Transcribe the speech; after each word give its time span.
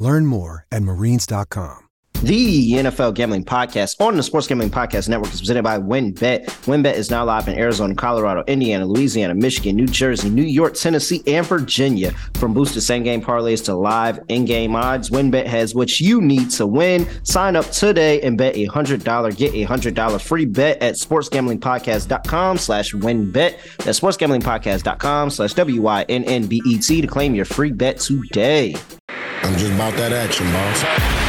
Learn 0.00 0.26
more 0.26 0.66
at 0.72 0.82
marines.com. 0.82 1.86
The 2.22 2.72
NFL 2.72 3.14
Gambling 3.14 3.46
Podcast 3.46 3.98
on 3.98 4.14
the 4.14 4.22
Sports 4.22 4.46
Gambling 4.46 4.68
Podcast 4.68 5.08
Network 5.08 5.32
is 5.32 5.40
presented 5.40 5.62
by 5.62 5.78
WynnBET. 5.78 6.44
WynnBET 6.66 6.92
is 6.92 7.10
now 7.10 7.24
live 7.24 7.48
in 7.48 7.58
Arizona, 7.58 7.94
Colorado, 7.94 8.44
Indiana, 8.46 8.84
Louisiana, 8.84 9.34
Michigan, 9.34 9.74
New 9.74 9.86
Jersey, 9.86 10.28
New 10.28 10.42
York, 10.42 10.74
Tennessee, 10.74 11.22
and 11.26 11.46
Virginia. 11.46 12.12
From 12.34 12.52
boosted 12.52 12.82
same 12.82 13.04
game 13.04 13.22
parlays 13.22 13.64
to 13.64 13.74
live 13.74 14.20
in 14.28 14.44
game 14.44 14.76
odds, 14.76 15.08
WynnBET 15.08 15.46
has 15.46 15.74
what 15.74 15.98
you 15.98 16.20
need 16.20 16.50
to 16.50 16.66
win. 16.66 17.08
Sign 17.22 17.56
up 17.56 17.64
today 17.70 18.20
and 18.20 18.36
bet 18.36 18.54
a 18.54 18.66
$100, 18.66 19.36
get 19.38 19.54
a 19.54 19.64
$100 19.64 20.20
free 20.20 20.44
bet 20.44 20.82
at 20.82 20.96
sportsgamblingpodcast.com 20.96 22.58
slash 22.58 22.92
wynnbet. 22.92 23.76
That's 23.78 23.98
sportsgamblingpodcast.com 23.98 25.30
slash 25.30 25.54
W-Y-N-N-B-E-T 25.54 27.00
to 27.00 27.06
claim 27.06 27.34
your 27.34 27.46
free 27.46 27.72
bet 27.72 27.98
today. 27.98 28.74
I'm 29.42 29.56
just 29.56 29.72
about 29.72 29.94
that 29.94 30.12
action, 30.12 30.46
boss. 30.52 31.19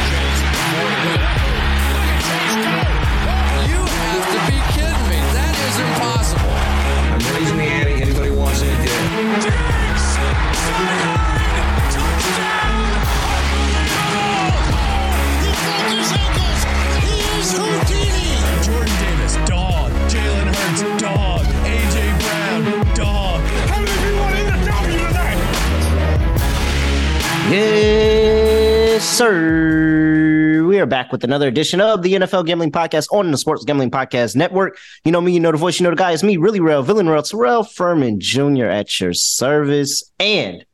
Sir. 29.12 30.64
We 30.66 30.80
are 30.80 30.86
back 30.86 31.12
with 31.12 31.22
another 31.22 31.46
edition 31.46 31.82
of 31.82 32.00
the 32.00 32.14
NFL 32.14 32.46
Gambling 32.46 32.72
Podcast 32.72 33.08
on 33.12 33.30
the 33.30 33.36
Sports 33.36 33.62
Gambling 33.62 33.90
Podcast 33.90 34.34
Network. 34.34 34.78
You 35.04 35.12
know 35.12 35.20
me, 35.20 35.32
you 35.32 35.40
know 35.40 35.52
the 35.52 35.58
voice, 35.58 35.78
you 35.78 35.84
know 35.84 35.90
the 35.90 35.96
guy. 35.96 36.12
It's 36.12 36.22
me, 36.22 36.38
really 36.38 36.60
real, 36.60 36.82
villain 36.82 37.10
real, 37.10 37.22
Terrell 37.22 37.62
Furman 37.62 38.20
Jr. 38.20 38.64
at 38.64 39.00
your 39.00 39.12
service. 39.12 40.10
And 40.18 40.64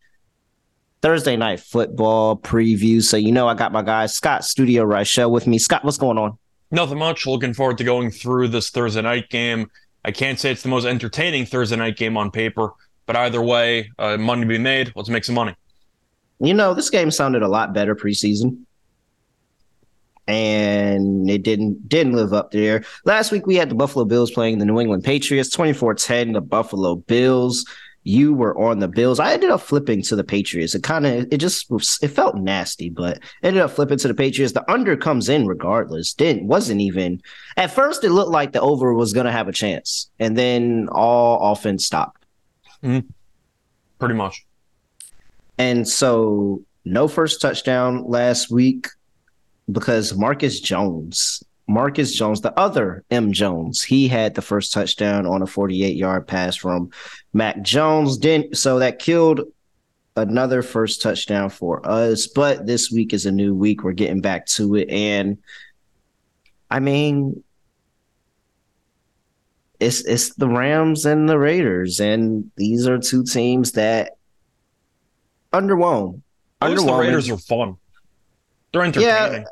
Thursday 1.02 1.36
night 1.36 1.58
football 1.58 2.36
preview. 2.36 3.02
So 3.02 3.16
you 3.16 3.32
know 3.32 3.48
I 3.48 3.54
got 3.54 3.72
my 3.72 3.82
guy 3.82 4.06
Scott 4.06 4.44
Studio 4.44 4.84
Rochelle 4.84 5.32
with 5.32 5.48
me. 5.48 5.58
Scott, 5.58 5.84
what's 5.84 5.98
going 5.98 6.16
on? 6.16 6.38
Nothing 6.70 6.98
much. 6.98 7.26
Looking 7.26 7.54
forward 7.54 7.78
to 7.78 7.84
going 7.84 8.12
through 8.12 8.48
this 8.48 8.70
Thursday 8.70 9.02
night 9.02 9.30
game. 9.30 9.68
I 10.04 10.12
can't 10.12 10.38
say 10.38 10.52
it's 10.52 10.62
the 10.62 10.68
most 10.68 10.84
entertaining 10.84 11.44
Thursday 11.44 11.76
night 11.76 11.96
game 11.96 12.16
on 12.16 12.30
paper, 12.30 12.70
but 13.04 13.16
either 13.16 13.42
way, 13.42 13.90
uh, 13.98 14.16
money 14.16 14.42
to 14.42 14.46
be 14.46 14.58
made. 14.58 14.92
Let's 14.94 15.08
make 15.08 15.24
some 15.24 15.34
money. 15.34 15.56
You 16.40 16.54
know, 16.54 16.74
this 16.74 16.90
game 16.90 17.10
sounded 17.10 17.42
a 17.42 17.48
lot 17.48 17.72
better 17.72 17.94
preseason. 17.94 18.64
And 20.26 21.28
it 21.30 21.42
didn't 21.42 21.88
didn't 21.88 22.12
live 22.12 22.34
up 22.34 22.50
there. 22.50 22.84
Last 23.06 23.32
week 23.32 23.46
we 23.46 23.56
had 23.56 23.70
the 23.70 23.74
Buffalo 23.74 24.04
Bills 24.04 24.30
playing 24.30 24.58
the 24.58 24.66
New 24.66 24.78
England 24.78 25.02
Patriots, 25.02 25.56
24-10, 25.56 26.34
the 26.34 26.42
Buffalo 26.42 26.96
Bills. 26.96 27.64
You 28.04 28.34
were 28.34 28.56
on 28.58 28.78
the 28.78 28.88
Bills. 28.88 29.20
I 29.20 29.32
ended 29.32 29.50
up 29.50 29.62
flipping 29.62 30.02
to 30.02 30.16
the 30.16 30.24
Patriots. 30.24 30.74
It 30.74 30.82
kind 30.82 31.06
of 31.06 31.32
it 31.32 31.38
just 31.38 31.70
it 32.02 32.08
felt 32.08 32.36
nasty, 32.36 32.90
but 32.90 33.20
ended 33.42 33.62
up 33.62 33.70
flipping 33.70 33.98
to 33.98 34.08
the 34.08 34.14
Patriots. 34.14 34.52
The 34.52 34.70
under 34.70 34.98
comes 34.98 35.30
in 35.30 35.46
regardless. 35.46 36.12
Didn't 36.12 36.46
wasn't 36.46 36.82
even 36.82 37.22
at 37.56 37.70
first 37.70 38.04
it 38.04 38.10
looked 38.10 38.30
like 38.30 38.52
the 38.52 38.60
over 38.60 38.92
was 38.92 39.14
gonna 39.14 39.32
have 39.32 39.48
a 39.48 39.52
chance, 39.52 40.10
and 40.18 40.36
then 40.36 40.88
all 40.92 41.52
offense 41.52 41.86
stopped. 41.86 42.26
Mm-hmm. 42.82 43.08
Pretty 43.98 44.14
much. 44.14 44.44
And 45.58 45.86
so 45.86 46.62
no 46.84 47.08
first 47.08 47.40
touchdown 47.40 48.04
last 48.06 48.50
week 48.50 48.88
because 49.70 50.16
Marcus 50.16 50.60
Jones, 50.60 51.42
Marcus 51.66 52.14
Jones, 52.14 52.40
the 52.40 52.58
other 52.58 53.04
M 53.10 53.32
Jones, 53.32 53.82
he 53.82 54.08
had 54.08 54.34
the 54.34 54.42
first 54.42 54.72
touchdown 54.72 55.26
on 55.26 55.42
a 55.42 55.46
48 55.46 55.96
yard 55.96 56.26
pass 56.26 56.56
from 56.56 56.90
Mac 57.32 57.62
Jones. 57.62 58.16
Didn't 58.18 58.56
so 58.56 58.78
that 58.78 58.98
killed 58.98 59.42
another 60.16 60.62
first 60.62 61.02
touchdown 61.02 61.50
for 61.50 61.86
us. 61.88 62.26
But 62.26 62.66
this 62.66 62.90
week 62.90 63.12
is 63.12 63.26
a 63.26 63.32
new 63.32 63.54
week. 63.54 63.84
We're 63.84 63.92
getting 63.92 64.20
back 64.20 64.46
to 64.46 64.76
it. 64.76 64.88
And 64.88 65.38
I 66.70 66.80
mean, 66.80 67.42
it's 69.80 70.00
it's 70.04 70.34
the 70.34 70.48
Rams 70.48 71.06
and 71.06 71.28
the 71.28 71.38
Raiders, 71.38 72.00
and 72.00 72.50
these 72.56 72.88
are 72.88 72.98
two 72.98 73.22
teams 73.24 73.72
that 73.72 74.17
underwhelmed. 75.60 76.22
At 76.60 76.70
least 76.70 76.86
the 76.86 76.94
Raiders 76.94 77.30
are 77.30 77.38
fun. 77.38 77.76
They're 78.72 78.82
entertaining. 78.82 79.42
Yeah, 79.42 79.44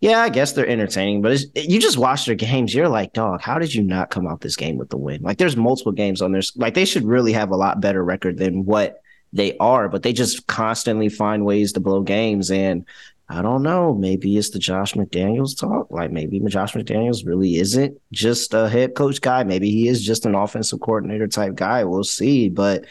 Yeah, 0.00 0.20
I 0.20 0.30
guess 0.30 0.52
they're 0.52 0.66
entertaining, 0.66 1.20
but 1.20 1.38
you 1.54 1.78
just 1.78 1.98
watch 1.98 2.24
their 2.24 2.34
games. 2.34 2.74
You're 2.74 2.88
like, 2.88 3.12
dog, 3.12 3.42
how 3.42 3.58
did 3.58 3.74
you 3.74 3.82
not 3.82 4.08
come 4.08 4.26
out 4.26 4.40
this 4.40 4.56
game 4.56 4.78
with 4.78 4.88
the 4.88 4.96
win? 4.96 5.20
Like, 5.22 5.36
there's 5.36 5.56
multiple 5.56 5.92
games 5.92 6.22
on 6.22 6.32
there. 6.32 6.40
Like, 6.56 6.72
they 6.72 6.86
should 6.86 7.04
really 7.04 7.34
have 7.34 7.50
a 7.50 7.56
lot 7.56 7.82
better 7.82 8.02
record 8.02 8.38
than 8.38 8.64
what 8.64 9.02
they 9.34 9.58
are, 9.58 9.90
but 9.90 10.02
they 10.02 10.14
just 10.14 10.46
constantly 10.46 11.10
find 11.10 11.44
ways 11.44 11.72
to 11.74 11.80
blow 11.80 12.00
games. 12.00 12.50
And 12.50 12.86
I 13.28 13.42
don't 13.42 13.62
know, 13.62 13.94
maybe 13.94 14.38
it's 14.38 14.50
the 14.50 14.58
Josh 14.58 14.94
McDaniels 14.94 15.58
talk. 15.58 15.90
Like, 15.90 16.10
maybe 16.10 16.40
Josh 16.40 16.72
McDaniels 16.72 17.26
really 17.26 17.56
isn't 17.56 18.00
just 18.10 18.54
a 18.54 18.70
head 18.70 18.94
coach 18.94 19.20
guy. 19.20 19.44
Maybe 19.44 19.70
he 19.70 19.86
is 19.86 20.02
just 20.02 20.24
an 20.24 20.34
offensive 20.34 20.80
coordinator 20.80 21.28
type 21.28 21.56
guy. 21.56 21.84
We'll 21.84 22.04
see. 22.04 22.48
But 22.48 22.86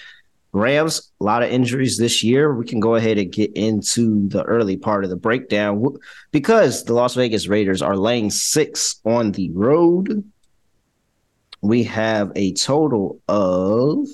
Rams, 0.51 1.11
a 1.21 1.23
lot 1.23 1.43
of 1.43 1.51
injuries 1.51 1.97
this 1.97 2.23
year. 2.23 2.53
We 2.53 2.65
can 2.65 2.79
go 2.79 2.95
ahead 2.95 3.17
and 3.17 3.31
get 3.31 3.53
into 3.53 4.27
the 4.29 4.43
early 4.43 4.77
part 4.77 5.03
of 5.03 5.09
the 5.09 5.15
breakdown 5.15 5.97
because 6.31 6.85
the 6.85 6.93
Las 6.93 7.13
Vegas 7.13 7.47
Raiders 7.47 7.81
are 7.81 7.95
laying 7.95 8.31
six 8.31 8.99
on 9.05 9.31
the 9.31 9.51
road. 9.51 10.23
We 11.61 11.83
have 11.83 12.31
a 12.35 12.53
total 12.53 13.21
of, 13.27 14.07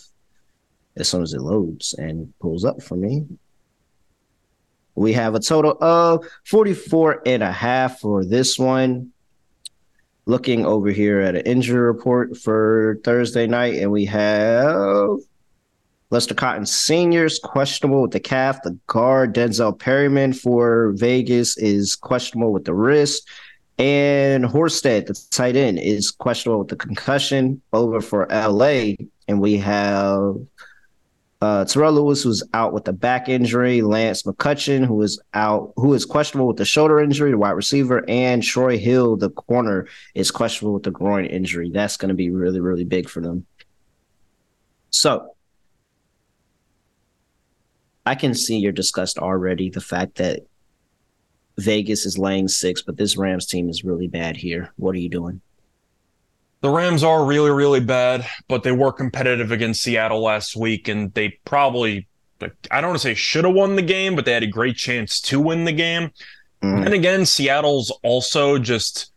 as 0.98 1.08
soon 1.08 1.24
as 1.24 1.34
it 1.34 1.42
loads 1.42 1.94
and 1.94 2.34
pulls 2.40 2.66
up 2.66 2.82
for 2.82 2.98
me, 2.98 3.26
we 4.96 5.14
have 5.14 5.36
a 5.36 5.40
total 5.40 5.78
of 5.82 6.26
44 6.46 7.22
and 7.26 7.44
a 7.44 7.52
half 7.52 8.00
for 8.00 8.26
this 8.26 8.58
one. 8.58 9.12
Looking 10.26 10.66
over 10.66 10.90
here 10.90 11.20
at 11.20 11.36
an 11.36 11.46
injury 11.46 11.80
report 11.80 12.36
for 12.36 13.00
Thursday 13.04 13.46
night, 13.46 13.76
and 13.76 13.92
we 13.92 14.06
have 14.06 15.20
Lester 16.12 16.36
Cotton 16.36 16.66
Sr.'s 16.66 17.40
questionable 17.40 18.04
with 18.04 18.12
the 18.12 18.20
calf. 18.20 18.62
The 18.64 18.78
guard, 18.88 19.34
Denzel 19.34 19.78
Perryman 19.78 20.34
for 20.34 20.94
Vegas, 20.96 21.58
is 21.58 21.96
questionable 21.96 22.54
with 22.54 22.66
the 22.66 22.74
wrist. 22.74 23.28
And 23.78 24.46
Horsted, 24.46 25.08
the 25.08 25.20
tight 25.32 25.56
end, 25.56 25.80
is 25.80 26.12
questionable 26.12 26.60
with 26.60 26.70
the 26.70 26.76
concussion 26.76 27.62
over 27.74 28.00
for 28.02 28.28
LA. 28.30 28.94
And 29.28 29.42
we 29.42 29.58
have 29.58 30.36
uh, 31.42 31.66
Terrell 31.66 31.94
Lewis, 31.94 32.24
who's 32.24 32.44
out 32.54 32.72
with 32.72 32.86
the 32.86 32.94
back 32.94 33.28
injury, 33.28 33.82
Lance 33.82 34.24
McCutcheon, 34.24 34.86
who 34.86 35.02
is 35.02 35.20
out, 35.34 35.74
who 35.76 35.94
is 35.94 36.06
questionable 36.06 36.48
with 36.48 36.58
the 36.58 36.66
shoulder 36.66 37.00
injury, 37.00 37.32
the 37.32 37.38
wide 37.38 37.52
receiver, 37.52 38.06
and 38.08 38.42
Troy 38.42 38.78
Hill, 38.78 39.18
the 39.18 39.30
corner, 39.32 39.88
is 40.14 40.32
questionable 40.32 40.76
with 40.76 40.84
the 40.84 40.92
groin 40.92 41.26
injury. 41.26 41.70
That's 41.70 41.98
going 41.98 42.10
to 42.10 42.16
be 42.16 42.30
really, 42.30 42.62
really 42.62 42.86
big 42.86 43.10
for 43.10 43.22
them. 43.22 43.46
So 44.92 45.35
I 48.06 48.16
can 48.16 48.34
see 48.34 48.58
you're 48.58 48.72
discussed 48.72 49.18
already 49.18 49.70
the 49.70 49.82
fact 49.82 50.16
that 50.16 50.42
Vegas 51.58 52.06
is 52.06 52.18
laying 52.18 52.48
six, 52.48 52.82
but 52.82 52.98
this 52.98 53.18
Rams 53.18 53.46
team 53.46 53.70
is 53.70 53.84
really 53.84 54.08
bad 54.08 54.38
here. 54.38 54.72
What 54.76 54.94
are 54.96 55.00
you 55.00 55.10
doing? 55.10 55.42
The 56.62 56.70
Rams 56.70 57.04
are 57.04 57.26
really, 57.26 57.52
really 57.52 57.80
bad, 57.80 58.26
but 58.48 58.64
they 58.64 58.72
were 58.72 58.92
competitive 58.92 59.52
against 59.52 59.84
Seattle 59.84 60.22
last 60.22 60.56
week, 60.56 60.88
and 60.88 61.14
they 61.14 61.30
probably, 61.46 62.08
I 62.72 62.82
don't 62.82 62.90
want 62.90 63.02
to 63.02 63.08
say 63.08 63.14
should 63.14 63.46
have 63.46 63.54
won 63.54 63.76
the 63.76 63.82
game, 63.82 64.16
but 64.16 64.26
they 64.26 64.34
had 64.34 64.44
a 64.44 64.48
great 64.48 64.76
chance 64.76 65.22
to 65.22 65.40
win 65.40 65.66
the 65.66 65.72
game. 65.72 66.12
Mm. 66.62 66.86
And 66.86 66.94
again, 66.94 67.26
Seattle's 67.26 67.92
also 68.04 68.58
just 68.58 69.12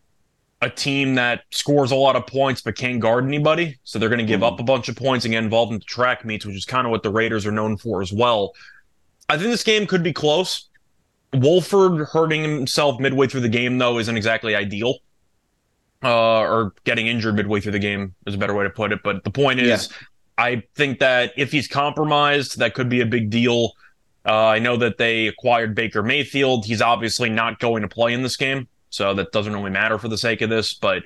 a 0.61 0.69
team 0.69 1.14
that 1.14 1.44
scores 1.50 1.93
a 1.93 1.96
lot 1.96 2.17
of 2.17 2.26
points 2.26 2.61
but 2.61 2.76
can't 2.76 3.00
guard 3.00 3.25
anybody. 3.25 3.79
So 3.84 3.99
they're 3.99 4.08
going 4.08 4.19
to 4.19 4.25
give 4.25 4.43
up 4.43 4.58
a 4.58 4.64
bunch 4.64 4.88
of 4.88 4.96
points 4.96 5.25
and 5.25 5.32
get 5.32 5.44
involved 5.44 5.73
in 5.73 5.79
the 5.79 5.84
track 5.84 6.25
meets, 6.25 6.44
which 6.44 6.56
is 6.56 6.64
kind 6.64 6.87
of 6.87 6.91
what 6.91 7.02
the 7.02 7.11
Raiders 7.11 7.46
are 7.46 7.52
known 7.52 7.76
for 7.76 8.02
as 8.02 8.12
well. 8.12 8.55
I 9.28 9.36
think 9.36 9.50
this 9.50 9.64
game 9.64 9.86
could 9.86 10.02
be 10.02 10.12
close. 10.12 10.69
Wolford 11.34 12.06
hurting 12.08 12.42
himself 12.42 12.98
midway 13.00 13.26
through 13.26 13.42
the 13.42 13.48
game, 13.48 13.78
though, 13.78 13.98
isn't 13.98 14.16
exactly 14.16 14.54
ideal. 14.54 14.94
Uh, 16.02 16.40
or 16.40 16.72
getting 16.84 17.08
injured 17.08 17.34
midway 17.34 17.60
through 17.60 17.72
the 17.72 17.78
game 17.78 18.14
is 18.26 18.34
a 18.34 18.38
better 18.38 18.54
way 18.54 18.64
to 18.64 18.70
put 18.70 18.92
it. 18.92 19.00
But 19.02 19.25
the 19.25 19.30
point 19.30 19.60
is, 19.60 19.92
I 20.38 20.62
think 20.76 21.00
that 21.00 21.32
if 21.36 21.50
he's 21.50 21.66
compromised, 21.66 22.58
that 22.58 22.75
could 22.75 22.88
be 22.88 23.00
a 23.00 23.06
big 23.06 23.30
deal. 23.30 23.72
Uh, 24.25 24.46
I 24.46 24.58
know 24.58 24.76
that 24.76 24.96
they 24.98 25.26
acquired 25.26 25.74
Baker 25.74 26.02
Mayfield. 26.02 26.64
He's 26.64 26.81
obviously 26.81 27.28
not 27.31 27.58
going 27.58 27.82
to 27.82 27.88
play 27.88 28.12
in 28.12 28.22
this 28.22 28.36
game, 28.36 28.69
so 28.90 29.12
that 29.14 29.32
doesn't 29.32 29.52
really 29.52 29.70
matter 29.70 29.98
for 29.98 30.08
the 30.08 30.19
sake 30.19 30.40
of 30.40 30.50
this. 30.50 30.74
But 30.74 31.02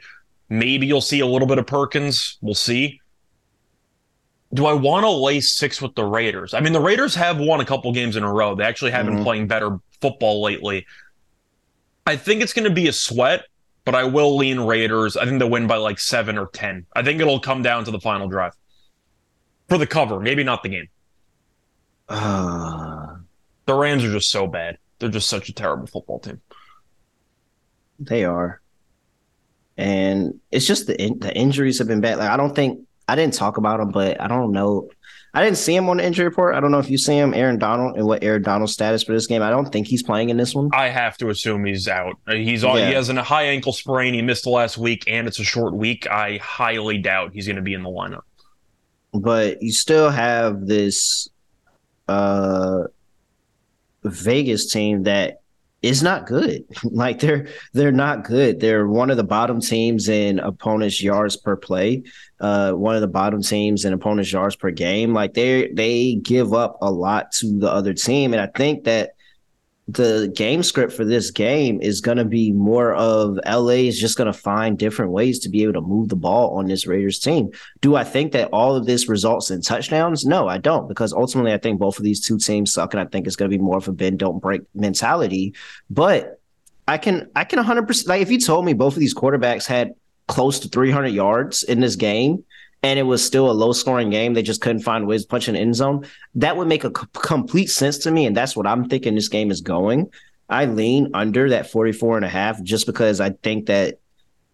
maybe 0.49 0.87
you'll 0.87 1.01
see 1.01 1.21
a 1.21 1.27
little 1.27 1.49
bit 1.49 1.59
of 1.59 1.67
Perkins. 1.67 2.37
We'll 2.43 2.55
see. 2.55 3.01
Do 4.55 4.67
I 4.67 4.73
want 4.75 5.05
to 5.05 5.11
lay 5.11 5.41
six 5.41 5.81
with 5.81 5.95
the 5.95 6.05
Raiders? 6.05 6.53
I 6.55 6.61
mean, 6.61 6.73
the 6.75 6.81
Raiders 6.81 7.15
have 7.15 7.39
won 7.39 7.61
a 7.61 7.65
couple 7.65 7.91
games 7.93 8.17
in 8.17 8.23
a 8.23 8.31
row. 8.33 8.55
They 8.55 8.65
actually 8.65 8.91
have 8.91 9.07
been 9.07 9.19
Mhm. 9.19 9.23
playing 9.23 9.47
better 9.47 9.79
football 10.01 10.43
lately. 10.43 10.87
I 12.07 12.17
think 12.17 12.43
it's 12.43 12.53
going 12.53 12.69
to 12.69 12.75
be 12.75 12.87
a 12.89 12.93
sweat, 12.93 13.47
but 13.85 13.95
I 13.95 14.05
will 14.05 14.37
lean 14.37 14.61
Raiders. 14.61 15.17
I 15.17 15.25
think 15.25 15.39
they'll 15.39 15.49
win 15.49 15.67
by 15.67 15.77
like 15.77 15.99
seven 15.99 16.37
or 16.37 16.49
10. 16.49 16.85
I 16.95 17.03
think 17.03 17.21
it'll 17.21 17.41
come 17.41 17.63
down 17.63 17.85
to 17.87 17.91
the 17.91 18.01
final 18.01 18.29
drive 18.29 18.53
for 19.69 19.79
the 19.79 19.87
cover, 19.87 20.21
maybe 20.21 20.45
not 20.45 20.63
the 20.63 20.69
game. 20.69 20.89
Uh, 22.09 23.17
The 23.67 23.75
Rams 23.75 24.05
are 24.05 24.13
just 24.13 24.31
so 24.31 24.47
bad. 24.47 24.77
They're 24.99 25.09
just 25.09 25.29
such 25.29 25.49
a 25.49 25.53
terrible 25.55 25.87
football 25.87 26.19
team. 26.19 26.41
they 27.99 28.25
are, 28.25 28.61
and 29.77 30.41
it's 30.51 30.67
just 30.67 30.89
the 30.89 31.01
in, 31.01 31.21
the 31.21 31.33
injuries 31.37 31.79
have 31.79 31.87
been 31.87 32.01
bad. 32.01 32.19
Like 32.19 32.31
I 32.31 32.37
don't 32.37 32.55
think 32.57 32.81
I 33.13 33.17
didn't 33.17 33.35
talk 33.35 33.59
about 33.59 33.79
him, 33.81 33.91
but 33.91 34.21
I 34.21 34.27
don't 34.27 34.53
know. 34.53 34.89
I 35.35 35.43
didn't 35.43 35.59
see 35.59 35.75
him 35.75 35.89
on 35.89 35.97
the 35.99 36.05
injury 36.05 36.25
report. 36.27 36.55
I 36.55 36.61
don't 36.61 36.71
know 36.71 36.79
if 36.79 36.91
you 36.91 36.99
see 36.99 37.15
him, 37.17 37.33
Aaron 37.35 37.59
Donald, 37.59 37.97
and 37.97 38.07
what 38.07 38.23
Aaron 38.23 38.43
Donald's 38.43 38.73
status 38.73 39.03
for 39.03 39.13
this 39.13 39.27
game. 39.27 39.43
I 39.43 39.51
don't 39.51 39.71
think 39.73 39.87
he's 39.87 40.03
playing 40.03 40.29
in 40.31 40.37
this 40.37 40.55
one. 40.55 40.69
I 40.73 40.89
have 40.89 41.17
to 41.19 41.29
assume 41.31 41.65
he's 41.65 41.89
out. 41.89 42.17
Uh, 42.27 42.35
He's 42.35 42.65
on. 42.65 42.77
He 42.77 42.93
has 42.93 43.09
a 43.09 43.23
high 43.23 43.45
ankle 43.45 43.73
sprain. 43.73 44.15
He 44.15 44.23
missed 44.23 44.45
the 44.45 44.51
last 44.51 44.77
week, 44.79 45.05
and 45.07 45.27
it's 45.29 45.39
a 45.39 45.45
short 45.45 45.75
week. 45.75 46.07
I 46.07 46.39
highly 46.43 46.99
doubt 46.99 47.33
he's 47.35 47.47
going 47.47 47.57
to 47.57 47.63
be 47.63 47.75
in 47.75 47.83
the 47.83 47.89
lineup. 47.91 48.23
but 49.15 49.63
you 49.63 49.73
still 49.73 50.11
have 50.11 50.67
this 50.67 51.29
uh 52.09 52.85
Vegas 54.05 54.73
team 54.73 55.05
that 55.05 55.42
is 55.83 56.03
not 56.03 56.27
good. 56.27 56.65
like 56.85 57.21
they're 57.21 57.49
they're 57.73 57.93
not 57.93 58.25
good. 58.25 58.61
They're 58.61 58.87
one 58.87 59.11
of 59.11 59.17
the 59.17 59.25
bottom 59.25 59.61
teams 59.61 60.09
in 60.09 60.39
opponents 60.39 61.03
yards 61.03 61.37
per 61.37 61.57
play. 61.57 62.05
Uh 62.41 62.73
one 62.73 62.95
of 62.95 63.01
the 63.01 63.09
bottom 63.09 63.43
teams 63.43 63.85
in 63.85 63.93
opponents 63.93 64.33
yards 64.33 64.57
per 64.57 64.71
game. 64.71 65.13
Like 65.13 65.35
they 65.35 65.69
they 65.73 66.15
give 66.15 66.55
up 66.55 66.79
a 66.81 66.91
lot 66.91 67.33
to 67.33 67.59
the 67.59 67.71
other 67.71 67.95
team 67.95 68.33
and 68.33 68.41
I 68.41 68.47
think 68.47 68.85
that 68.85 69.11
the 69.89 70.33
game 70.35 70.63
script 70.63 70.93
for 70.93 71.05
this 71.05 71.31
game 71.31 71.81
is 71.83 72.01
going 72.01 72.17
to 72.17 72.25
be 72.25 72.53
more 72.53 72.95
of 72.95 73.39
LA 73.45 73.83
is 73.89 73.99
just 73.99 74.17
going 74.17 74.33
to 74.33 74.39
find 74.39 74.79
different 74.79 75.11
ways 75.11 75.41
to 75.41 75.49
be 75.49 75.63
able 75.65 75.73
to 75.73 75.81
move 75.81 76.09
the 76.09 76.17
ball 76.17 76.57
on 76.57 76.67
this 76.67 76.87
Raiders 76.87 77.19
team. 77.19 77.51
Do 77.81 77.97
I 77.97 78.05
think 78.05 78.33
that 78.33 78.49
all 78.53 78.77
of 78.77 78.87
this 78.87 79.09
results 79.09 79.51
in 79.51 79.61
touchdowns? 79.61 80.25
No, 80.25 80.47
I 80.47 80.59
don't, 80.59 80.89
because 80.89 81.13
ultimately 81.13 81.53
I 81.53 81.59
think 81.59 81.81
both 81.81 81.99
of 81.99 82.05
these 82.05 82.25
two 82.25 82.39
teams 82.39 82.73
suck, 82.73 82.95
and 82.95 83.01
I 83.01 83.07
think 83.07 83.27
it's 83.27 83.37
going 83.37 83.51
to 83.51 83.57
be 83.57 83.63
more 83.63 83.77
of 83.77 83.89
a 83.89 83.93
bend 83.93 84.21
don't 84.21 84.41
break 84.41 84.63
mentality. 84.75 85.55
But 85.91 86.41
I 86.87 86.99
can 86.99 87.31
I 87.35 87.45
can 87.45 87.59
100 87.59 87.87
percent 87.87 88.09
like 88.09 88.23
if 88.23 88.31
you 88.31 88.41
told 88.41 88.65
me 88.65 88.75
both 88.75 88.95
of 88.95 89.01
these 89.01 89.15
quarterbacks 89.15 89.67
had 89.67 89.95
close 90.29 90.61
to 90.61 90.69
300 90.69 91.09
yards 91.09 91.63
in 91.63 91.81
this 91.81 91.97
game. 91.97 92.45
And 92.83 92.99
it 92.99 93.05
was 93.05 93.25
still 93.25 93.51
a 93.51 93.53
low 93.53 93.73
scoring 93.73 94.11
game. 94.11 94.35
They 94.35 94.43
just 94.43 94.61
couldn't 94.61 94.83
find 94.83 95.07
ways 95.07 95.23
to 95.23 95.29
punch 95.29 95.47
an 95.49 95.55
end 95.55 95.77
zone. 95.77 96.07
That 96.35 96.57
would 96.57 96.67
make 96.67 96.83
a 96.85 96.89
c- 96.89 97.07
complete 97.13 97.69
sense 97.69 97.99
to 97.99 98.11
me. 98.11 98.27
And 98.27 98.37
that's 98.37 98.57
what 98.57 98.67
I'm 98.67 98.89
thinking 98.89 99.15
this 99.15 99.29
game 99.29 99.51
is 99.51 99.61
going. 99.61 100.11
I 100.49 100.67
lean 100.67 101.11
under 101.15 101.51
that 101.51 101.71
44 101.71 102.17
and 102.17 102.27
a 102.27 102.29
half 102.29 102.63
just 102.63 102.87
because 102.87 103.21
I 103.21 103.31
think 103.31 103.67
that 103.67 104.01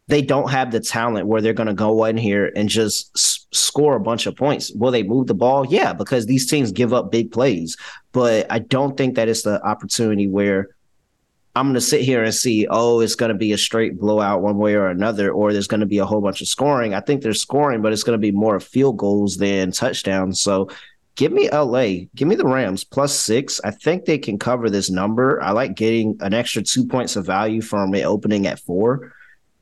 they 0.08 0.22
don't 0.22 0.50
have 0.50 0.70
the 0.72 0.80
talent 0.80 1.26
where 1.26 1.40
they're 1.40 1.52
going 1.52 1.68
to 1.68 1.74
go 1.74 2.04
in 2.04 2.16
here 2.16 2.50
and 2.56 2.68
just 2.68 3.10
s- 3.16 3.46
score 3.52 3.96
a 3.96 4.00
bunch 4.00 4.26
of 4.26 4.36
points. 4.36 4.72
Will 4.72 4.90
they 4.90 5.02
move 5.02 5.26
the 5.26 5.34
ball? 5.34 5.66
Yeah, 5.66 5.92
because 5.92 6.26
these 6.26 6.48
teams 6.48 6.72
give 6.72 6.92
up 6.92 7.10
big 7.10 7.30
plays. 7.30 7.76
But 8.12 8.46
I 8.50 8.58
don't 8.58 8.96
think 8.96 9.16
that 9.16 9.28
it's 9.28 9.42
the 9.42 9.62
opportunity 9.62 10.26
where 10.26 10.68
I'm 11.58 11.66
going 11.66 11.74
to 11.74 11.80
sit 11.80 12.02
here 12.02 12.22
and 12.22 12.32
see, 12.32 12.68
oh, 12.70 13.00
it's 13.00 13.16
going 13.16 13.32
to 13.32 13.34
be 13.34 13.52
a 13.52 13.58
straight 13.58 13.98
blowout 13.98 14.42
one 14.42 14.58
way 14.58 14.74
or 14.74 14.86
another, 14.86 15.32
or 15.32 15.52
there's 15.52 15.66
going 15.66 15.80
to 15.80 15.86
be 15.86 15.98
a 15.98 16.06
whole 16.06 16.20
bunch 16.20 16.40
of 16.40 16.46
scoring. 16.46 16.94
I 16.94 17.00
think 17.00 17.20
there's 17.20 17.42
scoring, 17.42 17.82
but 17.82 17.92
it's 17.92 18.04
going 18.04 18.16
to 18.16 18.20
be 18.20 18.30
more 18.30 18.60
field 18.60 18.96
goals 18.96 19.38
than 19.38 19.72
touchdowns. 19.72 20.40
So 20.40 20.70
give 21.16 21.32
me 21.32 21.50
LA, 21.50 22.06
give 22.14 22.28
me 22.28 22.36
the 22.36 22.46
Rams 22.46 22.84
plus 22.84 23.18
six. 23.18 23.60
I 23.64 23.72
think 23.72 24.04
they 24.04 24.18
can 24.18 24.38
cover 24.38 24.70
this 24.70 24.88
number. 24.88 25.42
I 25.42 25.50
like 25.50 25.74
getting 25.74 26.16
an 26.20 26.32
extra 26.32 26.62
two 26.62 26.86
points 26.86 27.16
of 27.16 27.26
value 27.26 27.60
from 27.60 27.92
it 27.92 28.04
opening 28.04 28.46
at 28.46 28.60
four. 28.60 29.12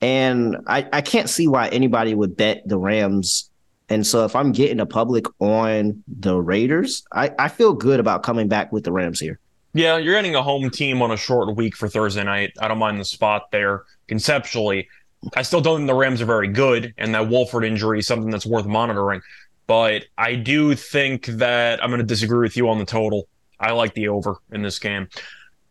And 0.03 0.59
I, 0.67 0.87
I 0.93 1.01
can't 1.01 1.31
see 1.31 1.49
why 1.49 1.69
anybody 1.69 2.15
would 2.15 2.37
bet 2.37 2.69
the 2.69 2.79
Rams. 2.79 3.49
And 3.89 4.07
so 4.07 4.27
if 4.27 4.37
I'm 4.37 4.53
getting 4.53 4.77
the 4.77 4.87
public 4.87 5.25
on 5.39 6.05
the 6.07 6.37
Raiders, 6.37 7.05
I, 7.11 7.33
I 7.39 7.49
feel 7.49 7.73
good 7.73 8.01
about 8.01 8.23
coming 8.23 8.49
back 8.49 8.71
with 8.71 8.85
the 8.85 8.93
Rams 8.93 9.19
here. 9.19 9.41
Yeah, 9.77 9.99
you're 9.99 10.15
getting 10.15 10.35
a 10.35 10.43
home 10.43 10.71
team 10.71 11.03
on 11.03 11.11
a 11.11 11.19
short 11.19 11.55
week 11.55 11.77
for 11.77 11.87
Thursday 11.87 12.25
night. 12.25 12.55
I 12.59 12.67
don't 12.67 12.79
mind 12.79 12.99
the 12.99 13.05
spot 13.05 13.51
there 13.53 13.83
conceptually. 14.09 14.89
I 15.37 15.43
still 15.43 15.61
don't 15.61 15.81
think 15.81 15.87
the 15.87 15.95
Rams 15.95 16.23
are 16.23 16.27
very 16.27 16.49
good, 16.49 16.95
and 16.97 17.15
that 17.15 17.29
Wolford 17.29 17.63
injury 17.63 17.99
is 17.99 18.07
something 18.07 18.31
that's 18.31 18.47
worth 18.47 18.65
monitoring. 18.65 19.21
But 19.67 20.07
I 20.17 20.35
do 20.37 20.75
think 20.75 21.27
that 21.27 21.83
I'm 21.85 21.91
going 21.91 22.01
to 22.01 22.07
disagree 22.07 22.41
with 22.41 22.57
you 22.57 22.71
on 22.71 22.79
the 22.79 22.87
total. 22.87 23.29
I 23.61 23.73
like 23.73 23.93
the 23.93 24.09
over 24.09 24.37
in 24.51 24.63
this 24.63 24.79
game. 24.79 25.09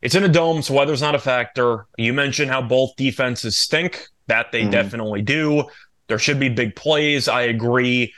It's 0.04 0.14
in 0.14 0.24
a 0.24 0.30
dome, 0.30 0.62
so 0.62 0.76
weather's 0.76 1.02
not 1.02 1.16
a 1.16 1.20
factor. 1.20 1.88
You 1.98 2.14
mentioned 2.14 2.52
how 2.52 2.62
both 2.62 2.96
defenses 2.98 3.58
stink. 3.58 4.08
That 4.28 4.52
they 4.52 4.64
Mhm. 4.64 4.72
definitely 4.72 5.24
do. 5.24 5.66
There 6.10 6.20
should 6.20 6.40
be 6.40 6.50
big 6.50 6.76
plays. 6.76 7.28
I 7.28 7.44
agree. 7.44 8.14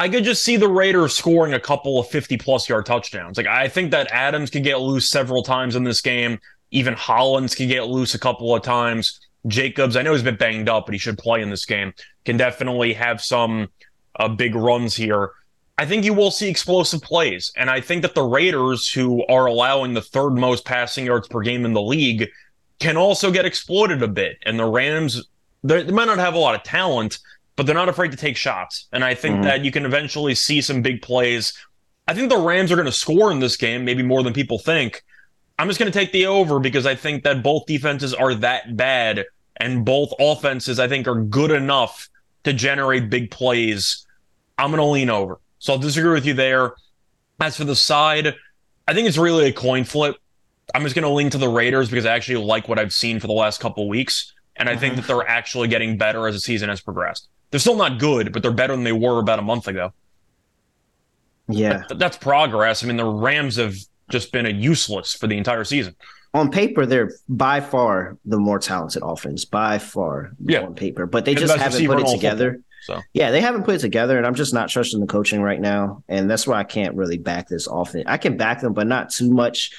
I 0.00 0.08
could 0.08 0.24
just 0.24 0.42
see 0.42 0.56
the 0.56 0.66
Raiders 0.66 1.14
scoring 1.14 1.52
a 1.52 1.60
couple 1.60 2.00
of 2.00 2.08
50 2.08 2.38
plus 2.38 2.66
yard 2.70 2.86
touchdowns. 2.86 3.36
Like 3.36 3.46
I 3.46 3.68
think 3.68 3.90
that 3.90 4.10
Adams 4.10 4.48
could 4.48 4.64
get 4.64 4.80
loose 4.80 5.10
several 5.10 5.42
times 5.42 5.76
in 5.76 5.84
this 5.84 6.00
game. 6.00 6.40
Even 6.70 6.94
Hollins 6.94 7.54
could 7.54 7.68
get 7.68 7.86
loose 7.86 8.14
a 8.14 8.18
couple 8.18 8.54
of 8.54 8.62
times. 8.62 9.20
Jacobs, 9.46 9.96
I 9.96 10.02
know 10.02 10.14
he's 10.14 10.22
been 10.22 10.38
banged 10.38 10.70
up, 10.70 10.86
but 10.86 10.94
he 10.94 10.98
should 10.98 11.18
play 11.18 11.42
in 11.42 11.50
this 11.50 11.66
game. 11.66 11.92
Can 12.24 12.38
definitely 12.38 12.94
have 12.94 13.20
some 13.20 13.68
uh, 14.18 14.28
big 14.28 14.54
runs 14.54 14.96
here. 14.96 15.32
I 15.76 15.84
think 15.84 16.06
you 16.06 16.14
will 16.14 16.30
see 16.30 16.48
explosive 16.48 17.02
plays. 17.02 17.52
And 17.54 17.68
I 17.68 17.82
think 17.82 18.00
that 18.00 18.14
the 18.14 18.22
Raiders, 18.22 18.90
who 18.90 19.22
are 19.26 19.44
allowing 19.44 19.92
the 19.92 20.00
third 20.00 20.30
most 20.30 20.64
passing 20.64 21.04
yards 21.04 21.28
per 21.28 21.42
game 21.42 21.66
in 21.66 21.74
the 21.74 21.82
league, 21.82 22.26
can 22.78 22.96
also 22.96 23.30
get 23.30 23.44
exploited 23.44 24.02
a 24.02 24.08
bit. 24.08 24.38
And 24.46 24.58
the 24.58 24.64
Rams, 24.64 25.28
they 25.62 25.82
they 25.82 25.92
might 25.92 26.06
not 26.06 26.16
have 26.16 26.32
a 26.32 26.38
lot 26.38 26.54
of 26.54 26.62
talent, 26.62 27.18
but 27.60 27.66
they're 27.66 27.74
not 27.74 27.90
afraid 27.90 28.10
to 28.10 28.16
take 28.16 28.38
shots. 28.38 28.86
And 28.90 29.04
I 29.04 29.14
think 29.14 29.40
Mhm. 29.40 29.42
that 29.42 29.62
you 29.66 29.70
can 29.70 29.84
eventually 29.84 30.34
see 30.34 30.62
some 30.62 30.80
big 30.80 31.02
plays. 31.02 31.52
I 32.08 32.14
think 32.14 32.30
the 32.30 32.38
Rams 32.38 32.72
are 32.72 32.74
going 32.74 32.86
to 32.86 32.90
score 32.90 33.30
in 33.30 33.40
this 33.40 33.58
game, 33.58 33.84
maybe 33.84 34.02
more 34.02 34.22
than 34.22 34.32
people 34.32 34.58
think. 34.58 35.04
I'm 35.58 35.68
just 35.68 35.78
going 35.78 35.92
to 35.92 35.98
take 35.98 36.10
the 36.10 36.24
over 36.24 36.58
because 36.58 36.86
I 36.86 36.94
think 36.94 37.22
that 37.24 37.42
both 37.42 37.66
defenses 37.66 38.14
are 38.14 38.34
that 38.36 38.78
bad 38.78 39.26
and 39.58 39.84
both 39.84 40.10
offenses, 40.18 40.80
I 40.80 40.88
think, 40.88 41.06
are 41.06 41.16
good 41.20 41.50
enough 41.50 42.08
to 42.44 42.54
generate 42.54 43.10
big 43.10 43.30
plays. 43.30 44.06
I'm 44.56 44.70
going 44.70 44.78
to 44.78 44.86
lean 44.86 45.10
over. 45.10 45.38
So 45.58 45.74
I'll 45.74 45.78
disagree 45.78 46.14
with 46.14 46.24
you 46.24 46.32
there. 46.32 46.72
As 47.42 47.58
for 47.58 47.64
the 47.64 47.76
side, 47.76 48.36
I 48.88 48.94
think 48.94 49.06
it's 49.06 49.18
really 49.18 49.48
a 49.48 49.52
coin 49.52 49.84
flip. 49.84 50.16
I'm 50.74 50.82
just 50.82 50.94
going 50.94 51.02
to 51.02 51.10
lean 51.10 51.28
to 51.28 51.36
the 51.36 51.50
Raiders 51.50 51.90
because 51.90 52.06
I 52.06 52.14
actually 52.14 52.42
like 52.42 52.68
what 52.68 52.78
I've 52.78 52.94
seen 52.94 53.20
for 53.20 53.26
the 53.26 53.34
last 53.34 53.60
couple 53.60 53.86
weeks. 53.86 54.32
And 54.56 54.66
I 54.66 54.76
think 54.78 54.96
that 54.96 55.06
they're 55.06 55.28
actually 55.28 55.68
getting 55.68 55.98
better 55.98 56.26
as 56.26 56.34
the 56.34 56.40
season 56.40 56.70
has 56.70 56.80
progressed. 56.80 57.28
They're 57.50 57.60
still 57.60 57.76
not 57.76 57.98
good, 57.98 58.32
but 58.32 58.42
they're 58.42 58.50
better 58.52 58.74
than 58.74 58.84
they 58.84 58.92
were 58.92 59.18
about 59.18 59.38
a 59.38 59.42
month 59.42 59.66
ago. 59.68 59.92
Yeah. 61.48 61.82
Th- 61.88 61.98
That's 61.98 62.16
progress. 62.16 62.84
I 62.84 62.86
mean, 62.86 62.96
the 62.96 63.04
Rams 63.04 63.56
have 63.56 63.74
just 64.10 64.32
been 64.32 64.46
a 64.46 64.50
useless 64.50 65.14
for 65.14 65.26
the 65.26 65.36
entire 65.36 65.64
season. 65.64 65.96
On 66.32 66.48
paper, 66.50 66.86
they're 66.86 67.12
by 67.28 67.60
far 67.60 68.16
the 68.24 68.38
more 68.38 68.60
talented 68.60 69.02
offense, 69.04 69.44
by 69.44 69.78
far 69.78 70.30
Yeah. 70.44 70.60
on 70.62 70.74
paper, 70.74 71.06
but 71.06 71.24
they 71.24 71.32
And 71.32 71.40
just 71.40 71.56
haven't 71.56 71.84
put 71.86 72.00
it 72.00 72.06
together. 72.06 72.50
football, 72.52 72.64
So 72.98 73.02
Yeah, 73.12 73.30
they 73.32 73.40
haven't 73.40 73.64
put 73.64 73.74
it 73.74 73.80
together, 73.80 74.16
and 74.16 74.24
I'm 74.26 74.34
just 74.36 74.54
not 74.54 74.68
trusting 74.68 75.00
the 75.00 75.06
coaching 75.06 75.42
right 75.42 75.60
now, 75.60 76.04
and 76.08 76.30
that's 76.30 76.46
why 76.46 76.58
I 76.60 76.64
can't 76.64 76.94
really 76.94 77.18
back 77.18 77.48
this 77.48 77.66
offense. 77.70 78.04
I 78.06 78.16
can 78.16 78.36
back 78.36 78.60
them, 78.60 78.72
but 78.74 78.86
not 78.86 79.10
too 79.10 79.30
much. 79.30 79.72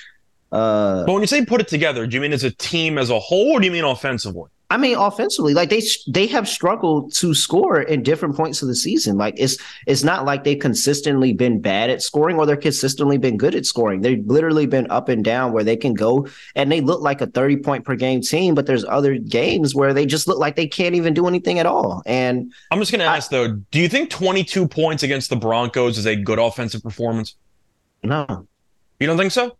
Uh, 0.52 1.06
But 1.06 1.14
when 1.14 1.22
you 1.22 1.28
say 1.28 1.46
put 1.46 1.62
it 1.62 1.70
together, 1.70 2.06
do 2.06 2.16
you 2.16 2.22
mean 2.22 2.34
as 2.34 2.44
a 2.44 2.52
team 2.52 2.98
as 2.98 3.10
a 3.10 3.18
whole, 3.20 3.54
or 3.54 3.60
do 3.62 3.66
you 3.66 3.72
mean 3.72 3.86
offensively? 3.86 4.50
I 4.72 4.78
mean, 4.78 4.96
offensively, 4.96 5.54
like 5.54 5.70
they 5.70 5.82
they 6.08 6.28
have 6.28 6.48
struggled 6.48 7.14
to 7.16 7.34
score 7.34 7.82
in 7.82 8.04
different 8.04 8.38
points 8.38 8.62
of 8.62 8.70
the 8.70 8.76
season. 8.76 9.18
Like 9.18 9.34
it's 9.38 9.58
it's 9.86 10.02
not 10.02 10.24
like 10.24 10.46
they've 10.46 10.58
consistently 10.58 11.34
been 11.34 11.60
bad 11.60 11.90
at 11.90 12.02
scoring 12.02 12.38
or 12.38 12.46
they're 12.46 12.56
consistently 12.56 13.18
been 13.18 13.36
good 13.36 13.54
at 13.54 13.66
scoring. 13.66 14.00
They've 14.00 14.26
literally 14.26 14.68
been 14.68 14.90
up 14.90 15.10
and 15.10 15.26
down 15.26 15.52
where 15.52 15.66
they 15.66 15.76
can 15.76 15.94
go 15.94 16.26
and 16.56 16.72
they 16.72 16.80
look 16.80 17.02
like 17.02 17.20
a 17.20 17.28
30 17.28 17.58
point 17.58 17.84
per 17.84 17.98
game 17.98 18.22
team, 18.22 18.56
but 18.56 18.66
there's 18.66 18.86
other 18.86 19.18
games 19.18 19.76
where 19.76 19.94
they 19.94 20.06
just 20.06 20.26
look 20.26 20.38
like 20.40 20.56
they 20.56 20.68
can't 20.68 20.96
even 20.96 21.14
do 21.14 21.28
anything 21.28 21.60
at 21.60 21.66
all. 21.66 22.02
And 22.06 22.54
I'm 22.72 22.80
just 22.80 22.94
going 22.94 23.00
to 23.00 23.08
I- 23.08 23.18
ask 23.18 23.30
though, 23.30 23.50
do 23.72 23.80
you 23.82 23.90
think 23.90 24.10
22 24.10 24.70
points 24.70 25.04
against 25.04 25.30
the 25.30 25.36
Broncos 25.36 25.98
is 25.98 26.08
a 26.08 26.16
good 26.16 26.40
offensive 26.40 26.82
performance? 26.82 27.36
no, 28.04 28.48
You 29.02 29.08
don't 29.08 29.18
think 29.18 29.34
so? 29.34 29.58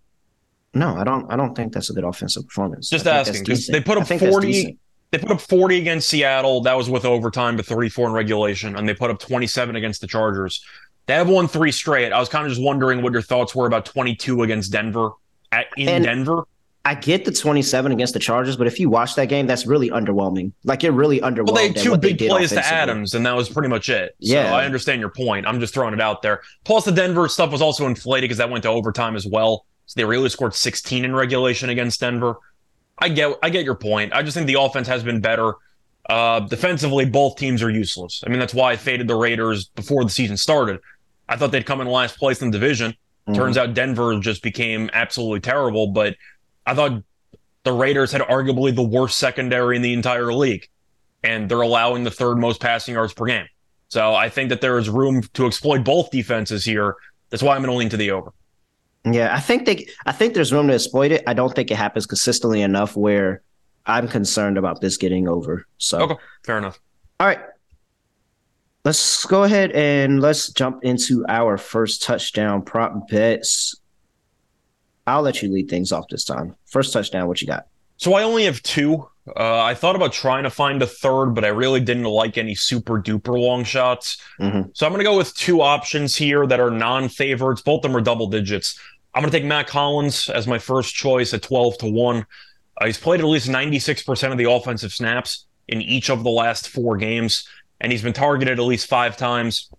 No, 0.74 0.96
I 0.96 1.04
don't. 1.04 1.30
I 1.30 1.36
don't 1.36 1.54
think 1.54 1.74
that's 1.74 1.90
a 1.90 1.94
good 1.94 2.06
offensive 2.06 2.48
performance. 2.48 2.90
Just 2.90 3.06
asking 3.06 3.44
because 3.44 3.68
they 3.68 3.82
put 3.82 3.98
up 3.98 4.08
40. 4.08 4.78
They 5.12 5.18
put 5.18 5.32
up 5.32 5.42
40 5.42 5.78
against 5.78 6.10
Seattle. 6.10 6.62
That 6.62 6.78
was 6.78 6.90
with 6.90 7.04
overtime, 7.06 7.58
but 7.58 7.66
34 7.66 8.08
in 8.08 8.14
regulation, 8.14 8.76
and 8.78 8.88
they 8.88 8.94
put 8.94 9.12
up 9.12 9.20
27 9.20 9.76
against 9.76 10.00
the 10.02 10.08
Chargers. 10.08 10.64
They 11.06 11.16
have 11.16 11.28
won 11.28 11.48
three 11.48 11.72
straight. 11.72 12.14
I 12.14 12.20
was 12.20 12.30
kind 12.30 12.46
of 12.46 12.52
just 12.52 12.62
wondering 12.64 13.02
what 13.02 13.12
your 13.12 13.22
thoughts 13.22 13.54
were 13.54 13.66
about 13.68 13.86
22 13.86 14.44
against 14.44 14.72
Denver 14.72 15.10
at, 15.52 15.66
in 15.76 15.90
And- 15.90 16.04
Denver. 16.06 16.44
I 16.84 16.96
get 16.96 17.26
the 17.26 17.32
27 17.32 17.92
against 17.92 18.16
the 18.16 18.20
Chargers, 18.20 18.58
but 18.58 18.66
if 18.66 18.80
you 18.80 18.90
watch 18.90 19.14
that 19.14 19.26
game, 19.30 19.46
that's 19.46 19.68
really 19.68 19.92
underwhelming. 19.92 20.52
Like 20.64 20.82
you're 20.82 20.94
really 20.94 21.20
underwhelmed. 21.20 21.46
Well, 21.46 21.56
they 21.58 21.68
had 21.68 21.76
two 21.78 21.96
big 21.96 22.18
plays 22.18 22.50
to. 22.50 22.66
Adams, 22.66 23.14
and 23.14 23.24
that 23.28 23.36
was 23.36 23.50
pretty 23.50 23.70
much 23.70 23.88
it. 23.90 24.16
So 24.20 24.34
Yeah. 24.34 24.52
I 24.56 24.66
understand 24.66 25.00
your 25.00 25.12
point. 25.12 25.46
I'm 25.46 25.60
just 25.60 25.76
throwing 25.76 25.94
it 25.94 26.02
out 26.02 26.24
there. 26.24 26.42
Plus, 26.64 26.84
the 26.84 26.92
Denver 26.92 27.28
stuff 27.28 27.52
was 27.52 27.62
also 27.62 27.86
inflated 27.86 28.24
because 28.30 28.40
that 28.40 28.50
went 28.50 28.64
to 28.64 28.70
overtime 28.70 29.16
as 29.16 29.28
well. 29.28 29.68
So 29.86 30.00
they 30.00 30.06
really 30.06 30.30
scored 30.30 30.56
16 30.56 31.06
in 31.06 31.14
regulation 31.14 31.70
against 31.70 32.00
Denver. 32.00 32.38
I 33.02 33.10
get, 33.10 33.38
I 33.42 33.50
get 33.50 33.66
your 33.66 33.76
point. 33.76 34.14
I 34.14 34.22
just 34.22 34.36
think 34.36 34.48
the 34.48 34.62
offense 34.62 34.88
has 34.88 35.04
been 35.04 35.20
better. 35.20 35.54
Uh, 36.10 36.42
defensively, 36.42 37.06
both 37.06 37.36
teams 37.36 37.62
are 37.64 37.70
useless. 37.70 38.24
I 38.26 38.30
mean, 38.30 38.40
that's 38.40 38.54
why 38.54 38.72
I 38.72 38.76
faded 38.76 39.08
the 39.08 39.16
Raiders 39.16 39.66
before 39.66 40.04
the 40.04 40.10
season 40.10 40.38
started. 40.38 40.80
I 41.28 41.36
thought 41.38 41.52
they'd 41.52 41.66
come 41.66 41.82
in 41.82 41.88
last 41.88 42.18
place 42.18 42.42
in 42.42 42.52
the 42.52 42.58
division. 42.58 42.96
Mhm. 43.28 43.36
Turns 43.36 43.58
out 43.58 43.74
Denver 43.74 44.20
just 44.20 44.42
became 44.44 44.90
absolutely 44.94 45.40
terrible. 45.40 45.88
But 45.88 46.16
I 46.66 46.76
thought 46.76 47.04
the 47.64 47.72
Raiders 47.72 48.12
had 48.12 48.22
arguably 48.22 48.76
the 48.76 48.84
worst 48.84 49.18
secondary 49.20 49.76
in 49.76 49.82
the 49.82 49.94
entire 49.94 50.34
league, 50.34 50.68
and 51.24 51.48
they're 51.50 51.62
allowing 51.62 52.04
the 52.04 52.12
third 52.12 52.38
most 52.38 52.60
passing 52.60 52.96
yards 52.96 53.14
per 53.14 53.26
game. 53.26 53.48
So 53.90 54.16
I 54.16 54.30
think 54.30 54.50
that 54.50 54.62
there 54.62 54.78
is 54.78 54.90
room 54.90 55.22
to 55.34 55.46
exploit 55.46 55.84
both 55.84 56.12
defenses 56.12 56.66
here. 56.66 56.96
That's 57.30 57.44
why 57.44 57.56
I'm 57.56 57.62
going 57.62 57.72
to 57.72 57.78
lean 57.78 57.90
to 57.90 57.98
the 57.98 58.12
over. 58.12 58.32
Yeah, 59.06 59.34
I 59.36 59.40
think 59.40 59.66
they. 59.66 59.88
I 60.06 60.12
think 60.12 60.34
there's 60.36 60.54
room 60.54 60.68
to 60.68 60.74
exploit 60.74 61.12
it. 61.12 61.24
I 61.26 61.34
don't 61.34 61.54
think 61.56 61.72
it 61.72 61.76
happens 61.78 62.06
consistently 62.06 62.62
enough 62.62 62.96
where 62.96 63.42
I'm 63.86 64.08
concerned 64.08 64.58
about 64.60 64.80
this 64.82 64.98
getting 64.98 65.28
over. 65.28 65.66
So, 65.80 66.02
Okay, 66.02 66.16
fair 66.44 66.60
enough. 66.60 66.80
all 67.20 67.26
right, 67.28 67.40
let's 68.86 69.26
go 69.26 69.44
ahead 69.44 69.72
and 69.72 70.22
let's 70.22 70.50
jump 70.52 70.84
into 70.84 71.26
our 71.28 71.58
first 71.58 72.04
touchdown 72.04 72.62
prop 72.62 73.08
bets. 73.10 73.76
I'll 75.08 75.22
let 75.24 75.42
you 75.42 75.52
lead 75.52 75.70
things 75.70 75.92
off 75.92 76.06
this 76.10 76.24
time. 76.24 76.56
First 76.68 76.94
touchdown, 76.94 77.28
what 77.28 77.42
you 77.42 77.48
got? 77.48 77.68
So 77.98 78.14
I 78.14 78.24
only 78.24 78.46
have 78.46 78.62
two. 78.64 79.08
Uh, 79.36 79.62
I 79.62 79.76
thought 79.76 79.96
about 79.96 80.14
trying 80.14 80.44
to 80.44 80.50
find 80.50 80.82
a 80.82 80.88
third, 80.88 81.32
but 81.36 81.46
I 81.46 81.50
really 81.50 81.80
didn't 81.80 82.06
like 82.06 82.40
any 82.40 82.56
super 82.56 83.00
duper 83.00 83.40
long 83.40 83.64
shots. 83.64 84.18
Mhm. 84.40 84.72
So 84.76 84.86
I'm 84.86 84.92
going 84.92 85.00
to 85.04 85.10
go 85.10 85.16
with 85.18 85.36
two 85.36 85.62
options 85.62 86.16
here 86.16 86.48
that 86.48 86.60
are 86.60 86.72
non 86.72 87.08
favorites. 87.10 87.62
Both 87.62 87.80
of 87.86 87.92
them 87.92 87.96
are 87.98 88.02
double 88.02 88.26
digits. 88.28 88.80
I'm 89.14 89.22
going 89.22 89.32
to 89.32 89.38
take 89.38 89.46
Mack 89.46 89.70
Hollins 89.70 90.30
as 90.30 90.48
my 90.48 90.58
first 90.58 90.96
choice 90.96 91.34
at 91.34 91.42
12 91.42 91.80
to 91.80 91.92
1. 91.92 92.26
Uh, 92.80 92.86
he's 92.86 92.98
played 92.98 93.20
at 93.20 93.26
least 93.26 93.50
96% 93.50 94.32
of 94.32 94.38
the 94.38 94.50
offensive 94.50 94.94
snaps 94.94 95.46
in 95.68 95.82
each 95.82 96.10
of 96.10 96.24
the 96.24 96.30
last 96.30 96.70
four 96.70 96.98
games, 96.98 97.48
and 97.80 97.92
he's 97.92 98.02
been 98.02 98.14
targeted 98.14 98.60
at 98.60 98.66
least 98.66 98.88
five 98.88 99.18
times 99.18 99.70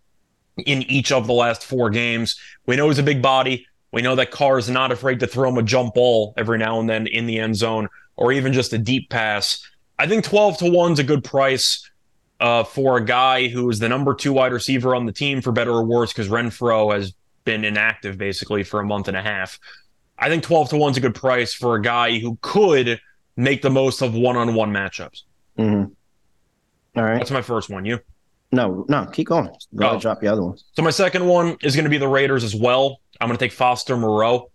in 0.66 0.82
each 0.82 1.12
of 1.12 1.26
the 1.26 1.32
last 1.32 1.64
four 1.64 1.88
games. 1.88 2.38
We 2.66 2.76
know 2.76 2.88
he's 2.88 2.98
a 2.98 3.02
big 3.02 3.22
body. 3.22 3.66
We 3.90 4.02
know 4.02 4.14
that 4.16 4.30
Carr 4.30 4.58
is 4.58 4.68
not 4.68 4.92
afraid 4.92 5.20
to 5.20 5.26
throw 5.26 5.48
him 5.48 5.58
a 5.58 5.62
jump 5.62 5.94
ball 5.94 6.34
every 6.36 6.58
now 6.58 6.80
and 6.80 6.88
then 6.88 7.06
in 7.06 7.26
the 7.26 7.38
end 7.38 7.56
zone 7.56 7.88
or 8.16 8.32
even 8.32 8.52
just 8.52 8.72
a 8.72 8.78
deep 8.78 9.08
pass. 9.10 9.66
I 9.98 10.06
think 10.06 10.24
12 10.24 10.58
to 10.58 10.70
1 10.70 10.92
is 10.92 10.98
a 10.98 11.04
good 11.04 11.24
price 11.24 11.90
uh, 12.40 12.64
for 12.64 12.96
a 12.96 13.04
guy 13.04 13.48
who 13.48 13.68
is 13.70 13.78
the 13.78 13.88
number 13.88 14.14
two 14.14 14.32
wide 14.32 14.52
receiver 14.52 14.94
on 14.94 15.06
the 15.06 15.12
team, 15.12 15.40
for 15.40 15.52
better 15.52 15.70
or 15.70 15.84
worse, 15.84 16.12
because 16.12 16.28
Renfrow 16.28 16.92
has 16.94 17.14
been 17.44 17.64
inactive 17.64 18.18
basically 18.18 18.62
for 18.64 18.80
a 18.80 18.84
month 18.84 19.08
and 19.08 19.16
a 19.16 19.22
half. 19.22 19.58
I 20.18 20.28
think 20.28 20.42
12 20.44 20.70
to 20.70 20.76
1 20.76 20.90
is 20.92 20.96
a 20.96 21.00
good 21.00 21.14
price 21.14 21.52
for 21.52 21.74
a 21.76 21.82
guy 21.82 22.18
who 22.18 22.38
could 22.42 23.00
make 23.36 23.62
the 23.62 23.70
most 23.70 24.02
of 24.02 24.14
one 24.14 24.36
on 24.36 24.54
one 24.54 24.70
matchups. 24.72 25.22
Mm-hmm. 25.58 25.92
All 26.98 27.04
right. 27.04 27.18
That's 27.18 27.30
my 27.30 27.42
first 27.42 27.70
one. 27.70 27.84
You? 27.84 27.98
No, 28.52 28.84
no, 28.88 29.06
keep 29.06 29.28
going. 29.28 29.48
Go 29.74 29.90
Oh. 29.90 29.98
drop 29.98 30.20
the 30.20 30.28
other 30.28 30.42
ones. 30.42 30.64
So 30.76 30.82
my 30.82 30.90
second 30.90 31.26
one 31.26 31.56
is 31.62 31.74
going 31.74 31.84
to 31.84 31.90
be 31.90 31.98
the 31.98 32.08
Raiders 32.08 32.44
as 32.44 32.54
well. 32.54 33.00
I'm 33.20 33.28
going 33.28 33.38
to 33.38 33.42
take 33.44 33.52
Foster 33.52 33.96
Moreau 33.96 34.50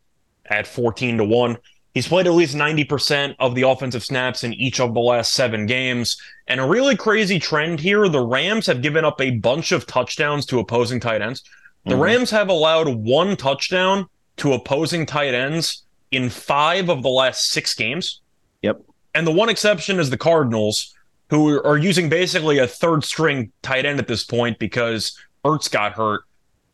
at 0.46 0.67
14 0.67 1.17
to 1.17 1.24
1. 1.25 1.58
He's 1.96 2.08
played 2.08 2.27
at 2.27 2.34
least 2.34 2.56
90% 2.56 3.36
of 3.39 3.56
the 3.56 3.63
offensive 3.63 4.03
snaps 4.03 4.44
in 4.44 4.53
each 4.53 4.79
of 4.79 4.94
the 4.94 5.00
last 5.00 5.34
seven 5.34 5.65
games. 5.65 6.15
And 6.48 6.60
a 6.60 6.67
really 6.67 6.96
crazy 6.96 7.39
trend 7.39 7.79
here 7.79 8.08
the 8.08 8.22
Rams 8.24 8.67
have 8.67 8.84
given 8.84 9.03
up 9.03 9.20
a 9.20 9.32
bunch 9.32 9.72
of 9.72 9.88
touchdowns 9.88 10.46
to 10.48 10.60
opposing 10.60 11.00
tight 11.00 11.24
ends. 11.24 11.44
The 11.88 11.96
Mhm. 11.96 12.00
Rams 12.00 12.32
have 12.32 12.50
allowed 12.50 12.88
one 12.88 13.36
touchdown 13.36 14.08
to 14.38 14.53
opposing 14.53 15.06
tight 15.06 15.34
ends 15.34 15.84
in 16.12 16.29
five 16.29 16.89
of 16.89 17.01
the 17.01 17.10
last 17.10 17.50
six 17.50 17.74
games. 17.74 18.22
Yep. 18.62 18.82
And 19.15 19.25
the 19.25 19.32
one 19.32 19.50
exception 19.50 20.00
is 20.00 20.10
the 20.10 20.17
Cardinals, 20.17 20.94
who 21.29 21.62
are 21.63 21.77
using 21.77 22.10
basically 22.10 22.58
a 22.60 22.67
third 22.67 23.03
string 23.03 23.51
tight 23.62 23.86
end 23.86 24.00
at 24.00 24.08
this 24.08 24.24
point 24.24 24.60
because 24.60 25.17
Ertz 25.44 25.70
got 25.72 25.94
hurt. 25.94 26.22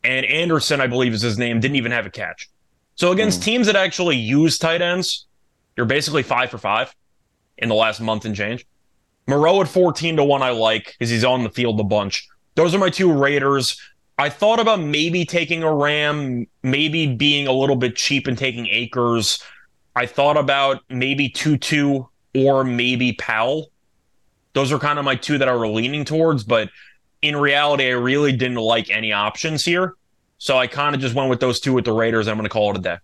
And 0.02 0.26
Anderson, 0.26 0.80
I 0.80 0.86
believe 0.86 1.14
is 1.14 1.22
his 1.22 1.38
name, 1.38 1.60
didn't 1.60 1.76
even 1.76 1.92
have 1.92 2.06
a 2.06 2.10
catch. 2.10 2.48
So 2.96 3.10
against 3.10 3.42
teams 3.42 3.66
that 3.66 3.76
actually 3.76 4.16
use 4.16 4.58
tight 4.58 4.82
ends, 4.82 5.26
you're 5.76 5.86
basically 5.86 6.22
five 6.22 6.50
for 6.50 6.58
five 6.58 6.94
in 7.58 7.68
the 7.68 7.74
last 7.74 8.00
month 8.00 8.24
and 8.24 8.36
change. 8.36 8.66
Moreau 9.26 9.60
at 9.60 9.68
14 9.68 10.16
to 10.16 10.24
1, 10.24 10.42
I 10.42 10.50
like 10.50 10.86
because 10.86 11.10
he's 11.10 11.24
on 11.24 11.42
the 11.42 11.50
field 11.50 11.80
a 11.80 11.84
bunch. 11.84 12.28
Those 12.54 12.74
are 12.74 12.78
my 12.78 12.90
two 12.90 13.10
Raiders. 13.10 13.80
I 14.18 14.28
thought 14.28 14.60
about 14.60 14.80
maybe 14.80 15.24
taking 15.24 15.62
a 15.62 15.74
Ram, 15.74 16.46
maybe 16.62 17.14
being 17.14 17.48
a 17.48 17.52
little 17.52 17.76
bit 17.76 17.96
cheap 17.96 18.26
and 18.26 18.38
taking 18.38 18.66
Akers. 18.68 19.42
I 19.96 20.06
thought 20.06 20.36
about 20.36 20.82
maybe 20.88 21.28
Tutu 21.28 22.04
or 22.34 22.64
maybe 22.64 23.12
Powell. 23.14 23.70
Those 24.52 24.70
are 24.70 24.78
kind 24.78 24.98
of 24.98 25.04
my 25.04 25.16
two 25.16 25.38
that 25.38 25.48
I 25.48 25.54
were 25.56 25.66
leaning 25.66 26.04
towards, 26.04 26.44
but 26.44 26.70
in 27.22 27.36
reality, 27.36 27.86
I 27.86 27.92
really 27.92 28.32
didn't 28.32 28.58
like 28.58 28.88
any 28.90 29.12
options 29.12 29.64
here. 29.64 29.96
So 30.38 30.58
I 30.58 30.66
kind 30.66 30.94
of 30.94 31.00
just 31.00 31.14
went 31.14 31.30
with 31.30 31.40
those 31.40 31.58
two 31.58 31.72
with 31.72 31.84
the 31.84 31.92
Raiders. 31.92 32.28
I'm 32.28 32.36
going 32.36 32.44
to 32.44 32.50
call 32.50 32.70
it 32.70 32.76
a 32.76 32.80
day. 32.80 32.98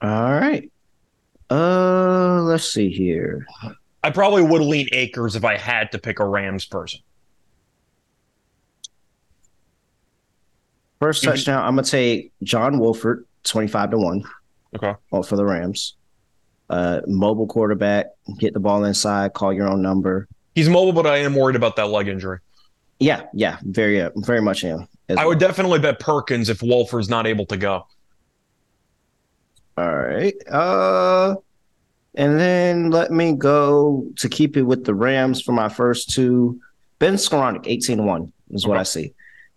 All 0.00 0.32
right. 0.32 0.70
Uh, 1.50 2.40
let's 2.42 2.68
see 2.68 2.88
here. 2.88 3.46
I 4.02 4.10
probably 4.10 4.42
would 4.42 4.62
lean 4.62 4.88
Akers 4.92 5.34
if 5.36 5.44
I 5.44 5.56
had 5.56 5.92
to 5.92 5.98
pick 5.98 6.20
a 6.20 6.24
Rams 6.24 6.64
person. 6.64 7.00
First 11.00 11.22
Mhm. 11.22 11.26
touchdown, 11.28 11.62
I'm 11.64 11.74
gonna 11.74 11.86
take 11.86 12.32
John 12.42 12.78
Wolford, 12.78 13.24
25 13.44 13.90
to 13.90 13.98
1 13.98 14.24
Okay. 14.76 14.94
all 15.10 15.22
for 15.22 15.36
the 15.36 15.44
Rams. 15.44 15.94
Uh, 16.70 17.00
mobile 17.06 17.46
quarterback, 17.46 18.06
get 18.38 18.54
the 18.54 18.60
ball 18.60 18.84
inside, 18.84 19.34
call 19.34 19.52
your 19.52 19.68
own 19.68 19.82
number. 19.82 20.26
He's 20.54 20.68
mobile, 20.68 20.92
but 20.92 21.06
I 21.06 21.18
am 21.18 21.34
worried 21.34 21.56
about 21.56 21.76
that 21.76 21.88
leg 21.90 22.08
injury. 22.08 22.38
Yeah, 23.00 23.22
yeah, 23.34 23.58
very, 23.64 24.00
uh, 24.00 24.10
very 24.16 24.40
much 24.40 24.64
am. 24.64 24.86
I 25.14 25.26
would 25.26 25.38
definitely 25.38 25.78
bet 25.80 26.00
Perkins 26.00 26.48
if 26.48 26.62
Wolford's 26.62 27.10
not 27.10 27.26
able 27.26 27.44
to 27.46 27.56
go. 27.58 27.86
All 29.76 29.92
right. 29.98 30.34
Uh, 30.48 31.34
and 32.14 32.38
then 32.38 32.90
let 32.90 33.10
me 33.10 33.32
go 33.32 34.06
to 34.16 34.28
keep 34.28 34.56
it 34.56 34.62
with 34.62 34.84
the 34.84 34.94
Rams 34.94 35.42
for 35.42 35.52
my 35.52 35.68
first 35.68 36.10
two. 36.10 36.58
Ben 37.00 37.14
Skowronek, 37.14 37.64
18 37.66 37.98
to 37.98 38.04
1 38.04 38.32
is 38.50 38.66
what 38.66 38.74
Okay. 38.74 38.80
I 38.80 38.84
see. 38.84 39.14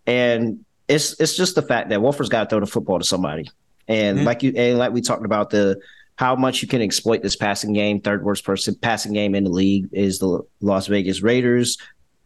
And 0.07 0.65
it's 0.87 1.19
it's 1.19 1.35
just 1.35 1.55
the 1.55 1.61
fact 1.61 1.89
that 1.89 2.01
Wolford's 2.01 2.29
got 2.29 2.43
to 2.43 2.49
throw 2.49 2.59
the 2.59 2.65
football 2.65 2.99
to 2.99 3.05
somebody. 3.05 3.49
And 3.87 4.19
Mhm. 4.19 4.23
like 4.25 4.43
you 4.43 4.53
and 4.55 4.77
like 4.77 4.91
we 4.93 5.01
talked 5.01 5.25
about 5.25 5.49
the 5.49 5.79
how 6.15 6.35
much 6.35 6.61
you 6.61 6.67
can 6.67 6.81
exploit 6.81 7.21
this 7.21 7.35
passing 7.35 7.73
game, 7.73 8.01
third 8.01 8.23
worst 8.23 8.43
person 8.43 8.75
passing 8.81 9.13
game 9.13 9.35
in 9.35 9.43
the 9.43 9.49
league 9.51 9.87
is 9.91 10.19
the 10.19 10.41
Las 10.61 10.87
Vegas 10.87 11.21
Raiders. 11.21 11.77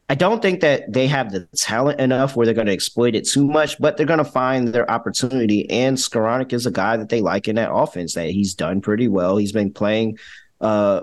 I 0.10 0.16
don't 0.16 0.42
think 0.42 0.60
that 0.62 0.92
they 0.92 1.08
have 1.08 1.32
the 1.32 1.48
talent 1.56 2.00
enough 2.02 2.36
where 2.36 2.46
they're 2.46 2.54
going 2.56 2.68
to 2.68 2.74
exploit 2.74 3.16
it 3.16 3.26
too 3.28 3.48
much, 3.48 3.80
but 3.80 3.96
they're 3.96 4.06
going 4.06 4.18
to 4.18 4.26
find 4.26 4.70
their 4.70 4.90
opportunity. 4.92 5.70
And 5.70 5.98
Skowronek 5.98 6.52
is 6.52 6.66
a 6.66 6.72
guy 6.72 6.98
that 6.98 7.08
they 7.10 7.22
like 7.22 7.48
in 7.48 7.56
that 7.56 7.72
offense. 7.72 8.14
That 8.16 8.30
he's 8.30 8.54
done 8.54 8.82
pretty 8.82 9.08
well. 9.08 9.38
He's 9.38 9.54
been 9.54 9.72
playing. 9.72 10.18
Uh, 10.60 11.02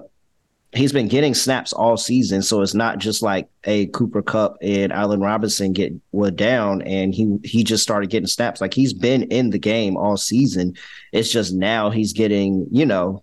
he's 0.72 0.92
been 0.92 1.08
getting 1.08 1.34
snaps 1.34 1.72
all 1.72 1.96
season, 1.96 2.42
so 2.42 2.62
it's 2.62 2.74
not 2.74 2.98
just 2.98 3.22
like 3.22 3.48
a 3.64 3.86
Cooper 3.86 4.22
Kupp 4.22 4.56
and 4.60 4.92
Allen 4.92 5.20
Robinson 5.20 5.72
get 5.72 5.92
were 6.12 6.30
down, 6.30 6.82
and 6.82 7.14
he 7.14 7.38
he 7.44 7.64
just 7.64 7.82
started 7.82 8.10
getting 8.10 8.26
snaps. 8.26 8.60
Like 8.60 8.74
he's 8.74 8.92
been 8.92 9.24
in 9.24 9.50
the 9.50 9.58
game 9.58 9.96
all 9.96 10.16
season. 10.16 10.74
It's 11.12 11.30
just 11.30 11.54
now 11.54 11.90
he's 11.90 12.12
getting 12.12 12.66
you 12.70 12.86
know 12.86 13.22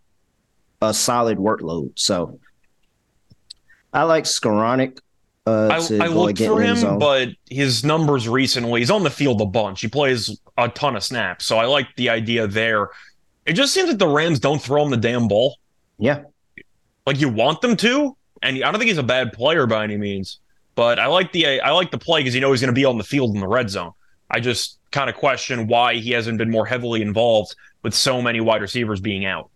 a 0.82 0.94
solid 0.94 1.38
workload. 1.38 1.92
So 1.96 2.40
I 3.94 4.04
like 4.04 4.26
Skowronek. 4.26 5.00
Uh, 5.48 5.68
I, 5.72 6.06
I 6.06 6.08
looked 6.08 6.40
for 6.40 6.60
him, 6.60 6.98
but 6.98 7.30
his 7.48 7.86
numbers 7.86 8.28
recently, 8.28 8.82
he's 8.82 8.90
on 8.90 9.04
the 9.04 9.12
field 9.12 9.42
a 9.42 9.46
bunch. 9.46 9.80
He 9.80 9.88
plays 9.88 10.40
a 10.58 10.70
ton 10.70 10.96
of 10.96 11.04
snaps. 11.04 11.46
So 11.46 11.60
I 11.60 11.66
like 11.66 11.88
the 11.98 12.10
idea 12.10 12.48
there. 12.48 12.90
It 13.46 13.54
just 13.54 13.72
seems 13.72 13.90
like 13.90 14.00
the 14.00 14.08
Rams 14.08 14.40
don't 14.40 14.60
throw 14.60 14.84
him 14.84 14.90
the 14.90 14.98
damn 14.98 15.28
ball. 15.28 15.58
yeah, 16.00 16.24
Like 17.06 17.20
you 17.20 17.30
want 17.30 17.62
them 17.62 17.76
to. 17.78 18.16
And 18.42 18.58
I 18.58 18.72
don't 18.72 18.80
think 18.80 18.90
he's 18.90 18.98
a 18.98 19.04
bad 19.04 19.34
player 19.34 19.66
by 19.66 19.84
any 19.84 19.98
means. 19.98 20.40
But 20.76 21.00
I 21.00 21.08
like 21.08 21.32
the 21.32 21.62
I 21.62 21.72
like 21.72 21.92
the 21.92 21.98
play 21.98 22.20
because 22.20 22.36
you 22.36 22.42
know 22.42 22.52
he's 22.52 22.62
going 22.62 22.74
to 22.74 22.80
be 22.80 22.86
on 22.86 22.98
the 22.98 23.04
field 23.04 23.34
in 23.34 23.40
the 23.40 23.48
red 23.48 23.70
zone. 23.70 23.94
I 24.30 24.40
just 24.40 24.78
kind 24.92 25.10
of 25.10 25.16
question 25.16 25.68
why 25.68 25.96
he 25.96 26.12
hasn't 26.12 26.38
been 26.38 26.52
more 26.52 26.66
heavily 26.66 27.02
involved 27.02 27.56
with 27.84 27.94
so 27.94 28.22
many 28.22 28.42
wide 28.42 28.62
receivers 28.62 29.00
being 29.00 29.26
out. 29.26 29.50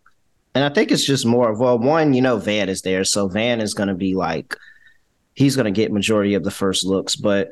And 0.55 0.63
I 0.63 0.69
think 0.69 0.91
it's 0.91 1.05
just 1.05 1.25
more 1.25 1.49
of 1.51 1.59
well, 1.59 1.77
one, 1.77 2.13
you 2.13 2.21
know, 2.21 2.37
Van 2.37 2.69
is 2.69 2.81
there, 2.81 3.03
so 3.03 3.27
Van 3.27 3.59
is 3.59 3.73
going 3.73 3.89
to 3.89 3.95
be 3.95 4.15
like 4.15 4.55
he's 5.33 5.55
going 5.55 5.65
to 5.65 5.71
get 5.71 5.91
majority 5.91 6.33
of 6.33 6.43
the 6.43 6.51
first 6.51 6.85
looks, 6.85 7.15
but 7.15 7.51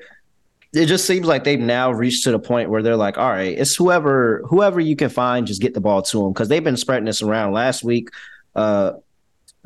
it 0.74 0.88
just 0.88 1.06
seems 1.06 1.26
like 1.26 1.44
they've 1.44 1.60
now 1.60 1.92
reached 1.92 2.24
to 2.26 2.32
the 2.32 2.40
point 2.40 2.70
where 2.70 2.82
they're 2.82 2.98
like, 2.98 3.18
all 3.18 3.30
right, 3.30 3.58
it's 3.58 3.76
whoever 3.76 4.44
whoever 4.48 4.80
you 4.80 4.96
can 4.96 5.10
find, 5.10 5.48
just 5.48 5.62
get 5.62 5.74
the 5.74 5.82
ball 5.82 6.02
to 6.02 6.20
them 6.20 6.34
because 6.34 6.50
they've 6.50 6.64
been 6.64 6.78
spreading 6.78 7.06
this 7.06 7.22
around. 7.22 7.54
Last 7.54 7.84
week, 7.84 8.10
uh, 8.56 8.94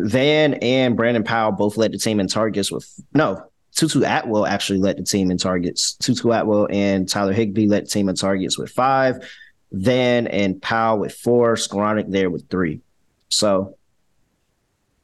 Van 0.03 0.55
and 0.55 0.95
Brandon 0.95 1.23
Powell 1.23 1.51
both 1.51 1.77
led 1.77 1.91
the 1.91 1.97
team 1.97 2.19
in 2.19 2.27
targets 2.27 2.71
with 2.71 2.89
no. 3.13 3.47
Tutu 3.73 4.03
Atwell 4.03 4.45
actually 4.45 4.79
led 4.79 4.97
the 4.97 5.03
team 5.03 5.31
in 5.31 5.37
targets. 5.37 5.93
Tutu 5.93 6.29
Atwell 6.31 6.67
and 6.69 7.07
Tyler 7.07 7.31
Higbee 7.31 7.67
led 7.67 7.85
the 7.85 7.89
team 7.89 8.09
in 8.09 8.15
targets 8.15 8.57
with 8.57 8.69
five. 8.69 9.23
Van 9.71 10.27
and 10.27 10.61
Powell 10.61 10.99
with 10.99 11.13
four. 11.13 11.55
Skowronek 11.55 12.11
there 12.11 12.29
with 12.29 12.49
three. 12.49 12.81
So 13.29 13.77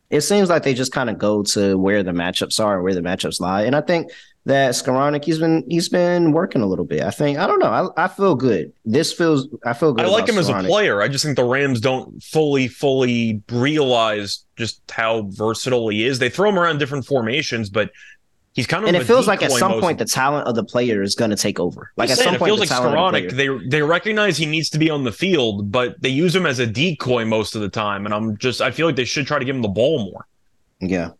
it 0.10 0.22
seems 0.22 0.50
like 0.50 0.64
they 0.64 0.74
just 0.74 0.92
kind 0.92 1.10
of 1.10 1.18
go 1.18 1.44
to 1.44 1.78
where 1.78 2.04
the 2.04 2.12
matchups 2.12 2.64
are, 2.64 2.76
and 2.76 2.84
where 2.84 2.94
the 2.94 3.02
matchups 3.02 3.40
lie. 3.40 3.64
And 3.64 3.76
I 3.76 3.82
think 3.82 4.12
that 4.48 4.72
Skowronek, 4.72 5.26
he's 5.26 5.40
been 5.40 5.66
he's 5.70 5.90
been 5.90 6.32
working 6.32 6.62
a 6.62 6.66
little 6.66 6.86
bit. 6.86 7.04
I 7.04 7.12
think 7.12 7.38
I 7.38 7.46
don't 7.46 7.60
know. 7.60 7.92
I, 7.98 8.06
I 8.06 8.08
feel 8.08 8.34
good. 8.34 8.72
This 8.86 9.12
feels 9.12 9.48
I 9.66 9.74
feel 9.74 9.92
good. 9.94 10.06
I 10.06 10.08
like 10.08 10.28
him 10.28 10.38
as 10.38 10.48
a 10.48 10.54
player. 10.64 11.02
I 11.02 11.10
just 11.10 11.26
think 11.26 11.36
the 11.36 11.44
Rams 11.44 11.82
don't 11.82 12.24
fully, 12.24 12.70
fully 12.70 13.42
realize 13.52 14.46
just 14.56 14.82
how 14.90 15.24
versatile 15.32 15.90
he 15.90 16.06
is. 16.06 16.20
They 16.20 16.30
throw 16.30 16.50
him 16.50 16.58
around 16.58 16.78
different 16.78 17.06
formations, 17.06 17.70
but 17.70 17.92
he's 18.54 18.66
kind 18.66 18.84
of 18.84 18.88
And 18.88 18.96
it 18.96 19.04
feels 19.04 19.28
like 19.28 19.44
at 19.44 19.52
some 19.52 19.74
most- 19.74 19.82
point 19.82 20.00
the 20.00 20.06
talent 20.06 20.48
of 20.48 20.56
the 20.56 20.64
player 20.64 21.02
is 21.02 21.14
going 21.14 21.32
to 21.32 21.38
take 21.38 21.60
over. 21.60 21.92
Like 21.98 22.08
Just 22.08 22.22
at 22.22 22.24
saying, 22.24 22.36
some 22.36 22.40
point, 22.40 22.50
it 22.54 22.56
feels 22.56 22.72
like 22.72 23.26
of 23.26 23.30
the 23.30 23.36
They 23.36 23.68
they 23.68 23.82
recognize 23.82 24.38
he 24.38 24.46
needs 24.46 24.70
to 24.70 24.80
be 24.80 24.90
on 24.90 25.04
the 25.04 25.12
field, 25.12 25.74
but 25.74 26.02
they 26.02 26.10
use 26.10 26.34
him 26.34 26.46
as 26.46 26.60
a 26.60 26.66
decoy 26.66 27.26
most 27.26 27.54
of 27.54 27.62
the 27.62 27.70
time. 27.70 28.06
And 28.06 28.14
I'm 28.16 28.38
just 28.38 28.62
I 28.62 28.72
feel 28.72 28.86
like 28.88 28.96
they 28.96 29.04
should 29.04 29.28
try 29.28 29.40
to 29.40 29.46
give 29.46 29.58
him 29.58 29.62
the 29.62 29.68
ball 29.68 30.06
more. 30.06 30.26
Yeah. 30.80 31.12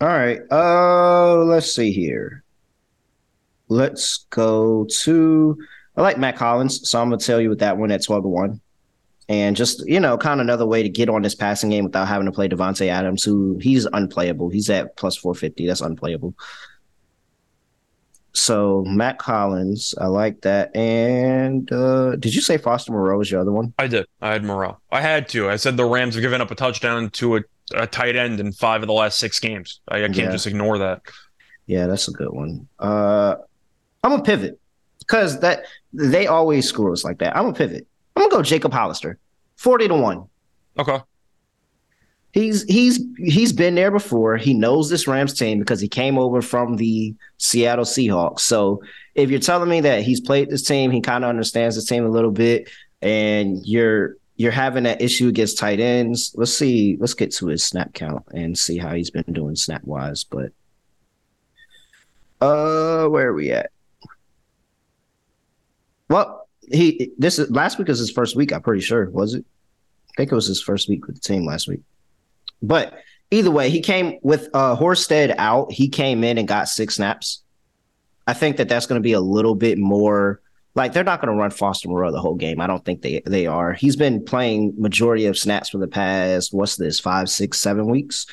All 0.00 0.08
right. 0.08 0.40
Uh 0.50 1.36
let's 1.44 1.72
see 1.72 1.92
here. 1.92 2.42
Let's 3.68 4.26
go 4.30 4.86
to 5.02 5.58
I 5.96 6.02
like 6.02 6.16
Mack 6.18 6.38
Hollins, 6.38 6.88
so 6.88 7.00
I'm 7.00 7.08
gonna 7.08 7.18
tell 7.20 7.40
you 7.40 7.48
with 7.48 7.58
that 7.60 7.76
one 7.76 7.90
at 7.90 8.04
12 8.04 8.22
to 8.22 8.28
1. 8.28 8.60
And 9.30 9.56
just, 9.56 9.86
you 9.86 10.00
know, 10.00 10.16
kind 10.16 10.40
of 10.40 10.46
another 10.46 10.64
way 10.64 10.82
to 10.82 10.88
get 10.88 11.10
on 11.10 11.20
this 11.22 11.34
passing 11.34 11.68
game 11.70 11.84
without 11.84 12.08
having 12.08 12.24
to 12.26 12.32
play 12.32 12.48
Davante 12.48 12.86
Adams, 12.88 13.22
who 13.22 13.58
he's 13.60 13.84
unplayable. 13.84 14.48
He's 14.48 14.70
at 14.70 14.96
plus 14.96 15.16
450. 15.16 15.66
That's 15.66 15.82
unplayable. 15.82 16.34
So 18.32 18.84
Mack 18.86 19.20
Hollins, 19.20 19.94
I 20.00 20.06
like 20.06 20.42
that. 20.42 20.74
And 20.76 21.70
uh 21.72 22.16
did 22.16 22.34
you 22.34 22.40
say 22.40 22.56
Foster 22.56 22.92
Moreau 22.92 23.18
was 23.18 23.30
your 23.30 23.40
other 23.40 23.52
one? 23.52 23.74
I 23.78 23.86
did. 23.88 24.06
I 24.20 24.32
had 24.32 24.44
Moreau. 24.44 24.78
I 24.92 25.00
had 25.00 25.28
to. 25.30 25.48
I 25.50 25.56
said 25.56 25.76
the 25.76 25.84
Rams 25.84 26.14
have 26.14 26.22
given 26.22 26.40
up 26.40 26.50
a 26.50 26.54
touchdown 26.54 27.10
to 27.10 27.38
a, 27.38 27.40
a 27.74 27.86
tight 27.86 28.16
end 28.16 28.38
in 28.40 28.52
five 28.52 28.82
of 28.82 28.86
the 28.86 28.92
last 28.92 29.18
six 29.18 29.40
games. 29.40 29.80
I, 29.88 29.98
I 29.98 30.06
can't 30.06 30.16
Yeah. 30.16 30.30
just 30.30 30.46
ignore 30.46 30.78
that. 30.78 31.02
Yeah, 31.66 31.86
that's 31.86 32.06
a 32.08 32.12
good 32.12 32.30
one. 32.30 32.68
Uh 32.78 33.36
I'm 34.02 34.10
gonna 34.10 34.22
pivot 34.22 34.60
because 35.00 35.40
that 35.40 35.64
they 35.92 36.26
always 36.26 36.68
screw 36.68 36.92
us 36.92 37.04
like 37.04 37.18
that. 37.18 37.36
I'm 37.36 37.44
gonna 37.44 37.54
pivot. 37.54 37.86
I'm 38.14 38.22
gonna 38.22 38.34
go 38.34 38.42
Jacob 38.42 38.72
Hollister, 38.72 39.18
forty 39.56 39.88
to 39.88 39.94
one. 39.94 40.26
Okay. 40.78 41.00
He's 42.32 42.62
he's 42.64 43.00
he's 43.16 43.52
been 43.52 43.74
there 43.74 43.90
before. 43.90 44.36
He 44.36 44.54
knows 44.54 44.90
this 44.90 45.08
Rams 45.08 45.32
team 45.32 45.58
because 45.58 45.80
he 45.80 45.88
came 45.88 46.18
over 46.18 46.42
from 46.42 46.76
the 46.76 47.14
Seattle 47.38 47.86
Seahawks. 47.86 48.40
So 48.40 48.82
if 49.14 49.30
you're 49.30 49.40
telling 49.40 49.70
me 49.70 49.80
that 49.80 50.02
he's 50.02 50.20
played 50.20 50.50
this 50.50 50.62
team, 50.62 50.90
he 50.90 51.00
kind 51.00 51.24
of 51.24 51.30
understands 51.30 51.74
this 51.74 51.86
team 51.86 52.04
a 52.04 52.10
little 52.10 52.30
bit, 52.30 52.68
and 53.00 53.64
you're 53.66 54.16
you're 54.36 54.52
having 54.52 54.84
that 54.84 55.00
issue 55.00 55.26
against 55.28 55.58
tight 55.58 55.80
ends. 55.80 56.32
Let's 56.36 56.52
see. 56.52 56.96
Let's 57.00 57.14
get 57.14 57.32
to 57.36 57.46
his 57.46 57.64
snap 57.64 57.92
count 57.94 58.24
and 58.32 58.56
see 58.56 58.78
how 58.78 58.94
he's 58.94 59.10
been 59.10 59.24
doing 59.32 59.56
snap 59.56 59.82
wise. 59.84 60.22
But 60.24 60.52
uh, 62.40 63.08
where 63.08 63.28
are 63.28 63.34
we 63.34 63.50
at? 63.50 63.72
Well, 66.08 66.48
he 66.60 67.12
this 67.18 67.38
is 67.38 67.50
last 67.50 67.78
week 67.78 67.88
was 67.88 67.98
his 67.98 68.10
first 68.10 68.36
week. 68.36 68.52
I'm 68.52 68.62
pretty 68.62 68.82
sure. 68.82 69.10
Was 69.10 69.34
it? 69.34 69.44
I 70.10 70.12
think 70.16 70.32
it 70.32 70.34
was 70.34 70.46
his 70.46 70.62
first 70.62 70.88
week 70.88 71.06
with 71.06 71.16
the 71.16 71.20
team 71.20 71.44
last 71.44 71.68
week. 71.68 71.80
But 72.62 72.98
either 73.30 73.50
way, 73.50 73.70
he 73.70 73.80
came 73.80 74.18
with 74.22 74.48
uh 74.54 74.76
Horsted 74.76 75.34
out. 75.38 75.72
He 75.72 75.88
came 75.88 76.24
in 76.24 76.38
and 76.38 76.48
got 76.48 76.68
six 76.68 76.96
snaps. 76.96 77.42
I 78.26 78.34
think 78.34 78.58
that 78.58 78.68
that's 78.68 78.86
going 78.86 79.00
to 79.00 79.02
be 79.02 79.14
a 79.14 79.20
little 79.20 79.54
bit 79.54 79.78
more 79.78 80.40
like 80.74 80.92
they're 80.92 81.04
not 81.04 81.20
going 81.20 81.34
to 81.34 81.38
run 81.38 81.50
Foster 81.50 81.88
Moreau 81.88 82.12
the 82.12 82.20
whole 82.20 82.34
game. 82.34 82.60
I 82.60 82.66
don't 82.66 82.84
think 82.84 83.02
they 83.02 83.22
they 83.24 83.46
are. 83.46 83.72
He's 83.72 83.96
been 83.96 84.24
playing 84.24 84.74
majority 84.76 85.26
of 85.26 85.38
snaps 85.38 85.70
for 85.70 85.78
the 85.78 85.88
past 85.88 86.52
what's 86.52 86.76
this 86.76 87.00
five, 87.00 87.28
six, 87.28 87.60
seven 87.60 87.86
weeks. 87.86 88.26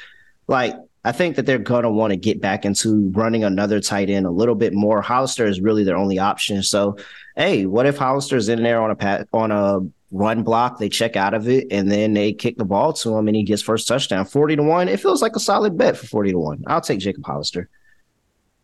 Like 0.48 0.76
I 1.06 1.12
think 1.12 1.36
that 1.36 1.46
they're 1.46 1.60
going 1.60 1.84
to 1.84 1.92
want 1.92 2.12
to 2.12 2.18
get 2.18 2.42
back 2.42 2.66
into 2.66 3.12
running 3.12 3.44
another 3.44 3.80
tight 3.80 4.10
end 4.10 4.26
a 4.26 4.32
little 4.32 4.56
bit 4.56 4.74
more. 4.74 5.04
Hollister 5.04 5.46
is 5.46 5.62
really 5.62 5.84
their 5.84 5.96
only 5.96 6.18
option. 6.18 6.64
So, 6.64 6.98
hey, 7.36 7.68
what 7.68 7.86
if 7.86 7.96
Hollister's 7.96 8.50
in 8.50 8.64
there 8.64 8.82
on 8.82 8.90
a 8.90 8.96
pat 8.96 9.28
on 9.32 9.52
a 9.52 9.82
run 10.10 10.42
block? 10.42 10.80
They 10.80 10.90
check 10.90 11.16
out 11.16 11.36
of 11.36 11.48
it 11.48 11.68
and 11.70 11.92
then 11.92 12.14
they 12.14 12.34
kick 12.34 12.58
the 12.58 12.66
ball 12.66 12.92
to 12.94 13.16
him 13.16 13.28
and 13.28 13.38
he 13.38 13.44
gets 13.44 13.62
first 13.62 13.88
touchdown. 13.88 14.26
Forty 14.26 14.56
to 14.56 14.64
one. 14.64 14.90
It 14.90 15.00
feels 15.00 15.22
like 15.22 15.36
a 15.36 15.40
solid 15.40 15.78
bet 15.78 15.96
for 15.96 16.08
forty 16.08 16.32
to 16.32 16.40
one. 16.40 16.64
I'll 16.66 16.82
take 16.82 17.00
Jacob 17.00 17.24
Hollister. 17.24 17.70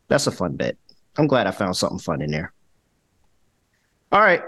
That's 0.08 0.26
a 0.26 0.32
fun 0.32 0.56
bet. 0.56 0.78
I'm 1.18 1.28
glad 1.28 1.46
I 1.46 1.52
found 1.52 1.78
something 1.78 2.00
fun 2.00 2.24
in 2.24 2.32
there. 2.32 2.54
All 4.12 4.20
right. 4.20 4.42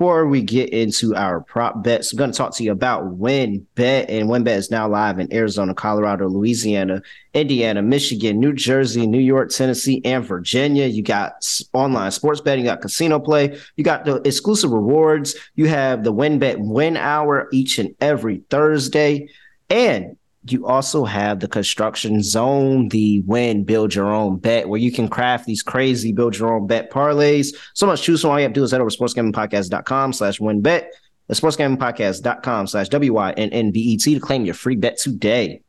Before 0.00 0.26
we 0.26 0.40
get 0.40 0.70
into 0.70 1.14
our 1.14 1.42
prop 1.42 1.84
bets, 1.84 2.10
I'm 2.10 2.16
going 2.16 2.32
to 2.32 2.36
talk 2.38 2.56
to 2.56 2.64
you 2.64 2.72
about 2.72 3.18
WynnBET. 3.18 4.06
And 4.08 4.30
WynnBET 4.30 4.56
is 4.56 4.70
now 4.70 4.88
live 4.88 5.18
in 5.18 5.30
Arizona, 5.30 5.74
Colorado, 5.74 6.26
Louisiana, 6.26 7.02
Indiana, 7.34 7.82
Michigan, 7.82 8.40
New 8.40 8.54
Jersey, 8.54 9.06
New 9.06 9.20
York, 9.20 9.50
Tennessee, 9.50 10.00
and 10.06 10.24
Virginia. 10.24 10.86
You 10.86 11.02
got 11.02 11.32
online 11.74 12.12
sports 12.12 12.40
betting, 12.40 12.64
you 12.64 12.70
got 12.70 12.80
casino 12.80 13.18
play, 13.18 13.58
you 13.76 13.84
got 13.84 14.06
the 14.06 14.26
exclusive 14.26 14.70
rewards, 14.70 15.36
you 15.54 15.68
have 15.68 16.02
the 16.02 16.14
WynnBET 16.14 16.56
Win 16.60 16.96
Hour 16.96 17.50
each 17.52 17.78
and 17.78 17.94
every 18.00 18.38
Thursday. 18.48 19.28
And 19.68 20.16
you 20.46 20.66
also 20.66 21.04
have 21.04 21.40
the 21.40 21.48
construction 21.48 22.22
zone, 22.22 22.88
the 22.88 23.20
win, 23.26 23.64
build 23.64 23.94
your 23.94 24.06
own 24.06 24.38
bet, 24.38 24.66
where 24.68 24.80
you 24.80 24.90
can 24.90 25.06
craft 25.08 25.44
these 25.46 25.62
crazy 25.62 26.12
build 26.12 26.38
your 26.38 26.54
own 26.54 26.66
bet 26.66 26.90
parlays. 26.90 27.54
So 27.74 27.86
much 27.86 28.02
choose 28.02 28.22
from. 28.22 28.30
All 28.30 28.38
you 28.38 28.44
have 28.44 28.52
to 28.52 28.60
do 28.60 28.64
is 28.64 28.70
head 28.70 28.80
over 28.80 28.88
to 28.90 28.96
sportsgamingpodcast.com 28.96 30.14
slash 30.14 30.38
wynnbet, 30.38 30.86
the 31.26 31.34
sportsgamingpodcast.com 31.34 32.68
slash 32.68 32.88
W-Y-N-N-B-E-T 32.88 34.14
to 34.14 34.20
claim 34.20 34.46
your 34.46 34.54
free 34.54 34.76
bet 34.76 34.96
today. 34.96 35.60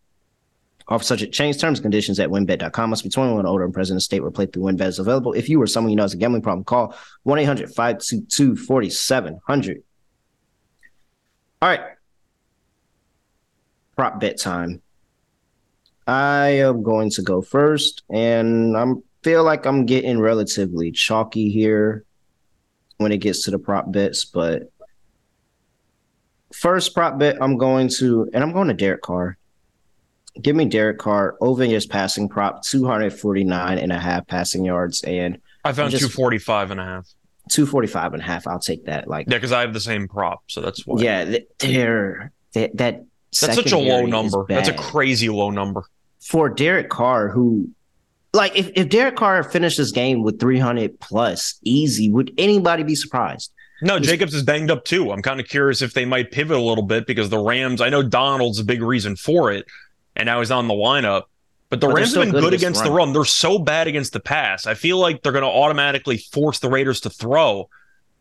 Offer 0.88 1.04
subject 1.04 1.34
change 1.34 1.60
terms 1.60 1.80
and 1.80 1.84
conditions 1.84 2.18
at 2.20 2.30
wynnbet.com. 2.30 2.90
Must 2.90 3.04
be 3.04 3.10
21 3.10 3.40
and 3.40 3.48
older 3.48 3.66
and 3.66 3.74
present 3.74 3.98
in 3.98 4.02
state 4.02 4.22
where 4.22 4.32
playthrough 4.32 4.74
WynnBET 4.74 4.88
is 4.88 5.00
available. 5.00 5.34
If 5.34 5.48
you 5.48 5.62
or 5.62 5.68
someone 5.68 5.92
you 5.92 5.96
know 5.96 6.04
has 6.04 6.14
a 6.14 6.18
gambling 6.18 6.42
problem, 6.42 6.64
call 6.64 6.96
1-800-522-4700. 7.26 9.84
All 11.62 11.70
right 11.70 11.82
prop 14.02 14.20
bet 14.20 14.40
time. 14.40 14.82
I 16.08 16.48
am 16.66 16.82
going 16.82 17.12
to 17.12 17.22
go 17.22 17.44
first, 17.44 18.02
and 18.10 18.76
I'm 18.76 19.04
feel 19.22 19.44
like 19.44 19.68
I'm 19.68 19.86
getting 19.86 20.20
relatively 20.20 20.92
chalky 20.92 21.52
here 21.52 22.04
when 22.98 23.12
it 23.12 23.20
gets 23.20 23.44
to 23.44 23.52
the 23.52 23.60
prop 23.60 23.92
bets, 23.92 24.26
but 24.26 24.72
first 26.52 26.96
prop 26.96 27.20
bet 27.20 27.38
I'm 27.40 27.58
going 27.58 27.90
to, 28.00 28.28
and 28.34 28.44
I'm 28.44 28.52
going 28.54 28.70
to 28.70 28.74
Derek 28.74 29.04
Carr. 29.04 29.38
Give 30.42 30.56
me 30.56 30.66
Derek 30.66 30.98
Carr 30.98 31.36
over 31.40 31.64
his 31.66 31.86
passing 31.86 32.28
prop, 32.28 32.64
249 32.64 33.78
and 33.78 33.92
a 33.92 34.00
half 34.00 34.26
passing 34.26 34.66
yards 34.66 35.04
and 35.04 35.38
I 35.64 35.74
found 35.74 35.92
just- 35.92 36.02
245 36.12 36.72
and 36.72 36.80
a 36.80 36.84
half. 36.84 37.08
245 37.52 38.14
and 38.14 38.24
a 38.24 38.26
half. 38.26 38.48
I'll 38.48 38.60
take 38.60 38.86
that. 38.86 39.08
Like, 39.08 39.28
Yeah, 39.30 39.38
because 39.38 39.52
I 39.52 39.62
have 39.62 39.74
the 39.76 39.80
same 39.80 40.08
prop, 40.08 40.42
so 40.48 40.60
that's 40.62 40.88
why. 40.88 41.02
yeah, 41.04 41.26
th- 41.26 41.48
they're, 41.60 42.32
that, 42.54 42.76
that 42.78 43.06
That's 43.40 43.56
such 43.56 43.72
a 43.72 43.78
low 43.78 44.06
number. 44.06 44.46
That's 44.48 44.70
a 44.70 44.74
crazy 44.74 45.30
low 45.30 45.50
number. 45.50 45.84
for 46.20 46.50
Derek 46.50 46.90
Carr, 46.90 47.30
who 47.30 47.70
like 48.34 48.56
if, 48.56 48.70
if 48.76 48.90
Derek 48.90 49.16
Carr 49.16 49.44
finished 49.44 49.78
this 49.78 49.92
game 49.92 50.24
with 50.24 50.40
300 50.40 51.00
plus 51.00 51.60
easy, 51.64 52.10
would 52.10 52.34
anybody 52.38 52.84
be 52.84 52.96
surprised? 52.96 53.52
No, 53.82 54.00
Jacobs 54.00 54.34
is 54.36 54.44
banged 54.44 54.70
up 54.70 54.86
too. 54.86 55.12
I'm 55.12 55.24
kind 55.24 55.40
of 55.40 55.48
curious 55.48 55.82
if 55.82 55.94
they 55.94 56.06
might 56.06 56.32
pivot 56.32 56.56
a 56.56 56.62
little 56.62 56.84
bit 56.84 57.08
because 57.08 57.30
the 57.30 57.40
Rams, 57.40 57.82
I 57.82 57.90
know 57.90 58.04
Donald's 58.04 58.60
a 58.60 58.64
big 58.64 58.84
reason 58.84 59.16
for 59.16 59.52
it, 59.52 59.66
and 60.16 60.28
now 60.28 60.40
he's 60.40 60.52
on 60.52 60.68
the 60.68 60.74
lineup. 60.76 61.24
But 61.70 61.82
the 61.82 61.88
But 61.88 61.96
Rams 61.96 62.14
have 62.14 62.26
been 62.26 62.32
good 62.32 62.42
good 62.42 62.54
against 62.54 62.84
the 62.84 62.90
the 62.90 62.96
run. 62.96 63.12
They're 63.12 63.26
so 63.26 63.58
bad 63.58 63.88
against 63.88 64.14
the 64.14 64.20
pass. 64.20 64.68
I 64.68 64.76
feel 64.76 65.00
like 65.00 65.24
they're 65.24 65.32
going 65.32 65.44
to 65.44 65.50
automatically 65.50 66.18
force 66.18 66.60
the 66.60 66.70
Raiders 66.70 67.02
to 67.02 67.10
throw 67.10 67.70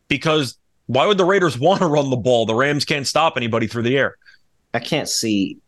because 0.09 0.57
why 0.87 1.07
would 1.07 1.19
the 1.19 1.25
Raiders 1.25 1.59
want 1.59 1.81
to 1.81 1.87
run 1.87 2.09
the 2.09 2.17
ball? 2.17 2.47
The 2.47 2.55
Rams 2.55 2.85
can't 2.87 3.07
stop 3.07 3.37
anybody 3.37 3.67
through 3.67 3.83
the 3.83 3.99
air. 3.99 4.17
I 4.75 4.79
can't 4.79 5.09
see 5.09 5.59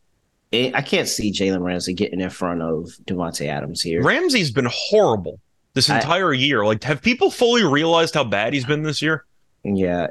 I 0.52 0.82
can't 0.82 1.08
see 1.08 1.32
Jalen 1.32 1.62
Ramsey 1.62 1.94
getting 1.94 2.20
in 2.20 2.28
front 2.28 2.60
of 2.60 2.90
Davante 3.06 3.46
Adams 3.48 3.80
here. 3.80 4.02
Ramsey's 4.02 4.50
been 4.50 4.68
horrible 4.70 5.40
this 5.72 5.88
I- 5.88 5.96
entire 5.96 6.34
year. 6.34 6.64
Like, 6.66 6.84
have 6.84 7.00
people 7.00 7.30
fully 7.30 7.64
realized 7.64 8.14
how 8.14 8.24
bad 8.24 8.52
he's 8.52 8.66
been 8.66 8.82
this 8.82 9.00
year? 9.00 9.24
Yeah, 9.64 10.08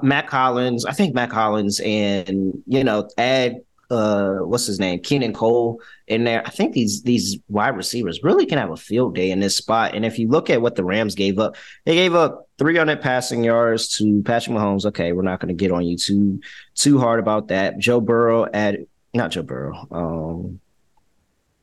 Mack 0.00 0.30
Hollins. 0.30 0.86
I 0.86 0.92
think 0.92 1.14
Mack 1.14 1.32
Hollins 1.32 1.80
and 1.84 2.62
you 2.66 2.84
know 2.84 3.08
add 3.18 3.56
uh 3.92 4.38
what's 4.38 4.66
his 4.66 4.80
name 4.80 5.00
Keelan 5.00 5.34
Cole 5.34 5.80
in 6.06 6.24
there. 6.24 6.42
I 6.46 6.50
think 6.50 6.72
these 6.72 7.02
these 7.02 7.38
wide 7.48 7.76
receivers 7.76 8.22
really 8.22 8.46
can 8.46 8.58
have 8.58 8.70
a 8.70 8.76
field 8.76 9.14
day 9.14 9.30
in 9.30 9.40
this 9.40 9.56
spot. 9.56 9.94
And 9.94 10.04
if 10.04 10.18
you 10.18 10.28
look 10.28 10.48
at 10.48 10.62
what 10.62 10.76
the 10.76 10.84
Rams 10.84 11.14
gave 11.14 11.38
up, 11.38 11.56
they 11.84 11.94
gave 11.94 12.14
up 12.14 12.48
300 12.58 13.02
passing 13.02 13.44
yards 13.44 13.88
to 13.98 14.22
Patrick 14.22 14.56
Mahomes. 14.56 14.86
Okay, 14.86 15.12
we're 15.12 15.22
not 15.22 15.40
going 15.40 15.48
to 15.48 15.54
get 15.54 15.70
on 15.70 15.84
you 15.84 15.98
too 15.98 16.40
too 16.74 16.98
hard 16.98 17.20
about 17.20 17.48
that. 17.48 17.78
Joe 17.78 18.00
Burrow 18.00 18.46
at 18.52 18.78
not 19.12 19.30
Joe 19.30 19.42
Burrow. 19.42 19.86
Um, 19.90 20.60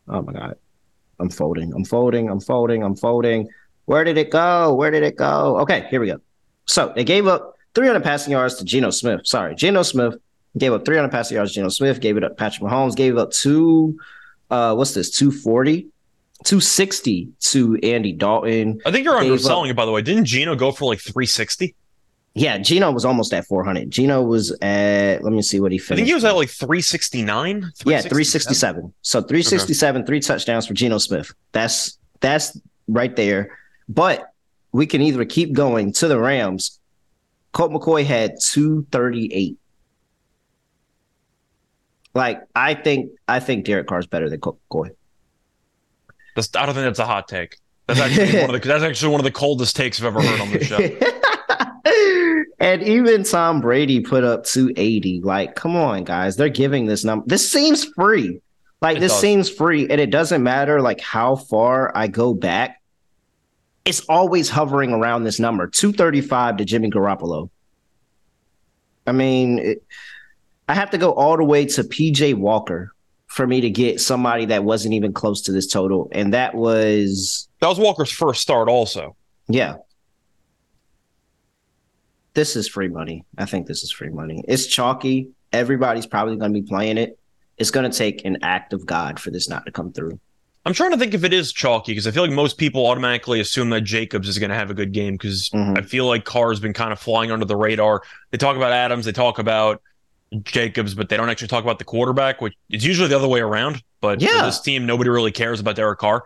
oh 0.08 0.22
my 0.22 0.34
God, 0.34 0.56
I'm 1.20 1.32
folding. 1.32 1.74
I'm 1.74 1.86
folding. 1.86 2.30
I'm 2.30 2.40
folding. 2.40 2.84
I'm 2.84 2.96
folding. 2.96 3.50
Where 3.86 4.04
did 4.04 4.20
it 4.20 4.30
go? 4.30 4.76
Where 4.76 4.92
did 4.92 5.02
it 5.02 5.16
go? 5.16 5.58
Okay, 5.62 5.88
here 5.90 6.00
we 6.00 6.08
go. 6.08 6.20
So 6.66 6.94
they 6.96 7.04
gave 7.04 7.26
up 7.26 7.56
300 7.74 8.04
passing 8.04 8.32
yards 8.32 8.56
to 8.58 8.66
Geno 8.66 8.92
Smith. 8.92 9.22
Sorry, 9.24 9.56
Geno 9.56 9.82
Smith 9.82 10.16
gave 10.58 10.74
up 10.74 10.86
300 10.86 11.10
passing 11.10 11.36
yards. 11.36 11.54
Geno 11.54 11.70
Smith 11.70 12.00
gave 12.02 12.18
it 12.18 12.24
up. 12.24 12.38
Patrick 12.38 12.70
Mahomes 12.70 12.96
gave 12.96 13.18
up 13.18 13.32
two. 13.32 13.98
Uh, 14.50 14.74
what's 14.76 14.94
this? 14.94 15.12
240, 15.12 15.84
260 16.44 17.30
to 17.40 17.80
Andy 17.84 18.14
Dalton. 18.14 18.82
I 18.86 18.92
think 18.92 19.06
you're 19.06 19.16
underselling 19.16 19.70
up- 19.70 19.76
it, 19.76 19.78
by 19.78 19.86
the 19.86 19.92
way. 19.92 20.02
Didn't 20.02 20.26
Geno 20.26 20.56
go 20.56 20.72
for 20.72 20.86
like 20.86 21.00
360? 21.00 21.76
Yeah, 22.36 22.58
Geno 22.60 22.92
was 22.92 23.06
almost 23.06 23.34
at 23.34 23.46
400. 23.46 23.90
Geno 23.90 24.22
was 24.22 24.52
at. 24.62 25.24
Let 25.24 25.34
me 25.34 25.42
see 25.42 25.60
what 25.60 25.72
he 25.72 25.78
finished. 25.78 25.94
I 25.94 25.96
think 25.98 26.08
he 26.08 26.14
was 26.14 26.24
at 26.24 26.36
like 26.36 26.50
369. 26.50 27.72
Yeah, 27.86 28.02
367. 28.02 28.94
So 29.02 29.22
367, 29.22 30.06
three 30.06 30.20
touchdowns 30.20 30.68
for 30.68 30.74
Geno 30.74 31.00
Smith. 31.00 31.34
That's 31.52 31.98
that's 32.22 32.58
right 32.88 33.16
there. 33.16 33.58
But 33.90 34.32
we 34.72 34.86
can 34.86 35.02
either 35.02 35.26
keep 35.26 35.54
going 35.54 35.92
to 35.94 36.08
the 36.08 36.20
Rams. 36.20 36.80
Colt 37.52 37.72
McCoy 37.72 38.06
had 38.06 38.36
238. 38.42 39.58
Like 42.20 42.42
I 42.54 42.74
think 42.74 43.12
I 43.30 43.40
think 43.40 43.64
Derek 43.64 43.88
Carr's 43.88 44.06
better 44.06 44.30
than 44.30 44.42
McCoy. 44.42 44.90
That's, 46.36 46.54
I 46.54 46.66
don't 46.66 46.76
think 46.76 46.84
that's 46.86 47.00
a 47.00 47.06
hot 47.06 47.30
take. 47.30 47.56
That's 47.88 48.02
actually 48.02 48.42
one 48.42 48.54
of 48.54 48.62
the 48.62 48.68
that's 48.68 48.84
actually 48.84 49.12
one 49.14 49.22
of 49.22 49.24
the 49.24 49.32
coldest 49.32 49.78
takes 49.78 50.02
I've 50.02 50.08
ever 50.08 50.22
heard 50.22 50.42
on 50.42 50.52
this 50.52 50.68
show. 50.68 50.80
and 52.60 52.84
even 52.84 53.24
Tom 53.24 53.62
Brady 53.62 54.02
put 54.02 54.26
up 54.26 54.44
280. 54.44 55.22
Like, 55.22 55.56
come 55.56 55.78
on, 55.78 56.04
guys. 56.04 56.36
They're 56.36 56.50
giving 56.50 56.88
this 56.88 57.06
number. 57.06 57.24
This 57.26 57.50
seems 57.50 57.86
free. 57.86 58.42
Like, 58.82 58.98
It 58.98 59.00
this 59.00 59.14
does. 59.14 59.22
seems 59.22 59.50
free. 59.50 59.88
And 59.90 60.02
it 60.02 60.12
doesn't 60.12 60.44
matter 60.44 60.82
like 60.82 61.00
how 61.00 61.38
far 61.38 61.96
I 61.96 62.08
go 62.08 62.34
back. 62.34 62.82
It's 63.86 64.02
always 64.10 64.50
hovering 64.50 64.92
around 64.92 65.24
this 65.24 65.40
number 65.40 65.68
235 65.68 66.58
to 66.58 66.66
Jimmy 66.66 66.90
Garoppolo. 66.90 67.50
I 69.08 69.14
mean, 69.14 69.60
it, 69.60 69.84
I 70.70 70.76
have 70.76 70.92
to 70.92 70.98
go 71.00 71.12
all 71.14 71.36
the 71.36 71.44
way 71.44 71.66
to 71.66 71.84
PJ 71.84 72.36
Walker 72.36 72.94
for 73.26 73.46
me 73.46 73.60
to 73.62 73.70
get 73.70 74.00
somebody 74.00 74.46
that 74.46 74.64
wasn't 74.64 74.94
even 74.94 75.12
close 75.14 75.42
to 75.42 75.52
this 75.52 75.68
total. 75.68 76.10
And 76.14 76.34
that 76.34 76.54
was 76.56 77.50
That 77.60 77.68
was 77.68 77.80
Walker's 77.80 78.12
first 78.12 78.42
start, 78.42 78.70
also. 78.70 79.16
yeah. 79.48 79.76
This 82.36 82.56
is 82.56 82.68
free 82.68 82.88
money. 82.88 83.26
I 83.38 83.46
think 83.46 83.68
this 83.68 83.84
is 83.84 83.92
free 83.92 84.10
money. 84.10 84.44
It's 84.48 84.68
chalky. 84.68 85.30
Everybody's 85.52 86.06
probably 86.06 86.38
going 86.38 86.54
to 86.54 86.62
be 86.62 86.66
playing 86.66 86.98
it. 86.98 87.18
It's 87.58 87.72
going 87.72 87.90
to 87.90 87.98
take 87.98 88.24
an 88.24 88.38
act 88.44 88.72
of 88.72 88.86
God 88.86 89.20
for 89.20 89.32
this 89.32 89.50
not 89.50 89.66
to 89.66 89.72
come 89.72 89.92
through. 89.92 90.20
I'm 90.66 90.74
trying 90.74 90.92
to 90.92 90.98
think 90.98 91.14
if 91.14 91.24
it 91.24 91.34
is 91.34 91.52
chalky 91.52 91.94
because 91.94 92.06
I 92.06 92.12
feel 92.12 92.22
like 92.24 92.32
most 92.32 92.58
people 92.58 92.86
automatically 92.86 93.40
assume 93.40 93.72
that 93.72 93.82
Jacobs 93.82 94.28
is 94.30 94.38
going 94.38 94.52
to 94.52 94.56
have 94.56 94.70
a 94.70 94.74
good 94.74 94.92
game 94.94 95.14
because 95.16 95.50
Mhm. 95.50 95.78
I 95.78 95.82
feel 95.82 96.06
like 96.06 96.26
Carr's 96.26 96.60
been 96.60 96.74
kind 96.74 96.94
of 96.94 97.00
flying 97.00 97.32
under 97.32 97.46
the 97.46 97.56
radar. 97.56 98.04
They 98.32 98.38
talk 98.38 98.56
about 98.56 98.72
Adams, 98.72 99.06
they 99.06 99.12
talk 99.12 99.40
about 99.40 99.82
Jacobs, 100.44 100.94
but 100.94 101.10
they 101.10 101.18
don't 101.18 101.30
actually 101.30 101.48
talk 101.48 101.64
about 101.64 101.80
the 101.80 101.86
quarterback, 101.86 102.42
which 102.42 102.54
is 102.70 102.86
usually 102.86 103.08
the 103.08 103.16
other 103.16 103.28
way 103.28 103.40
around. 103.40 103.82
But 104.02 104.20
for 104.22 104.26
Yeah. 104.28 104.46
this 104.46 104.62
team, 104.62 104.86
nobody 104.86 105.10
really 105.10 105.32
cares 105.32 105.60
about 105.60 105.76
Derek 105.76 106.00
Carr. 106.00 106.24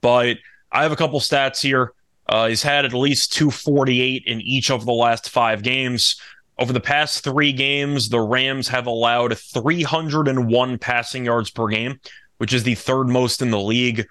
But 0.00 0.38
I 0.72 0.82
have 0.82 0.92
a 0.92 0.96
couple 0.96 1.20
stats 1.20 1.60
here. 1.62 1.92
Uh, 2.28 2.48
he's 2.48 2.62
had 2.62 2.84
at 2.84 2.92
least 2.94 3.32
248 3.32 4.24
in 4.26 4.40
each 4.40 4.70
of 4.70 4.84
the 4.86 4.92
last 4.92 5.30
five 5.30 5.62
games. 5.62 6.16
Over 6.58 6.72
the 6.72 6.80
past 6.80 7.22
three 7.24 7.52
games, 7.52 8.08
the 8.08 8.20
Rams 8.20 8.68
have 8.68 8.86
allowed 8.86 9.36
301 9.38 10.78
passing 10.78 11.24
yards 11.24 11.50
per 11.50 11.66
game, 11.68 12.00
which 12.38 12.52
is 12.52 12.62
the 12.62 12.74
third 12.74 13.08
most 13.08 13.42
in 13.42 13.50
the 13.50 13.60
league. 13.60 14.06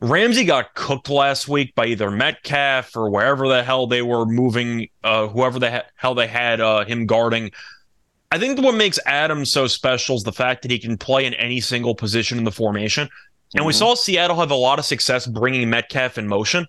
Ramsey 0.00 0.44
got 0.44 0.74
cooked 0.74 1.08
last 1.08 1.48
week 1.48 1.74
by 1.74 1.86
either 1.86 2.10
Metcalf 2.10 2.94
or 2.96 3.08
wherever 3.10 3.48
the 3.48 3.62
hell 3.62 3.86
they 3.86 4.02
were 4.02 4.26
moving, 4.26 4.88
uh, 5.02 5.26
whoever 5.28 5.58
the 5.58 5.84
hell 5.96 6.14
they 6.14 6.26
had 6.26 6.60
uh, 6.60 6.84
him 6.84 7.06
guarding. 7.06 7.50
I 8.32 8.38
think 8.38 8.60
what 8.60 8.74
makes 8.74 8.98
Adams 9.06 9.50
so 9.52 9.66
special 9.66 10.16
is 10.16 10.24
the 10.24 10.32
fact 10.32 10.62
that 10.62 10.70
he 10.70 10.78
can 10.78 10.96
play 10.98 11.26
in 11.26 11.34
any 11.34 11.60
single 11.60 11.94
position 11.94 12.38
in 12.38 12.44
the 12.44 12.52
formation. 12.52 13.08
And 13.54 13.64
we 13.64 13.72
Mhm. 13.72 13.76
saw 13.78 13.94
Seattle 13.94 14.38
have 14.40 14.50
a 14.50 14.56
lot 14.56 14.78
of 14.78 14.84
success 14.84 15.26
bringing 15.26 15.70
Metcalf 15.70 16.18
in 16.18 16.26
motion 16.26 16.66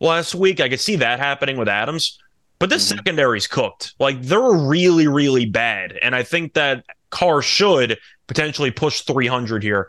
last 0.00 0.34
week. 0.34 0.60
I 0.60 0.68
could 0.68 0.80
see 0.80 0.96
that 0.96 1.18
happening 1.20 1.56
with 1.56 1.68
Adams. 1.68 2.18
But 2.58 2.70
this 2.70 2.84
Mhm. 2.90 2.96
secondary's 2.96 3.46
cooked. 3.46 3.94
Like 4.00 4.20
they're 4.22 4.40
really, 4.52 5.06
really 5.06 5.46
bad. 5.46 5.98
And 6.02 6.14
I 6.14 6.22
think 6.22 6.54
that 6.54 6.84
Carr 7.10 7.40
should 7.42 7.98
potentially 8.26 8.70
push 8.70 9.02
300 9.02 9.62
here. 9.62 9.88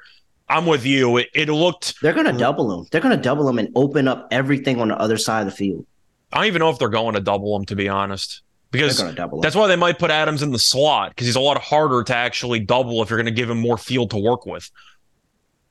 I'm 0.49 0.65
with 0.65 0.85
you. 0.85 1.17
It, 1.17 1.29
it 1.33 1.49
looked, 1.49 1.95
They're 2.01 2.13
going 2.13 2.25
to 2.27 2.31
double 2.37 2.71
him. 2.71 2.87
They're 2.91 3.01
going 3.01 3.15
to 3.15 3.21
double 3.21 3.49
him 3.49 3.57
and 3.59 3.69
open 3.75 4.07
up 4.07 4.27
everything 4.31 4.79
on 4.79 4.89
the 4.89 4.97
other 4.97 5.17
side 5.17 5.41
of 5.41 5.45
the 5.47 5.51
field. 5.51 5.85
I 6.31 6.37
don't 6.37 6.47
even 6.47 6.59
know 6.59 6.69
if 6.69 6.77
they're 6.79 6.87
going 6.89 7.15
to 7.15 7.19
double 7.21 7.55
him, 7.55 7.65
to 7.65 7.75
be 7.75 7.89
honest. 7.89 8.41
Because 8.71 8.99
going 8.99 9.11
to 9.11 9.15
double 9.15 9.37
him. 9.37 9.41
that's 9.41 9.55
why 9.55 9.67
they 9.67 9.75
might 9.75 9.97
put 9.97 10.11
Adams 10.11 10.43
in 10.43 10.51
the 10.51 10.59
slot 10.59 11.11
because 11.11 11.25
he's 11.25 11.35
a 11.35 11.41
lot 11.41 11.61
harder 11.61 12.03
to 12.03 12.15
actually 12.15 12.59
double 12.59 13.01
if 13.01 13.09
you're 13.09 13.17
going 13.17 13.25
to 13.25 13.31
give 13.31 13.49
him 13.49 13.59
more 13.59 13.77
field 13.77 14.11
to 14.11 14.17
work 14.17 14.45
with. 14.45 14.69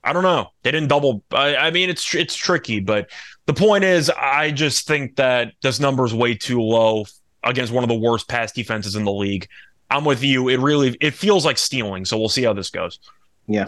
I 0.02 0.12
don't 0.12 0.22
know. 0.22 0.50
They 0.62 0.70
didn't 0.70 0.88
double. 0.88 1.22
I, 1.32 1.56
I 1.56 1.70
mean, 1.70 1.90
it's 1.90 2.14
it's 2.14 2.34
tricky, 2.34 2.80
but 2.80 3.10
the 3.46 3.54
point 3.54 3.84
is, 3.84 4.08
I 4.10 4.50
just 4.50 4.86
think 4.86 5.16
that 5.16 5.52
this 5.62 5.80
number 5.80 6.04
is 6.04 6.14
way 6.14 6.34
too 6.34 6.60
low 6.60 7.06
against 7.42 7.72
one 7.72 7.84
of 7.84 7.88
the 7.88 7.98
worst 7.98 8.28
pass 8.28 8.52
defenses 8.52 8.94
in 8.94 9.04
the 9.04 9.12
league. 9.12 9.48
I'm 9.90 10.04
with 10.04 10.22
you. 10.22 10.48
It 10.48 10.58
really 10.58 10.96
it 11.00 11.14
feels 11.14 11.44
like 11.44 11.58
stealing. 11.58 12.04
So 12.04 12.18
we'll 12.18 12.28
see 12.28 12.44
how 12.44 12.52
this 12.52 12.70
goes. 12.70 12.98
yeah. 13.46 13.66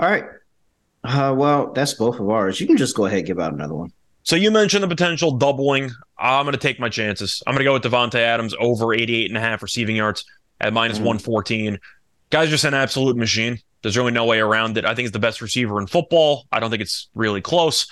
All 0.00 0.10
right. 0.10 0.24
Uh, 1.04 1.34
well, 1.36 1.72
that's 1.72 1.94
both 1.94 2.18
of 2.18 2.28
ours. 2.28 2.60
You 2.60 2.66
can 2.66 2.76
just 2.76 2.96
go 2.96 3.04
ahead 3.04 3.18
and 3.18 3.26
give 3.26 3.38
out 3.38 3.52
another 3.52 3.74
one. 3.74 3.92
So 4.24 4.36
you 4.36 4.50
mentioned 4.50 4.82
the 4.82 4.88
potential 4.88 5.32
doubling. 5.32 5.90
I'm 6.18 6.44
going 6.44 6.52
to 6.54 6.58
take 6.58 6.80
my 6.80 6.88
chances. 6.88 7.42
I'm 7.46 7.52
going 7.52 7.60
to 7.60 7.64
go 7.64 7.74
with 7.74 7.82
Davante 7.82 8.16
Adams 8.16 8.54
over 8.58 8.94
88 8.94 9.30
and 9.30 9.36
a 9.36 9.40
half 9.40 9.62
receiving 9.62 9.96
yards 9.96 10.24
at 10.60 10.72
minus 10.72 10.98
Mhm. 10.98 11.02
114. 11.02 11.78
Guy's 12.30 12.48
just 12.48 12.64
an 12.64 12.72
absolute 12.74 13.16
machine. 13.16 13.58
There's 13.82 13.98
really 13.98 14.12
no 14.12 14.24
way 14.24 14.40
around 14.40 14.78
it. 14.78 14.86
I 14.86 14.88
think 14.88 15.00
he's 15.00 15.12
the 15.12 15.18
best 15.18 15.42
receiver 15.42 15.78
in 15.78 15.86
football. 15.86 16.46
I 16.50 16.58
don't 16.58 16.70
think 16.70 16.80
it's 16.80 17.08
really 17.14 17.42
close. 17.42 17.86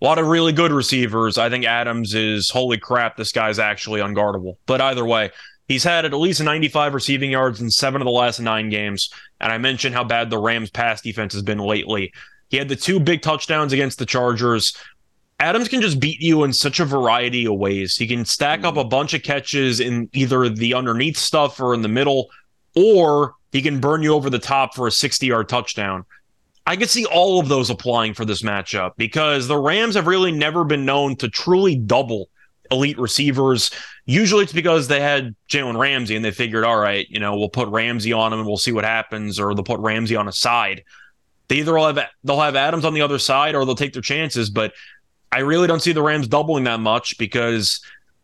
A 0.00 0.04
lot 0.04 0.18
of 0.18 0.26
really 0.26 0.52
good 0.52 0.72
receivers. 0.72 1.36
I 1.36 1.50
think 1.50 1.66
Adams 1.66 2.14
is 2.14 2.48
holy 2.48 2.78
crap. 2.78 3.16
This 3.18 3.30
guy's 3.30 3.58
actually 3.58 4.00
unguardable. 4.00 4.56
But 4.64 4.80
either 4.80 5.04
way, 5.04 5.30
he's 5.68 5.84
had 5.84 6.06
at 6.06 6.14
least 6.14 6.42
95 6.42 6.94
receiving 6.94 7.30
yards 7.30 7.60
in 7.60 7.70
seven 7.70 8.00
of 8.00 8.06
the 8.06 8.10
last 8.10 8.40
nine 8.40 8.70
games. 8.70 9.10
And 9.38 9.52
I 9.52 9.58
mentioned 9.58 9.94
how 9.94 10.04
bad 10.04 10.30
the 10.30 10.38
Rams' 10.38 10.70
pass 10.70 11.02
defense 11.02 11.34
has 11.34 11.42
been 11.42 11.58
lately. 11.58 12.10
He 12.48 12.56
had 12.56 12.68
the 12.68 12.76
two 12.76 12.98
big 13.00 13.20
touchdowns 13.20 13.72
against 13.72 13.98
the 13.98 14.06
Chargers. 14.06 14.74
Adams 15.40 15.68
can 15.68 15.80
just 15.80 16.00
beat 16.00 16.20
you 16.20 16.44
in 16.44 16.52
such 16.52 16.80
a 16.80 16.84
variety 16.84 17.46
of 17.46 17.54
ways. 17.54 17.96
He 17.96 18.06
can 18.06 18.24
stack 18.24 18.64
up 18.64 18.74
mm. 18.74 18.80
a 18.80 18.84
bunch 18.84 19.14
of 19.14 19.22
catches 19.22 19.80
in 19.80 20.08
either 20.12 20.48
the 20.48 20.74
underneath 20.74 21.16
stuff 21.16 21.60
or 21.60 21.74
in 21.74 21.82
the 21.82 21.88
middle, 21.88 22.30
or 22.76 23.34
he 23.52 23.62
can 23.62 23.80
burn 23.80 24.02
you 24.02 24.14
over 24.14 24.30
the 24.30 24.38
top 24.38 24.74
for 24.74 24.86
a 24.86 24.92
60 24.92 25.26
yard 25.26 25.48
touchdown. 25.48 26.04
I 26.66 26.76
could 26.76 26.88
see 26.88 27.04
all 27.04 27.40
of 27.40 27.48
those 27.48 27.68
applying 27.68 28.14
for 28.14 28.24
this 28.24 28.42
matchup 28.42 28.92
because 28.96 29.48
the 29.48 29.58
Rams 29.58 29.96
have 29.96 30.06
really 30.06 30.32
never 30.32 30.64
been 30.64 30.86
known 30.86 31.14
to 31.16 31.28
truly 31.28 31.76
double 31.76 32.30
elite 32.70 32.98
receivers. 32.98 33.70
Usually 34.06 34.44
it's 34.44 34.52
because 34.52 34.88
they 34.88 35.00
had 35.00 35.34
Jalen 35.48 35.78
Ramsey 35.78 36.16
and 36.16 36.24
they 36.24 36.30
figured, 36.30 36.64
all 36.64 36.78
right, 36.78 37.06
you 37.10 37.20
know, 37.20 37.36
we'll 37.36 37.50
put 37.50 37.68
Ramsey 37.68 38.12
on 38.12 38.32
him 38.32 38.38
and 38.38 38.48
we'll 38.48 38.56
see 38.56 38.72
what 38.72 38.84
happens, 38.84 39.38
or 39.38 39.54
they'll 39.54 39.62
put 39.62 39.80
Ramsey 39.80 40.16
on 40.16 40.26
a 40.26 40.32
side. 40.32 40.84
They 41.48 41.56
either 41.56 41.74
will 41.74 41.86
have 41.86 42.08
they'll 42.22 42.40
have 42.40 42.56
Adams 42.56 42.86
on 42.86 42.94
the 42.94 43.02
other 43.02 43.18
side 43.18 43.54
or 43.54 43.66
they'll 43.66 43.74
take 43.74 43.92
their 43.92 44.02
chances, 44.02 44.48
but 44.48 44.72
I 45.34 45.40
really 45.40 45.66
don't 45.66 45.82
see 45.82 45.92
the 45.92 46.00
Rams 46.00 46.28
doubling 46.28 46.62
that 46.64 46.78
much 46.78 47.18
because 47.18 47.80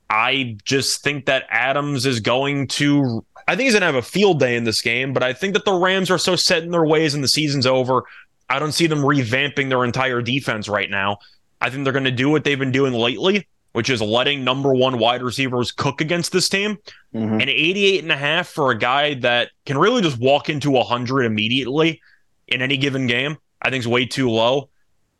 I 0.08 0.56
just 0.64 1.02
think 1.02 1.26
that 1.26 1.44
Adams 1.50 2.06
is 2.06 2.20
going 2.20 2.68
to. 2.68 3.24
I 3.48 3.56
think 3.56 3.64
he's 3.64 3.72
going 3.72 3.80
to 3.80 3.86
have 3.86 3.96
a 3.96 4.02
field 4.02 4.38
day 4.38 4.54
in 4.54 4.62
this 4.62 4.80
game, 4.80 5.12
but 5.12 5.24
I 5.24 5.32
think 5.32 5.54
that 5.54 5.64
the 5.64 5.72
Rams 5.72 6.08
are 6.08 6.18
so 6.18 6.36
set 6.36 6.62
in 6.62 6.70
their 6.70 6.84
ways 6.86 7.14
and 7.14 7.24
the 7.24 7.28
season's 7.28 7.66
over. 7.66 8.04
I 8.48 8.60
don't 8.60 8.70
see 8.70 8.86
them 8.86 9.00
revamping 9.00 9.68
their 9.70 9.84
entire 9.84 10.22
defense 10.22 10.68
right 10.68 10.88
now. 10.88 11.18
I 11.60 11.68
think 11.68 11.82
they're 11.82 11.92
going 11.92 12.04
to 12.04 12.12
do 12.12 12.30
what 12.30 12.44
they've 12.44 12.58
been 12.58 12.70
doing 12.70 12.92
lately, 12.92 13.48
which 13.72 13.90
is 13.90 14.00
letting 14.00 14.44
number 14.44 14.72
one 14.72 14.98
wide 15.00 15.22
receivers 15.22 15.72
cook 15.72 16.00
against 16.00 16.30
this 16.30 16.48
team. 16.48 16.78
Mhm. 17.12 17.40
And 17.40 17.50
88 17.50 18.04
and 18.04 18.12
a 18.12 18.16
half 18.16 18.46
for 18.46 18.70
a 18.70 18.78
guy 18.78 19.14
that 19.14 19.50
can 19.66 19.78
really 19.78 20.00
just 20.00 20.18
walk 20.18 20.48
into 20.48 20.70
100 20.70 21.24
immediately 21.24 22.00
in 22.46 22.62
any 22.62 22.76
given 22.76 23.08
game, 23.08 23.36
I 23.60 23.70
think 23.70 23.80
is 23.80 23.88
way 23.88 24.06
too 24.06 24.30
low. 24.30 24.68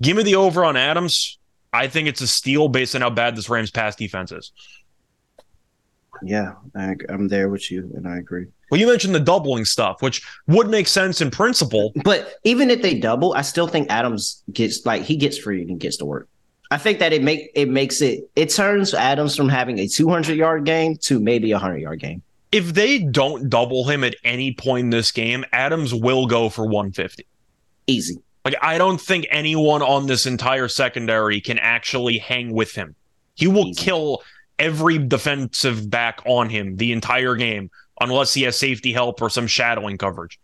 Give 0.01 0.17
me 0.17 0.23
the 0.23 0.37
over 0.37 0.65
on 0.65 0.77
Adams. 0.77 1.39
I 1.73 1.87
think 1.87 2.09
it's 2.09 2.21
a 2.21 2.27
steal 2.27 2.69
based 2.69 2.95
on 2.95 3.01
how 3.01 3.11
bad 3.11 3.37
this 3.37 3.49
Rams 3.49 3.71
pass 3.71 3.97
defense 3.97 4.33
is. 4.33 4.53
Yeah, 6.23 6.55
I, 6.77 6.97
I'm 7.09 7.29
there 7.29 7.49
with 7.49 7.71
you, 7.71 7.91
and 7.95 8.07
I 8.07 8.19
agree. 8.19 8.47
Well, 8.71 8.81
you 8.81 8.87
mentioned 8.87 9.15
the 9.15 9.21
doubling 9.21 9.65
stuff, 9.65 10.03
which 10.03 10.23
would 10.47 10.69
make 10.69 10.87
sense 10.87 11.21
in 11.21 11.31
principle. 11.31 11.93
But 12.05 12.35
even 12.45 12.71
if 12.71 12.83
they 12.83 12.99
double, 12.99 13.35
I 13.35 13.43
still 13.43 13.67
think 13.67 13.91
Adams 13.91 14.43
gets 14.53 14.85
like 14.85 15.03
he 15.03 15.17
gets 15.17 15.39
free 15.39 15.63
and 15.63 15.81
gets 15.81 15.97
to 15.99 16.05
work. 16.05 16.29
I 16.71 16.79
think 16.79 17.01
that 17.01 17.13
it 17.13 17.23
make 17.23 17.51
it 17.55 17.69
makes 17.69 18.01
it 18.01 18.31
it 18.37 18.51
turns 18.51 18.95
Adams 18.95 19.35
from 19.35 19.49
having 19.49 19.79
a 19.79 19.89
200 19.89 20.37
yard 20.37 20.65
game 20.65 20.97
to 20.99 21.19
maybe 21.19 21.51
a 21.51 21.57
100 21.57 21.79
yard 21.79 21.99
game. 21.99 22.23
If 22.53 22.75
they 22.75 22.99
don't 22.99 23.49
double 23.49 23.89
him 23.89 24.05
at 24.05 24.15
any 24.25 24.53
point 24.55 24.85
in 24.85 24.91
this 24.91 25.11
game, 25.11 25.45
Adams 25.53 25.95
will 25.95 26.27
go 26.27 26.49
for 26.49 26.65
150. 26.65 27.27
Easy. 27.87 28.19
Like 28.45 28.57
I 28.63 28.79
don't 28.79 29.01
think 29.01 29.27
anyone 29.31 29.83
on 29.83 30.07
this 30.07 30.27
entire 30.27 30.69
secondary 30.69 31.41
can 31.41 31.59
actually 31.59 32.19
hang 32.19 32.53
with 32.53 32.73
him. 32.75 32.95
He 33.35 33.47
will 33.47 33.69
Easy. 33.69 33.83
kill 33.85 34.23
every 34.59 34.99
defensive 34.99 35.89
back 35.91 36.21
on 36.27 36.49
him 36.49 36.77
the 36.77 36.93
entire 36.93 37.35
game 37.37 37.71
unless 38.01 38.33
he 38.35 38.43
has 38.43 38.59
safety 38.59 38.93
help 38.93 39.21
or 39.21 39.29
some 39.31 39.47
shadowing 39.47 39.99
coverage. 39.99 40.39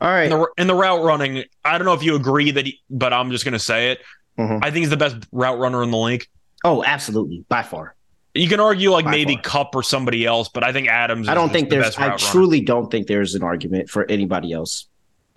All 0.00 0.08
right. 0.08 0.24
In 0.24 0.30
the, 0.30 0.48
in 0.58 0.66
the 0.68 0.74
route 0.74 1.02
running, 1.02 1.44
I 1.64 1.76
don't 1.78 1.84
know 1.84 1.94
if 1.94 2.02
you 2.04 2.14
agree 2.14 2.50
that, 2.52 2.66
he, 2.66 2.80
but 2.88 3.12
I'm 3.12 3.30
just 3.30 3.44
going 3.44 3.52
to 3.54 3.58
say 3.58 3.90
it. 3.92 4.00
Mhm. 4.38 4.58
I 4.62 4.70
think 4.70 4.76
he's 4.82 4.90
the 4.90 4.96
best 4.96 5.16
route 5.32 5.58
runner 5.58 5.82
in 5.82 5.90
the 5.90 5.98
league. 5.98 6.24
Oh, 6.64 6.84
absolutely, 6.84 7.44
by 7.48 7.62
far. 7.64 7.96
You 8.34 8.48
can 8.48 8.60
argue 8.60 8.90
like 8.90 9.04
By 9.06 9.10
maybe 9.12 9.34
far. 9.34 9.42
Kupp 9.42 9.74
or 9.74 9.82
somebody 9.82 10.24
else, 10.24 10.48
but 10.48 10.62
I 10.62 10.72
think 10.72 10.86
Adams. 10.88 11.28
I 11.28 11.34
don't 11.34 11.46
just 11.46 11.54
think 11.54 11.68
the 11.70 11.76
there's. 11.76 11.86
best 11.86 11.98
I 11.98 12.02
route 12.08 12.22
runner. 12.22 12.32
truly 12.32 12.60
don't 12.60 12.88
think 12.90 13.08
there's 13.08 13.34
an 13.34 13.42
argument 13.42 13.90
for 13.90 14.08
anybody 14.08 14.52
else. 14.52 14.87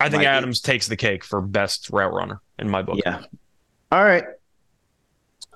I 0.02 0.08
think 0.08 0.24
Adams 0.24 0.60
takes 0.60 0.88
the 0.88 0.96
cake 0.96 1.24
for 1.24 1.40
best 1.40 1.90
route 1.90 2.12
runner 2.12 2.40
in 2.58 2.68
my 2.68 2.82
book. 2.82 3.00
Yeah. 3.04 3.22
All 3.90 4.02
right. 4.02 4.24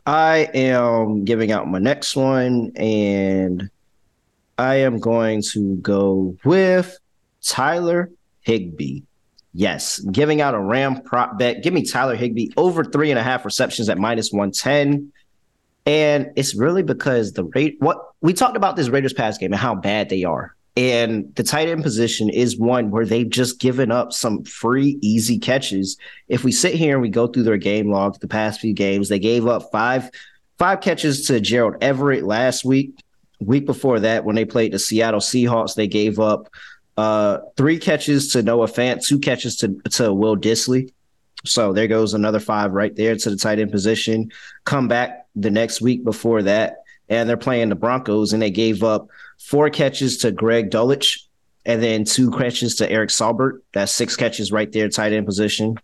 I 0.07 0.49
am 0.55 1.25
giving 1.25 1.51
out 1.51 1.67
my 1.69 1.81
next 1.81 2.15
one, 2.15 2.71
and 2.77 3.71
I 4.57 4.77
am 4.77 5.01
going 5.01 5.43
to 5.53 5.77
go 5.77 6.37
with 6.45 6.97
Tyler 7.43 8.11
Higbee. 8.43 9.03
Yes, 9.53 9.99
giving 10.01 10.41
out 10.41 10.55
a 10.55 10.61
Ram 10.61 11.01
prop 11.01 11.39
bet. 11.39 11.63
Give 11.63 11.73
me 11.73 11.85
Tyler 11.85 12.15
Higbee 12.15 12.51
over 12.57 12.85
three 12.85 13.11
and 13.11 13.19
a 13.19 13.23
half 13.23 13.45
receptions 13.45 13.89
at 13.89 13.99
minus 13.99 14.31
110. 14.31 15.13
And 15.87 16.33
it's 16.37 16.55
really 16.55 16.83
because 16.83 17.33
the 17.33 17.45
rate 17.45 17.77
what 17.81 17.99
we 18.21 18.33
talked 18.33 18.57
about 18.57 18.77
this 18.77 18.89
Raiders 18.89 19.13
pass 19.13 19.39
game 19.39 19.53
and 19.53 19.61
how 19.61 19.75
bad 19.75 20.09
they 20.09 20.25
are. 20.25 20.56
And 20.77 21.35
the 21.37 21.43
tight 21.43 21.69
end 21.69 21.83
position 21.83 22.29
is 22.29 22.59
one 22.59 22.91
where 22.91 23.07
they've 23.07 23.29
just 23.29 23.61
given 23.61 23.91
up 23.91 24.13
some 24.13 24.45
free, 24.45 24.99
easy 25.01 25.39
catches. 25.39 25.97
If 26.29 26.45
we 26.45 26.53
sit 26.53 26.75
here 26.75 26.93
and 26.93 27.03
we 27.03 27.09
go 27.09 27.27
through 27.27 27.45
their 27.45 27.57
game 27.57 27.91
log 27.91 28.21
the 28.21 28.29
past 28.29 28.61
few 28.61 28.75
games, 28.75 29.09
they 29.09 29.19
gave 29.19 29.47
up 29.47 29.71
five 29.73 30.11
five 30.59 30.81
catches 30.81 31.27
to 31.27 31.41
Gerald 31.41 31.77
Everett 31.81 32.25
last 32.25 32.65
week. 32.65 32.95
Week 33.41 33.67
before 33.67 34.01
that, 34.01 34.25
when 34.25 34.37
they 34.37 34.45
played 34.45 34.73
the 34.73 34.79
Seattle 34.79 35.21
Seahawks, 35.21 35.75
they 35.75 35.87
gave 35.87 36.19
up 36.19 36.49
uh, 36.97 37.39
three 37.57 37.79
catches 37.79 38.33
to 38.33 38.43
Noah 38.43 38.67
Fant, 38.67 39.05
two 39.05 39.19
catches 39.19 39.57
to 39.57 39.81
to 39.93 40.13
Will 40.13 40.37
Dissly. 40.37 40.93
So 41.45 41.73
there 41.73 41.87
goes 41.87 42.13
another 42.13 42.41
five 42.41 42.73
right 42.73 42.95
there 42.95 43.17
to 43.17 43.31
the 43.31 43.37
tight 43.37 43.59
end 43.59 43.71
position. 43.71 44.31
Come 44.65 44.89
back 44.89 45.27
the 45.35 45.51
next 45.51 45.81
week 45.81 46.05
before 46.05 46.43
that, 46.43 46.79
and 47.09 47.29
they're 47.29 47.37
playing 47.37 47.69
the 47.69 47.75
Broncos, 47.75 48.33
and 48.33 48.43
they 48.43 48.51
gave 48.51 48.83
up 48.83 49.09
four 49.39 49.71
catches 49.71 50.19
to 50.19 50.33
Greg 50.33 50.71
Dulcich 50.71 51.27
and 51.67 51.83
then 51.83 52.05
two 52.05 52.31
catches 52.31 52.77
to 52.77 52.91
Eric 52.91 53.11
Saubert. 53.11 53.59
That's 53.75 53.93
six 53.93 54.17
catches 54.17 54.53
right 54.53 54.71
there, 54.73 54.89
tight 54.89 55.13
end 55.13 55.27
position. 55.27 55.77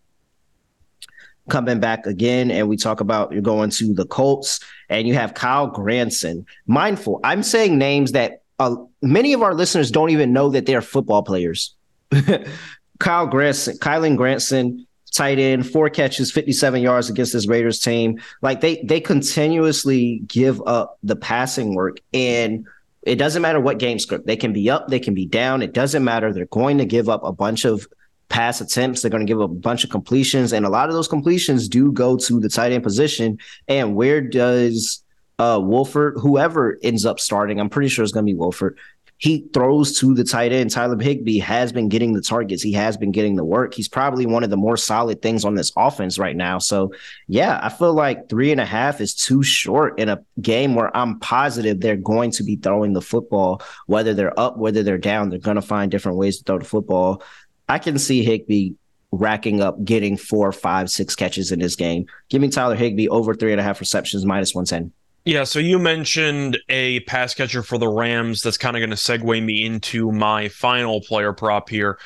Coming 1.50 1.80
back 1.80 2.06
again, 2.06 2.52
and 2.52 2.68
we 2.68 2.76
talk 2.76 3.00
about 3.00 3.32
you're 3.32 3.42
going 3.42 3.70
to 3.70 3.92
the 3.92 4.06
Colts, 4.06 4.60
and 4.88 5.08
you 5.08 5.14
have 5.14 5.34
Kyle 5.34 5.66
Granson. 5.66 6.46
Mindful, 6.66 7.20
I'm 7.24 7.42
saying 7.42 7.76
names 7.76 8.12
that 8.12 8.42
uh, 8.60 8.76
many 9.02 9.32
of 9.32 9.42
our 9.42 9.52
listeners 9.52 9.90
don't 9.90 10.10
even 10.10 10.32
know 10.32 10.50
that 10.50 10.66
they're 10.66 10.80
football 10.80 11.24
players. 11.24 11.74
Kyle 13.00 13.26
Granson, 13.26 13.76
Kylen 13.78 14.16
Granson, 14.16 14.86
tight 15.12 15.38
end, 15.38 15.70
four 15.70 15.90
catches, 15.90 16.32
57 16.32 16.82
yards 16.82 17.08
against 17.08 17.32
this 17.32 17.46
Raiders 17.46 17.78
team. 17.78 18.20
Like 18.40 18.60
they 18.60 18.82
they 18.82 19.00
continuously 19.00 20.22
give 20.26 20.60
up 20.66 20.98
the 21.02 21.16
passing 21.16 21.74
work 21.74 21.98
and 22.12 22.66
it 23.02 23.16
doesn't 23.16 23.42
matter 23.42 23.60
what 23.60 23.78
game 23.78 23.98
script. 23.98 24.26
They 24.26 24.36
can 24.36 24.52
be 24.52 24.70
up, 24.70 24.88
they 24.88 25.00
can 25.00 25.14
be 25.14 25.26
down. 25.26 25.62
It 25.62 25.72
doesn't 25.72 26.04
matter. 26.04 26.32
They're 26.32 26.46
going 26.46 26.78
to 26.78 26.84
give 26.84 27.08
up 27.08 27.24
a 27.24 27.32
bunch 27.32 27.64
of 27.64 27.86
pass 28.28 28.60
attempts. 28.60 29.02
They're 29.02 29.10
going 29.10 29.26
to 29.26 29.30
give 29.30 29.40
up 29.40 29.50
a 29.50 29.54
bunch 29.54 29.84
of 29.84 29.90
completions, 29.90 30.52
and 30.52 30.64
a 30.64 30.70
lot 30.70 30.88
of 30.88 30.94
those 30.94 31.08
completions 31.08 31.68
do 31.68 31.92
go 31.92 32.16
to 32.16 32.40
the 32.40 32.48
tight 32.48 32.72
end 32.72 32.82
position. 32.82 33.38
And 33.68 33.94
where 33.94 34.20
does 34.20 35.02
uh 35.38 35.60
Wolford, 35.60 36.18
whoever 36.18 36.78
ends 36.82 37.04
up 37.04 37.18
starting, 37.18 37.58
I'm 37.58 37.70
pretty 37.70 37.88
sure 37.88 38.04
it's 38.04 38.12
going 38.12 38.26
to 38.26 38.32
be 38.32 38.38
Wolford. 38.38 38.78
He 39.22 39.46
throws 39.54 40.00
to 40.00 40.14
the 40.14 40.24
tight 40.24 40.50
end. 40.50 40.72
Tyler 40.72 41.00
Higbee 41.00 41.38
has 41.38 41.70
been 41.70 41.88
getting 41.88 42.12
the 42.12 42.20
targets. 42.20 42.60
He 42.60 42.72
has 42.72 42.96
been 42.96 43.12
getting 43.12 43.36
the 43.36 43.44
work. 43.44 43.72
He's 43.72 43.86
probably 43.86 44.26
one 44.26 44.42
of 44.42 44.50
the 44.50 44.56
more 44.56 44.76
solid 44.76 45.22
things 45.22 45.44
on 45.44 45.54
this 45.54 45.70
offense 45.76 46.18
right 46.18 46.34
now. 46.34 46.58
So, 46.58 46.92
yeah, 47.28 47.60
I 47.62 47.68
feel 47.68 47.94
like 47.94 48.28
three 48.28 48.50
and 48.50 48.60
a 48.60 48.64
half 48.64 49.00
is 49.00 49.14
too 49.14 49.44
short 49.44 50.00
in 50.00 50.08
a 50.08 50.24
game 50.40 50.74
where 50.74 50.94
I'm 50.96 51.20
positive 51.20 51.78
they're 51.78 51.94
going 51.94 52.32
to 52.32 52.42
be 52.42 52.56
throwing 52.56 52.94
the 52.94 53.00
football, 53.00 53.62
whether 53.86 54.12
they're 54.12 54.38
up, 54.38 54.56
whether 54.56 54.82
they're 54.82 54.98
down. 54.98 55.30
They're 55.30 55.38
going 55.38 55.54
to 55.54 55.62
find 55.62 55.88
different 55.88 56.18
ways 56.18 56.38
to 56.38 56.44
throw 56.44 56.58
the 56.58 56.64
football. 56.64 57.22
I 57.68 57.78
can 57.78 58.00
see 58.00 58.24
Higbee 58.24 58.72
racking 59.12 59.62
up, 59.62 59.84
getting 59.84 60.16
four, 60.16 60.50
five, 60.50 60.90
six 60.90 61.14
catches 61.14 61.52
in 61.52 61.60
this 61.60 61.76
game. 61.76 62.06
Give 62.28 62.42
me 62.42 62.48
Tyler 62.48 62.74
Higbee 62.74 63.06
over 63.06 63.36
three 63.36 63.52
and 63.52 63.60
a 63.60 63.64
half 63.64 63.78
receptions, 63.78 64.26
minus 64.26 64.52
110. 64.52 64.92
Yeah, 65.24 65.44
so 65.44 65.60
you 65.60 65.78
mentioned 65.78 66.58
a 66.68 67.00
pass 67.00 67.32
catcher 67.34 67.62
for 67.62 67.78
the 67.78 67.88
Rams. 67.88 68.42
That's 68.42 68.58
kind 68.58 68.76
of 68.76 68.80
going 68.80 68.90
to 68.90 68.96
segue 68.96 69.42
me 69.42 69.64
into 69.64 70.10
my 70.10 70.48
final 70.48 71.00
player 71.00 71.32
prop 71.32 71.68
here. 71.68 71.98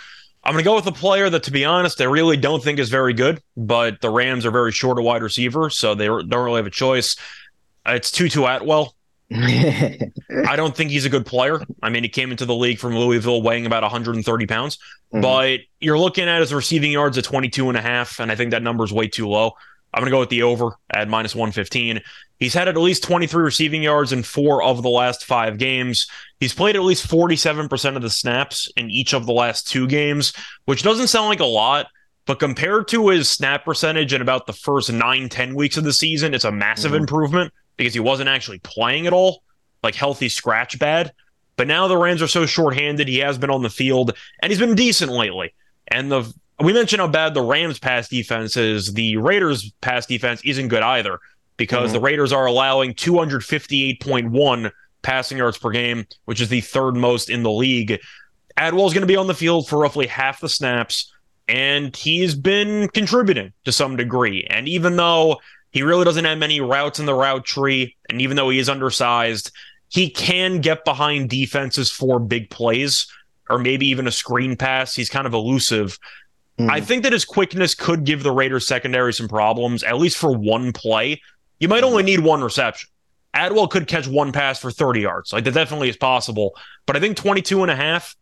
I'm 0.44 0.52
going 0.52 0.62
to 0.62 0.68
go 0.68 0.76
with 0.76 0.87
a 0.87 0.92
player 0.92 1.29
that, 1.31 1.42
to 1.44 1.50
be 1.50 1.64
honest, 1.64 2.00
I 2.00 2.05
really 2.05 2.37
don't 2.37 2.62
think 2.62 2.79
is 2.79 2.90
very 2.90 3.14
good, 3.14 3.40
but 3.57 4.00
the 4.00 4.11
Rams 4.11 4.44
are 4.44 4.50
very 4.50 4.70
short 4.70 4.98
a 4.98 5.02
wide 5.02 5.22
receiver, 5.22 5.70
so 5.70 5.94
they 5.94 6.07
don't 6.07 6.31
really 6.31 6.59
have 6.59 6.66
a 6.66 6.70
choice. 6.70 7.16
It's 7.87 8.11
Tutu 8.11 8.44
Atwell. 8.44 8.94
I 9.33 10.55
don't 10.55 10.76
think 10.76 10.90
he's 10.90 11.05
a 11.05 11.11
good 11.11 11.26
player. 11.26 11.61
I 11.83 11.88
mean, 11.88 12.02
he 12.05 12.09
came 12.09 12.31
into 12.31 12.44
the 12.44 12.55
league 12.55 12.79
from 12.79 12.94
Louisville 12.96 13.42
weighing 13.42 13.66
about 13.66 13.83
130 13.83 14.46
pounds, 14.46 14.79
Mhm. 15.12 15.22
but 15.22 15.61
you're 15.81 15.98
looking 15.98 16.29
at 16.29 16.40
his 16.40 16.52
receiving 16.55 16.92
yards 16.92 17.16
at 17.18 17.24
22 17.24 17.68
and 17.68 17.76
a 17.79 17.83
half, 17.83 18.20
and 18.20 18.31
I 18.31 18.37
think 18.37 18.50
that 18.52 18.62
number 18.62 18.85
is 18.85 18.92
way 18.92 19.09
too 19.09 19.26
low. 19.29 19.52
I'm 19.92 20.00
going 20.02 20.11
to 20.11 20.14
go 20.14 20.20
with 20.20 20.29
the 20.29 20.42
over 20.42 20.72
at 20.90 21.09
minus 21.09 21.35
115. 21.35 22.02
He's 22.38 22.55
had 22.55 22.68
at 22.68 22.77
least 22.77 23.03
23 23.05 23.42
receiving 23.42 23.83
yards 23.83 24.12
in 24.12 24.22
four 24.22 24.62
of 24.62 24.83
the 24.83 24.90
last 24.90 25.25
five 25.25 25.57
games. 25.57 26.07
He's 26.38 26.53
played 26.53 26.77
at 26.77 26.83
least 26.83 27.09
47% 27.09 27.96
of 27.96 28.03
the 28.03 28.11
snaps 28.11 28.70
in 28.77 28.90
each 28.90 29.14
of 29.14 29.25
the 29.25 29.33
last 29.33 29.68
two 29.68 29.87
games, 29.87 30.35
which 30.66 30.83
doesn't 30.83 31.09
sound 31.09 31.29
like 31.29 31.40
a 31.40 31.46
lot, 31.46 31.87
but 32.27 32.38
compared 32.38 32.88
to 32.88 33.09
his 33.09 33.29
snap 33.31 33.64
percentage 33.64 34.12
in 34.12 34.20
about 34.20 34.46
the 34.46 34.53
first 34.53 34.92
nine, 34.92 35.29
10 35.31 35.55
weeks 35.55 35.79
of 35.79 35.85
the 35.85 35.92
season, 35.92 36.35
it's 36.35 36.44
a 36.44 36.53
massive 36.53 36.92
Mhm. 36.92 37.01
improvement 37.01 37.55
because 37.79 37.94
he 37.94 38.01
wasn't 38.01 38.29
actually 38.29 38.59
playing 38.59 39.07
at 39.07 39.14
all, 39.14 39.42
like 39.83 39.94
healthy 39.94 40.29
scratch 40.29 40.79
bad. 40.79 41.12
But 41.57 41.68
now 41.68 41.88
the 41.88 41.96
Rams 41.96 42.20
are 42.20 42.29
so 42.29 42.44
shorthanded, 42.44 43.09
he 43.09 43.18
has 43.20 43.38
been 43.38 43.49
on 43.49 43.62
the 43.62 43.70
field 43.70 44.14
and 44.42 44.53
he's 44.53 44.61
been 44.61 44.75
decent 44.75 45.11
lately. 45.11 45.55
And 45.88 46.12
the 46.12 46.33
we 46.59 46.72
mentioned 46.72 47.01
how 47.01 47.07
bad 47.09 47.35
the 47.35 47.42
Rams 47.42 47.79
pass 47.79 48.09
defense 48.09 48.57
is. 48.57 48.94
The 48.94 49.18
Raiders 49.18 49.72
pass 49.83 50.07
defense 50.07 50.40
isn't 50.42 50.68
good 50.68 50.83
either 50.83 51.18
because 51.57 51.90
Mhm. 51.90 51.95
the 51.95 52.01
Raiders 52.01 52.33
are 52.33 52.47
allowing 52.47 52.95
258.1 52.95 54.71
passing 55.03 55.38
yards 55.38 55.59
per 55.59 55.71
game, 55.71 56.07
which 56.25 56.40
is 56.40 56.49
the 56.49 56.61
third 56.61 56.97
most 56.97 57.31
in 57.31 57.42
the 57.42 57.51
league. 57.51 58.01
Atwell 58.57 58.87
is 58.87 58.92
going 58.92 59.03
to 59.03 59.07
be 59.07 59.16
on 59.16 59.27
the 59.27 59.35
field 59.35 59.69
for 59.69 59.79
roughly 59.79 60.07
half 60.07 60.40
the 60.40 60.49
snaps, 60.49 61.12
and 61.47 61.95
he's 61.95 62.35
been 62.35 62.88
contributing 62.88 63.53
to 63.64 63.73
some 63.73 63.97
degree. 63.97 64.47
And 64.51 64.69
even 64.69 64.97
though 64.97 65.40
he 65.71 65.83
really 65.83 66.05
doesn't 66.05 66.25
have 66.25 66.38
many 66.38 66.61
routes 66.61 66.99
in 66.99 67.07
the 67.07 67.14
route 67.14 67.45
tree, 67.45 67.97
and 68.09 68.21
even 68.21 68.37
though 68.37 68.49
he 68.49 68.59
is 68.59 68.69
undersized, 68.69 69.51
he 69.88 70.09
can 70.11 70.61
get 70.61 70.85
behind 70.85 71.31
defenses 71.31 71.90
for 71.90 72.19
big 72.19 72.51
plays 72.51 73.07
or 73.49 73.59
maybe 73.59 73.87
even 73.87 74.09
a 74.09 74.12
screen 74.12 74.57
pass. 74.57 74.95
He's 74.95 75.09
kind 75.11 75.27
of 75.27 75.35
elusive. 75.35 75.99
Mhm. 76.59 76.71
I 76.71 76.81
think 76.81 77.03
that 77.05 77.12
his 77.12 77.25
quickness 77.25 77.75
could 77.75 78.05
give 78.05 78.23
the 78.23 78.33
Raiders 78.33 78.66
secondary 78.66 79.12
some 79.12 79.29
problems, 79.29 79.85
at 79.85 79.99
least 79.99 80.16
for 80.16 80.33
one 80.37 80.73
play. 80.73 81.21
You 81.59 81.69
might 81.69 81.85
only 81.85 82.03
need 82.03 82.21
one 82.21 82.42
reception. 82.42 82.90
Atwell 83.35 83.69
could 83.69 83.87
catch 83.87 84.07
one 84.07 84.33
pass 84.33 84.59
for 84.59 84.71
30 84.71 85.01
yards. 85.01 85.33
Like 85.33 85.45
that 85.45 85.55
definitely 85.55 85.88
is 85.88 85.97
possible. 85.97 86.57
But 86.87 86.97
I 86.97 87.01
think 87.01 87.16
22 87.16 87.62
and 87.62 87.71
a 87.71 87.77
half 87.77 88.16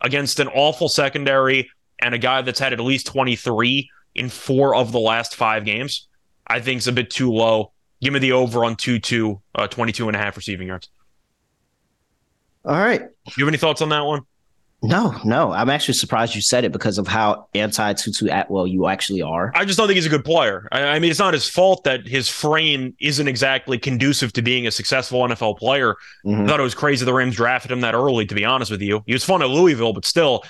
against 0.00 0.40
an 0.40 0.48
awful 0.48 0.88
secondary 0.88 1.70
and 2.00 2.14
a 2.14 2.18
guy 2.18 2.42
that's 2.42 2.58
had 2.58 2.72
at 2.72 2.80
least 2.80 3.06
23 3.06 3.90
in 4.14 4.28
four 4.28 4.74
of 4.74 4.92
the 4.92 5.00
last 5.00 5.36
five 5.36 5.64
games, 5.64 6.08
I 6.46 6.60
think 6.60 6.78
is 6.78 6.88
a 6.88 6.92
bit 6.92 7.10
too 7.10 7.32
low. 7.32 7.72
Give 8.02 8.12
me 8.12 8.20
the 8.20 8.32
over 8.32 8.64
on 8.64 8.76
2 8.76 8.98
2, 8.98 9.40
uh, 9.54 9.66
22 9.68 10.08
and 10.08 10.16
a 10.16 10.20
half 10.20 10.36
receiving 10.36 10.68
yards. 10.68 10.88
All 12.64 12.74
right. 12.74 13.00
Do 13.00 13.32
You 13.36 13.44
have 13.44 13.48
any 13.48 13.58
thoughts 13.58 13.80
on 13.80 13.88
that 13.88 14.04
one? 14.04 14.22
No, 14.80 15.16
no. 15.24 15.50
I'm 15.50 15.70
actually 15.70 15.94
surprised 15.94 16.36
you 16.36 16.40
said 16.40 16.64
it 16.64 16.70
because 16.70 16.98
of 16.98 17.08
how 17.08 17.48
anti 17.54 17.92
Tutu 17.94 18.28
Atwell 18.30 18.66
you 18.66 18.86
actually 18.86 19.22
are. 19.22 19.50
I 19.54 19.64
just 19.64 19.76
don't 19.76 19.88
think 19.88 19.96
he's 19.96 20.06
a 20.06 20.10
good 20.10 20.24
player. 20.24 20.68
I, 20.70 20.82
I, 20.82 20.98
mean, 21.00 21.10
it's 21.10 21.18
not 21.18 21.34
his 21.34 21.48
fault 21.48 21.82
that 21.82 22.06
his 22.06 22.28
frame 22.28 22.94
isn't 23.00 23.26
exactly 23.26 23.76
conducive 23.78 24.32
to 24.34 24.42
being 24.42 24.68
a 24.68 24.70
successful 24.70 25.20
NFL 25.20 25.58
player. 25.58 25.96
Mm-hmm. 26.24 26.42
I 26.42 26.46
thought 26.46 26.60
it 26.60 26.62
was 26.62 26.76
crazy 26.76 27.04
the 27.04 27.12
Rams 27.12 27.34
drafted 27.34 27.72
him 27.72 27.80
that 27.80 27.94
early, 27.94 28.24
to 28.26 28.34
be 28.36 28.44
honest 28.44 28.70
with 28.70 28.80
you. 28.80 29.02
He 29.06 29.12
was 29.12 29.24
fun 29.24 29.42
at 29.42 29.48
Louisville, 29.48 29.92
but 29.92 30.04
still, 30.04 30.44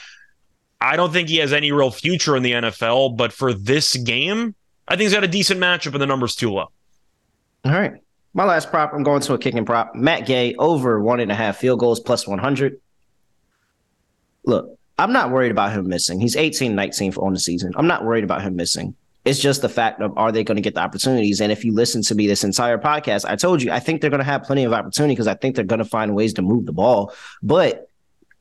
I 0.79 0.97
don't 0.97 1.12
think 1.12 1.31
he 1.31 1.38
has 1.38 1.55
any 1.55 1.73
real 1.73 1.91
future 1.91 2.37
in 2.37 2.43
the 2.43 2.53
NFL. 2.53 3.17
But 3.17 3.33
for 3.33 3.55
this 3.55 3.97
game, 3.97 4.55
I 4.87 4.93
think 4.93 5.03
he's 5.03 5.14
got 5.14 5.25
a 5.25 5.29
decent 5.29 5.59
matchup 5.59 5.95
and 5.95 6.03
the 6.03 6.07
number's 6.07 6.35
too 6.35 6.53
low. 6.53 6.71
All 7.64 7.73
right. 7.73 7.95
My 8.35 8.45
last 8.45 8.71
prop, 8.71 8.93
I'm 8.93 9.03
going 9.03 9.23
to 9.23 9.33
a 9.33 9.38
kicking 9.38 9.64
prop. 9.64 9.95
Matt 9.95 10.27
Gay 10.27 10.55
over 10.57 11.01
one 11.01 11.19
and 11.19 11.33
a 11.33 11.35
half 11.35 11.57
field 11.57 11.81
goals 11.81 11.99
plus 11.99 12.27
100 12.27 12.79
look, 14.48 14.76
I'm 14.98 15.12
not 15.12 15.30
worried 15.30 15.52
about 15.52 15.72
him 15.72 15.87
missing. 15.87 16.20
He's 16.20 16.34
18, 16.34 16.74
19 16.74 17.12
for 17.12 17.24
on 17.24 17.32
the 17.32 17.38
season. 17.38 17.72
I'm 17.76 17.87
not 17.87 18.04
worried 18.04 18.24
about 18.24 18.42
him 18.42 18.56
missing. 18.56 18.96
It's 19.24 19.38
just 19.38 19.62
the 19.62 19.68
fact 19.68 20.00
of 20.00 20.16
are 20.16 20.32
they 20.32 20.42
going 20.42 20.56
to 20.56 20.62
get 20.62 20.74
the 20.74 20.80
opportunities? 20.80 21.40
And 21.40 21.52
if 21.52 21.64
you 21.64 21.72
listen 21.72 22.02
to 22.02 22.14
me 22.14 22.26
this 22.26 22.42
entire 22.42 22.78
podcast, 22.78 23.24
I 23.28 23.37
told 23.37 23.62
you 23.62 23.70
I 23.70 23.78
think 23.78 24.00
they're 24.00 24.11
going 24.11 24.18
to 24.18 24.24
have 24.24 24.42
plenty 24.42 24.64
of 24.64 24.72
opportunity 24.72 25.12
because 25.14 25.26
I 25.26 25.34
think 25.34 25.54
they're 25.54 25.64
going 25.64 25.80
to 25.80 25.84
find 25.84 26.14
ways 26.14 26.34
to 26.34 26.42
move 26.42 26.66
the 26.66 26.72
ball. 26.72 27.12
But 27.42 27.88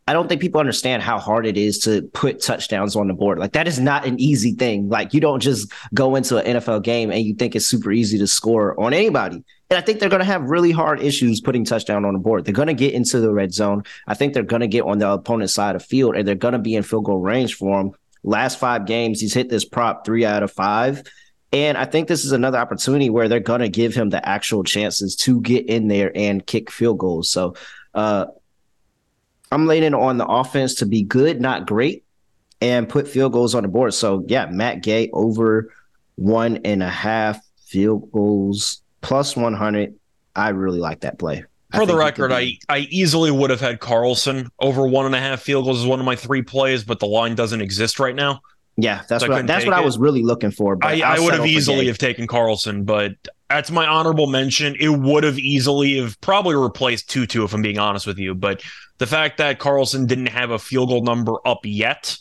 I 0.07 0.13
don't 0.13 0.29
think 0.29 0.39
people 0.39 0.61
understand 0.61 1.03
how 1.03 1.19
hard 1.19 1.45
it 1.45 1.57
is 1.57 1.79
to 1.79 2.03
put 2.13 2.41
touchdowns 2.41 2.95
on 2.95 3.07
the 3.07 3.13
board. 3.13 3.37
Like 3.37 3.51
that 3.51 3.67
is 3.67 3.79
not 3.79 4.05
an 4.05 4.17
easy 4.19 4.53
thing. 4.53 4.87
Like 4.87 5.13
you 5.13 5.19
don't 5.19 5.41
just 5.41 5.71
go 5.93 6.15
into 6.15 6.37
an 6.37 6.57
NFL 6.57 6.83
game 6.83 7.11
and 7.11 7.21
you 7.21 7.35
think 7.35 7.55
it's 7.55 7.65
super 7.65 7.91
easy 7.91 8.17
to 8.19 8.27
score 8.27 8.79
on 8.79 8.93
anybody. 8.93 9.43
And 9.69 9.77
I 9.77 9.82
think 9.82 9.99
they're 9.99 10.10
going 10.10 10.21
to 10.21 10.25
have 10.25 10.49
really 10.49 10.71
hard 10.71 11.01
issues 11.01 11.41
putting 11.41 11.65
touchdown 11.65 12.06
on 12.06 12.13
the 12.13 12.19
board. 12.19 12.45
They're 12.45 12.53
going 12.53 12.69
to 12.69 12.73
get 12.73 12.93
into 12.93 13.19
the 13.19 13.34
red 13.34 13.53
zone. 13.53 13.84
I 14.08 14.13
think 14.13 14.34
they're 14.34 14.43
going 14.43 14.62
to 14.62 14.67
get 14.67 14.84
on 14.84 14.97
the 14.97 15.12
opponent's 15.12 15.53
side 15.53 15.75
of 15.75 15.84
field 15.84 16.15
and 16.15 16.27
they're 16.27 16.36
going 16.36 16.53
to 16.53 16.60
be 16.60 16.75
in 16.75 16.84
field 16.84 17.06
goal 17.06 17.19
range 17.19 17.56
for 17.56 17.82
him. 17.82 17.91
Last 18.23 18.60
five 18.60 18.86
games, 18.86 19.19
he's 19.19 19.34
hit 19.34 19.49
this 19.49 19.65
prop 19.65 20.06
three 20.06 20.25
out 20.25 20.43
of 20.43 20.51
five. 20.51 21.03
And 21.51 21.77
I 21.77 21.86
think 21.86 22.08
this 22.08 22.25
is 22.25 22.32
another 22.32 22.58
opportunity 22.58 23.10
where 23.10 23.27
they're 23.27 23.39
going 23.39 23.62
to 23.62 23.69
give 23.69 23.93
him 23.93 24.10
the 24.10 24.27
actual 24.27 24.63
chances 24.63 25.15
to 25.17 25.41
get 25.41 25.67
in 25.67 25.88
there 25.88 26.12
and 26.15 26.45
kick 26.45 26.71
field 26.71 26.97
goals. 26.97 27.30
So 27.30 27.56
uh, 27.93 28.27
I'm 29.51 29.67
leaning 29.67 29.93
on 29.93 30.17
the 30.17 30.25
offense 30.25 30.75
to 30.75 30.86
be 30.86 31.03
good, 31.03 31.39
not 31.39 31.65
great, 31.65 32.03
and 32.60 32.88
put 32.88 33.08
field 33.08 33.34
goals 33.34 33.56
on 33.56 33.63
the 33.63 33.69
board. 33.69 33.93
So 33.93 34.25
yeah, 34.27 34.47
Matt 34.47 34.84
Gay 34.84 35.10
over 35.12 35.73
one 36.15 36.62
and 36.65 36.84
a 36.84 36.89
half 36.89 37.39
field 37.65 38.12
goals 38.12 38.82
plus 39.07 39.37
100. 39.37 39.95
I 40.35 40.49
really 40.49 40.79
like 40.79 40.99
that 41.01 41.17
play. 41.17 41.45
For 41.73 41.85
the 41.85 41.95
record, 41.95 42.31
I, 42.31 42.57
I 42.69 42.79
easily 42.79 43.31
would 43.31 43.49
have 43.49 43.59
had 43.59 43.79
Carlson 43.79 44.49
over 44.59 44.85
one 44.85 45.05
and 45.05 45.15
a 45.15 45.19
half 45.19 45.41
field 45.41 45.65
goals 45.65 45.81
as 45.81 45.85
one 45.85 45.99
of 45.99 46.05
my 46.05 46.15
three 46.15 46.41
plays, 46.41 46.83
but 46.83 46.99
the 46.99 47.07
line 47.07 47.35
doesn't 47.35 47.61
exist 47.61 47.99
right 47.99 48.15
now. 48.15 48.41
Yeah, 48.77 49.03
that's 49.09 49.23
so 49.23 49.29
what 49.29 49.39
I, 49.39 49.41
that's 49.41 49.65
what 49.65 49.73
it. 49.73 49.77
I 49.77 49.81
was 49.81 49.97
really 49.97 50.23
looking 50.23 50.51
for. 50.51 50.77
I, 50.81 51.01
I 51.01 51.19
would 51.19 51.33
have 51.33 51.45
easily 51.45 51.87
have 51.87 51.97
taken 51.97 52.27
Carlson, 52.27 52.83
but 52.83 53.13
that's 53.49 53.71
my 53.71 53.85
honorable 53.87 54.27
mention. 54.27 54.75
It 54.79 54.89
would 54.89 55.23
have 55.23 55.39
easily 55.39 55.97
have 55.99 56.19
probably 56.21 56.55
replaced 56.55 57.09
Tutu 57.09 57.43
if 57.43 57.53
I'm 57.53 57.61
being 57.61 57.79
honest 57.79 58.05
with 58.05 58.19
you. 58.19 58.35
But 58.35 58.61
the 58.99 59.07
fact 59.07 59.37
that 59.39 59.59
Carlson 59.59 60.05
didn't 60.05 60.27
have 60.27 60.51
a 60.51 60.59
field 60.59 60.89
goal 60.89 61.03
number 61.03 61.35
up 61.45 61.61
yet, 61.63 62.17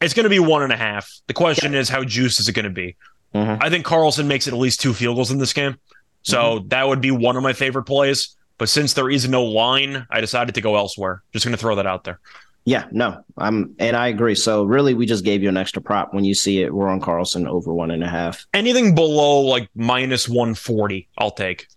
it's 0.00 0.14
going 0.14 0.24
to 0.24 0.30
be 0.30 0.40
one 0.40 0.62
and 0.62 0.72
a 0.72 0.76
half. 0.76 1.10
The 1.26 1.34
question 1.34 1.72
yeah. 1.72 1.80
is, 1.80 1.88
how 1.88 2.02
juice 2.02 2.40
is 2.40 2.48
it 2.48 2.52
going 2.52 2.64
to 2.64 2.70
be? 2.70 2.96
Mm-hmm. 3.36 3.62
I 3.62 3.70
think 3.70 3.84
Carlson 3.84 4.28
makes 4.28 4.46
it 4.46 4.52
at 4.52 4.58
least 4.58 4.80
two 4.80 4.94
field 4.94 5.16
goals 5.16 5.30
in 5.30 5.38
this 5.38 5.52
game. 5.52 5.76
So 6.22 6.58
mm-hmm. 6.58 6.68
that 6.68 6.88
would 6.88 7.00
be 7.00 7.10
one 7.10 7.36
of 7.36 7.42
my 7.42 7.52
favorite 7.52 7.84
plays. 7.84 8.36
But 8.58 8.68
since 8.68 8.94
there 8.94 9.10
is 9.10 9.28
no 9.28 9.44
line, 9.44 10.06
I 10.10 10.20
decided 10.20 10.54
to 10.54 10.60
go 10.60 10.76
elsewhere. 10.76 11.22
Just 11.32 11.44
going 11.44 11.54
to 11.54 11.60
throw 11.60 11.76
that 11.76 11.86
out 11.86 12.04
there. 12.04 12.20
Yeah, 12.64 12.86
no, 12.90 13.22
I'm, 13.38 13.76
and 13.78 13.96
I 13.96 14.08
agree. 14.08 14.34
So 14.34 14.64
really, 14.64 14.92
we 14.92 15.06
just 15.06 15.24
gave 15.24 15.40
you 15.40 15.48
an 15.48 15.56
extra 15.56 15.80
prop 15.80 16.12
when 16.12 16.24
you 16.24 16.34
see 16.34 16.62
it. 16.62 16.74
We're 16.74 16.88
on 16.88 17.00
Carlson 17.00 17.46
over 17.46 17.72
one 17.72 17.92
and 17.92 18.02
a 18.02 18.08
half. 18.08 18.44
Anything 18.52 18.92
below 18.92 19.42
like 19.42 19.70
minus 19.76 20.28
one 20.28 20.54
forty, 20.54 21.06
I'll 21.16 21.30
take. 21.30 21.68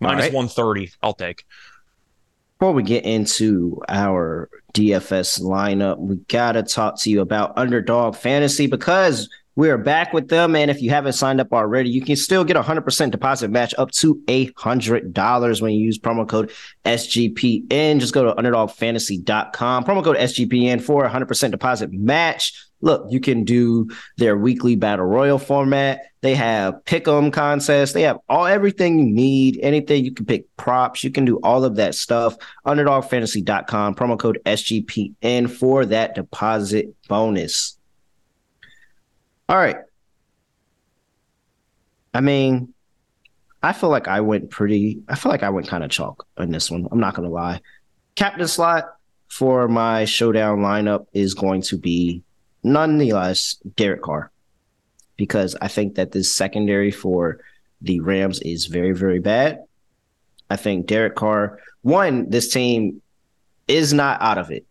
Minus 0.00 0.24
right. 0.24 0.32
one 0.32 0.48
thirty, 0.48 0.90
I'll 1.02 1.12
take. 1.12 1.44
Before 2.58 2.72
we 2.72 2.82
get 2.82 3.04
into 3.04 3.82
our 3.90 4.48
DFS 4.72 5.42
lineup, 5.42 5.98
we 5.98 6.16
gotta 6.28 6.62
talk 6.62 6.98
to 7.00 7.10
you 7.10 7.20
about 7.20 7.58
Underdog 7.58 8.16
Fantasy 8.16 8.68
because 8.68 9.28
we 9.56 9.68
are 9.70 9.78
back 9.78 10.12
with 10.12 10.28
them. 10.28 10.54
And 10.54 10.70
if 10.70 10.80
you 10.80 10.90
haven't 10.90 11.14
signed 11.14 11.40
up 11.40 11.52
already, 11.52 11.90
you 11.90 12.02
can 12.02 12.16
still 12.16 12.44
get 12.44 12.56
a 12.56 12.62
100% 12.62 13.10
deposit 13.10 13.50
match 13.50 13.74
up 13.78 13.90
to 13.92 14.16
$800 14.26 15.60
when 15.60 15.72
you 15.72 15.84
use 15.84 15.98
promo 15.98 16.28
code 16.28 16.52
SGPN. 16.84 18.00
Just 18.00 18.14
go 18.14 18.24
to 18.24 18.34
underdogfantasy.com, 18.40 19.84
promo 19.84 20.04
code 20.04 20.16
SGPN 20.16 20.80
for 20.80 21.04
a 21.04 21.10
100% 21.10 21.50
deposit 21.50 21.92
match. 21.92 22.66
Look, 22.82 23.06
you 23.10 23.20
can 23.20 23.44
do 23.44 23.90
their 24.16 24.38
weekly 24.38 24.76
battle 24.76 25.04
royal 25.04 25.38
format. 25.38 26.00
They 26.22 26.34
have 26.34 26.82
pick 26.84 27.06
'em 27.06 27.30
contests. 27.30 27.92
They 27.92 28.02
have 28.02 28.18
all 28.28 28.46
everything 28.46 28.98
you 28.98 29.06
need. 29.06 29.58
Anything 29.62 30.04
you 30.04 30.12
can 30.12 30.24
pick 30.24 30.44
props. 30.56 31.04
You 31.04 31.10
can 31.10 31.24
do 31.26 31.38
all 31.42 31.64
of 31.64 31.76
that 31.76 31.94
stuff. 31.94 32.36
Underdogfantasy.com, 32.66 33.94
promo 33.94 34.18
code 34.18 34.40
SGPN 34.46 35.46
for 35.46 35.84
that 35.86 36.14
deposit 36.14 36.94
bonus. 37.08 37.76
All 39.50 39.56
right. 39.56 39.78
I 42.14 42.20
mean, 42.20 42.72
I 43.64 43.72
feel 43.72 43.90
like 43.90 44.06
I 44.06 44.20
went 44.20 44.48
pretty. 44.48 45.02
I 45.08 45.16
feel 45.16 45.32
like 45.32 45.42
I 45.42 45.50
went 45.50 45.66
kind 45.66 45.82
of 45.82 45.90
chalk 45.90 46.24
in 46.38 46.52
this 46.52 46.70
one. 46.70 46.86
I'm 46.92 47.00
not 47.00 47.14
gonna 47.14 47.30
lie. 47.30 47.60
Captain 48.14 48.46
slot 48.46 48.84
for 49.26 49.66
my 49.66 50.04
showdown 50.04 50.60
lineup 50.60 51.06
is 51.12 51.34
going 51.34 51.62
to 51.62 51.76
be 51.76 52.22
nonetheless 52.62 53.56
Derek 53.74 54.02
Carr, 54.02 54.30
because 55.16 55.56
I 55.60 55.66
think 55.66 55.96
that 55.96 56.12
this 56.12 56.32
secondary 56.32 56.92
for 56.92 57.40
the 57.80 57.98
Rams 57.98 58.38
is 58.42 58.66
very, 58.66 58.92
very 58.92 59.18
bad. 59.18 59.64
I 60.48 60.54
think 60.54 60.86
Derek 60.86 61.16
Carr, 61.16 61.58
one, 61.82 62.30
this 62.30 62.52
team 62.52 63.02
is 63.66 63.92
not 63.92 64.22
out 64.22 64.38
of 64.38 64.52
it 64.52 64.64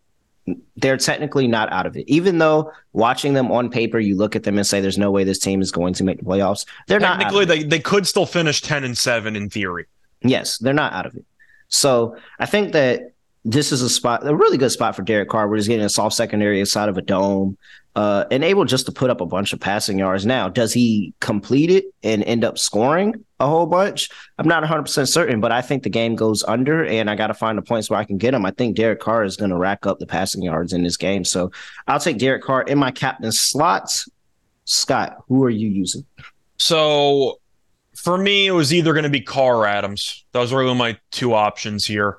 they're 0.77 0.97
technically 0.97 1.47
not 1.47 1.71
out 1.71 1.85
of 1.85 1.95
it. 1.97 2.05
Even 2.07 2.37
though 2.37 2.71
watching 2.93 3.33
them 3.33 3.51
on 3.51 3.69
paper, 3.69 3.99
you 3.99 4.15
look 4.15 4.35
at 4.35 4.43
them 4.43 4.57
and 4.57 4.65
say, 4.65 4.81
"There's 4.81 4.97
no 4.97 5.11
way 5.11 5.23
this 5.23 5.39
team 5.39 5.61
is 5.61 5.71
going 5.71 5.93
to 5.95 6.03
make 6.03 6.19
the 6.19 6.25
playoffs." 6.25 6.65
They're 6.87 6.99
technically, 6.99 7.45
not. 7.45 7.47
Technically, 7.47 7.63
they 7.63 7.63
they 7.63 7.79
could 7.79 8.07
still 8.07 8.25
finish 8.25 8.61
ten 8.61 8.83
and 8.83 8.97
seven 8.97 9.35
in 9.35 9.49
theory. 9.49 9.85
Yes, 10.21 10.57
they're 10.57 10.73
not 10.73 10.93
out 10.93 11.05
of 11.05 11.15
it. 11.15 11.25
So 11.69 12.17
I 12.39 12.45
think 12.45 12.73
that 12.73 13.13
this 13.45 13.71
is 13.71 13.81
a 13.81 13.89
spot, 13.89 14.27
a 14.27 14.35
really 14.35 14.57
good 14.57 14.71
spot 14.71 14.95
for 14.95 15.01
Derek 15.01 15.29
Carr, 15.29 15.47
where 15.47 15.57
he's 15.57 15.67
getting 15.67 15.85
a 15.85 15.89
soft 15.89 16.15
secondary 16.15 16.59
inside 16.59 16.89
of 16.89 16.97
a 16.97 17.01
dome 17.01 17.57
uh, 17.99 18.23
and 18.31 18.45
able 18.45 18.63
just 18.63 18.85
to 18.85 18.93
put 18.93 19.09
up 19.09 19.19
a 19.19 19.25
bunch 19.25 19.51
of 19.51 19.59
passing 19.59 19.99
yards. 19.99 20.25
Now, 20.25 20.47
does 20.47 20.71
he 20.71 21.13
complete 21.19 21.69
it 21.69 21.83
and 22.01 22.23
end 22.23 22.45
up 22.45 22.57
scoring 22.57 23.25
a 23.41 23.45
whole 23.45 23.65
bunch? 23.65 24.09
I'm 24.37 24.47
not 24.47 24.63
100% 24.63 25.05
certain, 25.09 25.41
but 25.41 25.51
I 25.51 25.61
think 25.61 25.83
the 25.83 25.89
game 25.89 26.15
goes 26.15 26.41
under, 26.43 26.85
and 26.85 27.09
I 27.09 27.15
got 27.15 27.27
to 27.27 27.33
find 27.33 27.57
the 27.57 27.61
points 27.61 27.89
where 27.89 27.99
I 27.99 28.05
can 28.05 28.17
get 28.17 28.33
him. 28.33 28.45
I 28.45 28.51
think 28.51 28.77
Derek 28.77 29.01
Carr 29.01 29.25
is 29.25 29.35
going 29.35 29.49
to 29.49 29.57
rack 29.57 29.85
up 29.85 29.99
the 29.99 30.05
passing 30.05 30.41
yards 30.41 30.71
in 30.71 30.81
this 30.81 30.95
game. 30.95 31.25
So 31.25 31.51
I'll 31.89 31.99
take 31.99 32.19
Derek 32.19 32.41
Carr 32.41 32.61
in 32.61 32.77
my 32.77 32.91
captain 32.91 33.33
slots. 33.33 34.07
Scott, 34.63 35.17
who 35.27 35.43
are 35.43 35.49
you 35.49 35.67
using? 35.67 36.05
So 36.55 37.41
for 37.97 38.17
me, 38.17 38.47
it 38.47 38.51
was 38.51 38.73
either 38.73 38.93
going 38.93 39.03
to 39.03 39.09
be 39.09 39.19
Carr 39.19 39.57
or 39.57 39.67
Adams. 39.67 40.23
Those 40.31 40.53
were 40.53 40.59
really 40.59 40.73
my 40.73 40.97
two 41.11 41.33
options 41.33 41.85
here. 41.85 42.15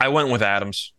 I 0.00 0.08
went 0.08 0.30
with 0.30 0.40
Adams. 0.40 0.94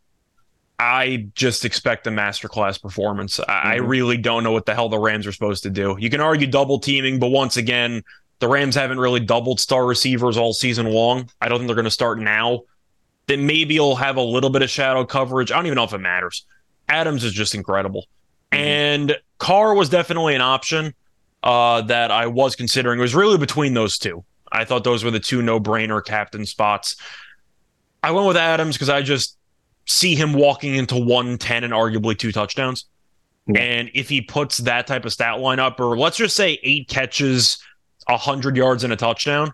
I 0.79 1.27
just 1.33 1.65
expect 1.65 2.05
a 2.05 2.11
masterclass 2.11 2.81
performance. 2.81 3.39
I, 3.39 3.43
mm-hmm. 3.43 3.67
I 3.67 3.75
really 3.77 4.17
don't 4.17 4.43
know 4.43 4.51
what 4.51 4.65
the 4.65 4.75
hell 4.75 4.89
the 4.89 4.99
Rams 4.99 5.25
are 5.25 5.31
supposed 5.31 5.63
to 5.63 5.69
do. 5.69 5.97
You 5.99 6.09
can 6.09 6.21
argue 6.21 6.47
double 6.47 6.79
teaming, 6.79 7.19
but 7.19 7.29
once 7.29 7.57
again, 7.57 8.03
the 8.39 8.47
Rams 8.47 8.75
haven't 8.75 8.99
really 8.99 9.19
doubled 9.19 9.59
star 9.59 9.85
receivers 9.85 10.37
all 10.37 10.53
season 10.53 10.85
long. 10.87 11.29
I 11.41 11.49
don't 11.49 11.59
think 11.59 11.67
they're 11.67 11.75
going 11.75 11.85
to 11.85 11.91
start 11.91 12.19
now. 12.19 12.61
Then 13.25 13.47
maybe 13.47 13.73
you'll 13.73 13.95
have 13.95 14.17
a 14.17 14.21
little 14.21 14.51
bit 14.51 14.61
of 14.61 14.69
shadow 14.69 15.03
coverage. 15.03 15.51
I 15.51 15.55
don't 15.55 15.65
even 15.65 15.75
know 15.75 15.83
if 15.83 15.93
it 15.93 15.97
matters. 15.97 16.45
Adams 16.87 17.23
is 17.23 17.33
just 17.33 17.55
incredible. 17.55 18.05
Mm-hmm. 18.51 18.63
And 18.63 19.17
Carr 19.39 19.73
was 19.73 19.89
definitely 19.89 20.35
an 20.35 20.41
option 20.41 20.93
uh, 21.43 21.81
that 21.83 22.11
I 22.11 22.27
was 22.27 22.55
considering. 22.55 22.99
It 22.99 23.01
was 23.01 23.15
really 23.15 23.37
between 23.37 23.73
those 23.73 23.97
two. 23.97 24.23
I 24.51 24.63
thought 24.63 24.83
those 24.83 25.03
were 25.03 25.11
the 25.11 25.19
two 25.19 25.41
no 25.41 25.59
brainer 25.59 26.03
captain 26.05 26.45
spots. 26.45 26.95
I 28.03 28.11
went 28.11 28.27
with 28.27 28.37
Adams 28.37 28.75
because 28.75 28.89
I 28.89 29.01
just 29.01 29.36
see 29.87 30.15
him 30.15 30.33
walking 30.33 30.75
into 30.75 30.95
110 30.95 31.63
and 31.63 31.73
arguably 31.73 32.17
two 32.17 32.31
touchdowns. 32.31 32.85
Yeah. 33.47 33.61
And 33.61 33.89
if 33.93 34.09
he 34.09 34.21
puts 34.21 34.57
that 34.59 34.85
type 34.85 35.05
of 35.05 35.13
stat 35.13 35.39
line 35.39 35.59
up, 35.59 35.79
or 35.79 35.97
let's 35.97 36.17
just 36.17 36.35
say 36.35 36.59
eight 36.61 36.89
catches, 36.89 37.57
100 38.07 38.55
yards, 38.57 38.83
and 38.83 38.91
a 38.91 38.97
touchdown, 38.97 39.53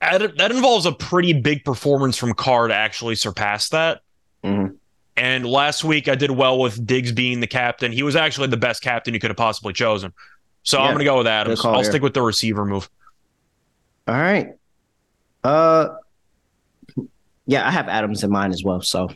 that 0.00 0.50
involves 0.50 0.86
a 0.86 0.92
pretty 0.92 1.32
big 1.32 1.64
performance 1.64 2.16
from 2.16 2.34
Carr 2.34 2.68
to 2.68 2.74
actually 2.74 3.14
surpass 3.14 3.68
that. 3.70 4.00
Mm-hmm. 4.42 4.74
And 5.16 5.46
last 5.46 5.84
week 5.84 6.08
I 6.08 6.14
did 6.14 6.30
well 6.30 6.58
with 6.58 6.86
Diggs 6.86 7.12
being 7.12 7.40
the 7.40 7.46
captain. 7.46 7.92
He 7.92 8.02
was 8.02 8.16
actually 8.16 8.48
the 8.48 8.58
best 8.58 8.82
captain 8.82 9.14
you 9.14 9.20
could 9.20 9.30
have 9.30 9.36
possibly 9.36 9.72
chosen. 9.72 10.12
So 10.62 10.78
yeah, 10.78 10.84
I'm 10.84 10.90
going 10.90 10.98
to 10.98 11.04
go 11.04 11.18
with 11.18 11.26
Adams. 11.26 11.64
I'll 11.64 11.76
here. 11.76 11.84
stick 11.84 12.02
with 12.02 12.14
the 12.14 12.22
receiver 12.22 12.64
move. 12.64 12.90
All 14.06 14.14
right. 14.14 14.54
Uh, 15.42 15.96
yeah, 17.46 17.66
I 17.66 17.70
have 17.70 17.88
Adams 17.88 18.24
in 18.24 18.30
mind 18.30 18.52
as 18.52 18.62
well. 18.62 18.82
So 18.82 19.08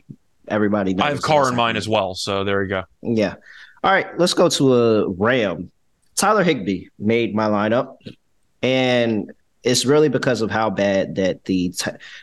everybody 0.48 0.94
knows. 0.94 1.06
I 1.06 1.10
have 1.10 1.22
Carr 1.22 1.48
in 1.48 1.56
mine 1.56 1.76
as 1.76 1.88
well, 1.88 2.14
so 2.14 2.44
there 2.44 2.62
you 2.62 2.68
go. 2.68 2.84
Yeah. 3.02 3.34
All 3.82 3.90
right, 3.90 4.06
let's 4.18 4.34
go 4.34 4.48
to 4.48 4.74
a 4.74 5.08
Ram. 5.08 5.70
Tyler 6.16 6.42
Higbee 6.44 6.88
made 6.98 7.34
my 7.34 7.48
lineup, 7.48 7.96
and 8.62 9.32
it's 9.62 9.84
really 9.84 10.08
because 10.08 10.42
of 10.42 10.50
how 10.50 10.70
bad 10.70 11.16
that 11.16 11.44
the 11.44 11.72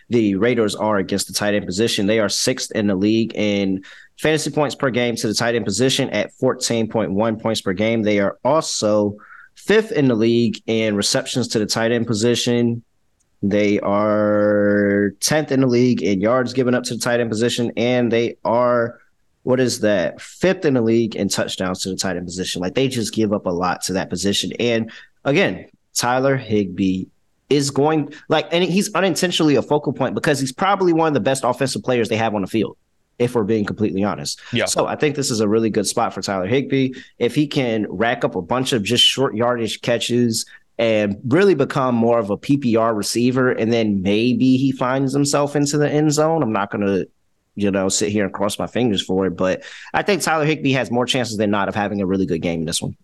the 0.10 0.36
Raiders 0.36 0.76
are 0.76 0.98
against 0.98 1.28
the 1.28 1.34
tight 1.34 1.56
end 1.56 1.66
position. 1.66 2.06
They 2.06 2.20
are 2.20 2.30
sixth 2.30 2.72
in 2.72 2.88
the 2.88 2.96
league 2.96 3.34
in 3.36 3.84
fantasy 4.20 4.52
points 4.52 4.76
per 4.76 4.90
game 4.90 5.16
to 5.16 5.28
the 5.28 5.34
tight 5.34 5.56
end 5.56 5.66
position 5.66 6.10
at 6.10 6.32
14.1 6.42 7.42
points 7.42 7.62
per 7.62 7.74
game. 7.74 8.04
They 8.04 8.20
are 8.20 8.38
also 8.44 9.18
fifth 9.56 9.92
in 9.92 10.08
the 10.08 10.16
league 10.16 10.62
in 10.68 10.96
receptions 10.96 11.48
to 11.50 11.60
the 11.60 11.66
tight 11.66 11.92
end 11.92 12.08
position. 12.08 12.84
They 13.44 13.80
are 13.80 15.14
10th 15.20 15.52
in 15.52 15.62
the 15.62 15.68
league 15.68 16.02
in 16.02 16.22
yards 16.22 16.54
given 16.54 16.74
up 16.74 16.84
to 16.86 16.96
the 16.96 17.00
tight 17.00 17.20
end 17.20 17.30
position, 17.30 17.72
and 17.78 18.12
they 18.12 18.38
are 18.44 19.00
what 19.48 19.62
is 19.62 19.80
that? 19.80 20.20
Fifth 20.20 20.66
in 20.66 20.74
the 20.74 20.82
league 20.82 21.16
in 21.16 21.30
touchdowns 21.30 21.82
to 21.82 21.90
the 21.90 21.96
tight 21.96 22.18
end 22.18 22.26
position. 22.26 22.62
Like 22.62 22.76
they 22.76 22.90
just 22.90 23.14
give 23.14 23.32
up 23.32 23.46
a 23.46 23.50
lot 23.50 23.82
to 23.84 23.94
that 23.94 24.10
position. 24.10 24.52
And 24.60 24.92
again, 25.24 25.70
Tyler 25.94 26.36
Higbee 26.36 27.06
is 27.50 27.72
going 27.72 28.14
like, 28.28 28.50
and 28.52 28.62
he's 28.62 28.94
unintentionally 28.94 29.56
a 29.56 29.62
focal 29.62 29.94
point 29.94 30.16
because 30.16 30.38
he's 30.38 30.52
probably 30.52 30.92
one 30.92 31.08
of 31.08 31.14
the 31.14 31.22
best 31.22 31.46
offensive 31.46 31.82
players 31.82 32.10
they 32.10 32.18
have 32.18 32.36
on 32.36 32.42
the 32.42 32.48
field. 32.48 32.76
If 33.20 33.36
we're 33.36 33.46
being 33.46 33.64
completely 33.64 34.04
honest. 34.04 34.42
Yeah. 34.52 34.66
So 34.66 34.86
I 34.86 34.98
think 34.98 35.16
this 35.16 35.32
is 35.32 35.40
a 35.40 35.48
really 35.48 35.70
good 35.70 35.88
spot 35.88 36.14
for 36.14 36.22
Tyler 36.22 36.46
Higbee. 36.46 36.92
If 37.18 37.34
he 37.34 37.48
can 37.48 37.88
rack 37.90 38.26
up 38.26 38.36
a 38.36 38.42
bunch 38.42 38.74
of 38.74 38.84
just 38.84 39.04
short 39.04 39.34
yardage 39.34 39.82
catches 39.82 40.46
and 40.78 41.18
really 41.28 41.56
become 41.56 41.96
more 41.96 42.20
of 42.20 42.30
a 42.30 42.38
PPR 42.38 42.96
receiver, 42.96 43.52
and 43.52 43.74
then 43.74 44.02
maybe 44.02 44.58
he 44.58 44.72
finds 44.72 45.14
himself 45.14 45.56
into 45.56 45.78
the 45.78 45.90
end 45.90 46.12
zone. 46.14 46.44
I'm 46.44 46.54
not 46.54 46.72
going 46.72 46.86
to, 46.86 47.08
you 47.56 47.72
know, 47.72 47.90
sit 47.90 48.12
here 48.12 48.26
and 48.26 48.34
cross 48.34 48.60
my 48.60 48.68
fingers 48.68 49.02
for 49.02 49.26
it, 49.26 49.32
but 49.32 49.64
I 49.94 50.04
think 50.04 50.22
Tyler 50.22 50.46
Higbee 50.46 50.74
has 50.74 50.92
more 50.92 51.06
chances 51.06 51.38
than 51.38 51.50
not 51.50 51.68
of 51.68 51.76
having 51.76 52.02
a 52.02 52.06
really 52.06 52.26
good 52.26 52.42
game 52.42 52.60
in 52.62 52.66
this 52.66 52.82
one. 52.82 52.96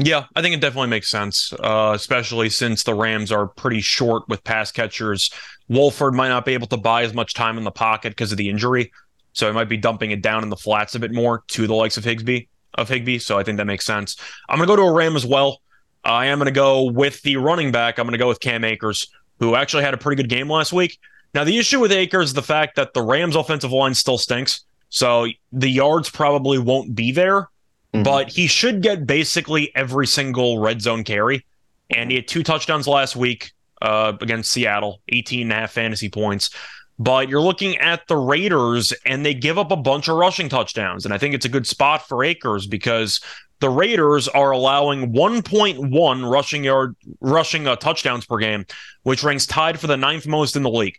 Yeah, 0.00 0.26
I 0.36 0.42
think 0.42 0.54
it 0.54 0.60
definitely 0.60 0.90
makes 0.90 1.08
sense, 1.08 1.52
uh, 1.54 1.92
especially 1.92 2.50
since 2.50 2.84
the 2.84 2.94
Rams 2.94 3.32
are 3.32 3.48
pretty 3.48 3.80
short 3.80 4.28
with 4.28 4.44
pass 4.44 4.70
catchers. 4.70 5.30
Wolford 5.68 6.14
might 6.14 6.28
not 6.28 6.44
be 6.44 6.54
able 6.54 6.68
to 6.68 6.76
buy 6.76 7.02
as 7.02 7.12
much 7.14 7.34
time 7.34 7.58
in 7.58 7.64
the 7.64 7.72
pocket 7.72 8.10
because 8.10 8.30
of 8.30 8.38
the 8.38 8.48
injury, 8.48 8.92
so 9.32 9.48
he 9.48 9.52
might 9.52 9.68
be 9.68 9.76
dumping 9.76 10.12
it 10.12 10.22
down 10.22 10.44
in 10.44 10.50
the 10.50 10.56
flats 10.56 10.94
a 10.94 11.00
bit 11.00 11.12
more 11.12 11.42
to 11.48 11.66
the 11.66 11.74
likes 11.74 11.96
of 11.96 12.04
Higbee 12.04 12.42
Of 12.74 12.88
Higbee, 12.88 13.18
so 13.18 13.38
I 13.38 13.42
think 13.42 13.56
that 13.56 13.64
makes 13.64 13.84
sense. 13.84 14.16
I'm 14.48 14.58
going 14.58 14.68
to 14.68 14.72
go 14.72 14.76
to 14.76 14.88
a 14.88 14.92
Ram 14.92 15.16
as 15.16 15.26
well. 15.26 15.60
I 16.08 16.26
am 16.26 16.38
going 16.38 16.46
to 16.46 16.52
go 16.52 16.84
with 16.84 17.22
the 17.22 17.36
running 17.36 17.70
back. 17.70 17.98
I'm 17.98 18.04
going 18.06 18.12
to 18.12 18.18
go 18.18 18.28
with 18.28 18.40
Cam 18.40 18.64
Akers, 18.64 19.08
who 19.38 19.54
actually 19.54 19.84
had 19.84 19.94
a 19.94 19.98
pretty 19.98 20.20
good 20.22 20.28
game 20.28 20.50
last 20.50 20.72
week. 20.72 20.98
Now, 21.34 21.44
the 21.44 21.58
issue 21.58 21.78
with 21.78 21.92
Akers 21.92 22.28
is 22.28 22.34
the 22.34 22.42
fact 22.42 22.76
that 22.76 22.94
the 22.94 23.02
Rams' 23.02 23.36
offensive 23.36 23.70
line 23.70 23.94
still 23.94 24.18
stinks, 24.18 24.64
so 24.88 25.26
the 25.52 25.68
yards 25.68 26.08
probably 26.08 26.58
won't 26.58 26.94
be 26.94 27.12
there 27.12 27.48
mm-hmm. 27.92 28.02
but 28.02 28.30
he 28.30 28.46
should 28.46 28.82
get 28.82 29.06
basically 29.06 29.74
every 29.74 30.06
single 30.06 30.58
red 30.58 30.80
zone 30.80 31.04
carry. 31.04 31.44
And 31.90 32.10
he 32.10 32.16
had 32.16 32.28
two 32.28 32.42
touchdowns 32.42 32.86
last 32.86 33.16
week 33.16 33.52
uh, 33.80 34.12
against 34.20 34.52
Seattle, 34.52 35.00
18 35.08 35.42
and 35.42 35.52
a 35.52 35.54
half 35.54 35.72
fantasy 35.72 36.08
points. 36.08 36.50
But 36.98 37.28
you're 37.28 37.40
looking 37.40 37.78
at 37.78 38.06
the 38.08 38.16
Raiders, 38.16 38.92
and 39.06 39.24
they 39.24 39.32
give 39.32 39.56
up 39.56 39.70
a 39.70 39.76
bunch 39.76 40.08
of 40.08 40.16
rushing 40.16 40.48
touchdowns. 40.48 41.04
And 41.04 41.14
I 41.14 41.18
think 41.18 41.34
it's 41.34 41.46
a 41.46 41.48
good 41.48 41.66
spot 41.66 42.08
for 42.08 42.24
Akers 42.24 42.66
because 42.66 43.20
the 43.60 43.70
Raiders 43.70 44.28
are 44.28 44.50
allowing 44.50 45.12
1.1 45.12 46.30
rushing 46.30 46.64
yard 46.64 46.96
rushing 47.20 47.66
uh, 47.66 47.76
touchdowns 47.76 48.26
per 48.26 48.38
game, 48.38 48.66
which 49.02 49.22
ranks 49.22 49.46
tied 49.46 49.80
for 49.80 49.86
the 49.86 49.96
ninth 49.96 50.26
most 50.26 50.56
in 50.56 50.62
the 50.62 50.70
league. 50.70 50.98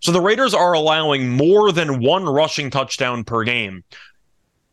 So 0.00 0.10
the 0.10 0.20
Raiders 0.20 0.52
are 0.52 0.72
allowing 0.72 1.30
more 1.30 1.70
than 1.70 2.02
one 2.02 2.24
rushing 2.24 2.70
touchdown 2.70 3.24
per 3.24 3.44
game 3.44 3.84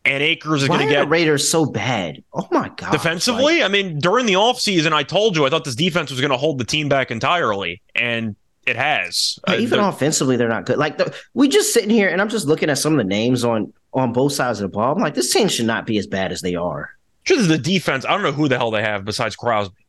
and 0.04 0.22
Akers 0.22 0.62
is 0.62 0.68
going 0.68 0.80
to 0.80 0.86
get 0.86 1.02
the 1.02 1.08
Raiders 1.08 1.48
so 1.48 1.66
bad. 1.66 2.22
Oh 2.32 2.48
my 2.50 2.70
god! 2.76 2.92
Defensively, 2.92 3.60
like, 3.60 3.64
I 3.64 3.68
mean, 3.68 3.98
during 3.98 4.26
the 4.26 4.34
offseason, 4.34 4.92
I 4.92 5.02
told 5.02 5.36
you 5.36 5.46
I 5.46 5.50
thought 5.50 5.64
this 5.64 5.74
defense 5.74 6.10
was 6.10 6.20
going 6.20 6.30
to 6.30 6.36
hold 6.36 6.58
the 6.58 6.64
team 6.64 6.88
back 6.88 7.10
entirely, 7.10 7.82
and 7.94 8.34
it 8.66 8.76
has. 8.76 9.38
Uh, 9.46 9.56
even 9.58 9.78
uh, 9.78 9.88
offensively, 9.88 10.36
they're 10.36 10.48
not 10.48 10.66
good. 10.66 10.78
Like 10.78 10.98
the, 10.98 11.14
we 11.34 11.48
just 11.48 11.74
sitting 11.74 11.90
here, 11.90 12.08
and 12.08 12.20
I'm 12.20 12.28
just 12.28 12.46
looking 12.46 12.70
at 12.70 12.78
some 12.78 12.92
of 12.92 12.98
the 12.98 13.04
names 13.04 13.44
on 13.44 13.72
on 13.92 14.12
both 14.12 14.32
sides 14.32 14.60
of 14.60 14.70
the 14.70 14.76
ball. 14.76 14.92
I'm 14.94 15.02
like, 15.02 15.14
this 15.14 15.32
team 15.32 15.48
should 15.48 15.66
not 15.66 15.86
be 15.86 15.98
as 15.98 16.06
bad 16.06 16.32
as 16.32 16.40
they 16.40 16.54
are. 16.54 16.90
Sure, 17.30 17.46
the 17.46 17.58
defense. 17.58 18.04
I 18.04 18.10
don't 18.10 18.22
know 18.22 18.32
who 18.32 18.48
the 18.48 18.58
hell 18.58 18.72
they 18.72 18.82
have 18.82 19.04
besides 19.04 19.36
Crosby. 19.36 19.86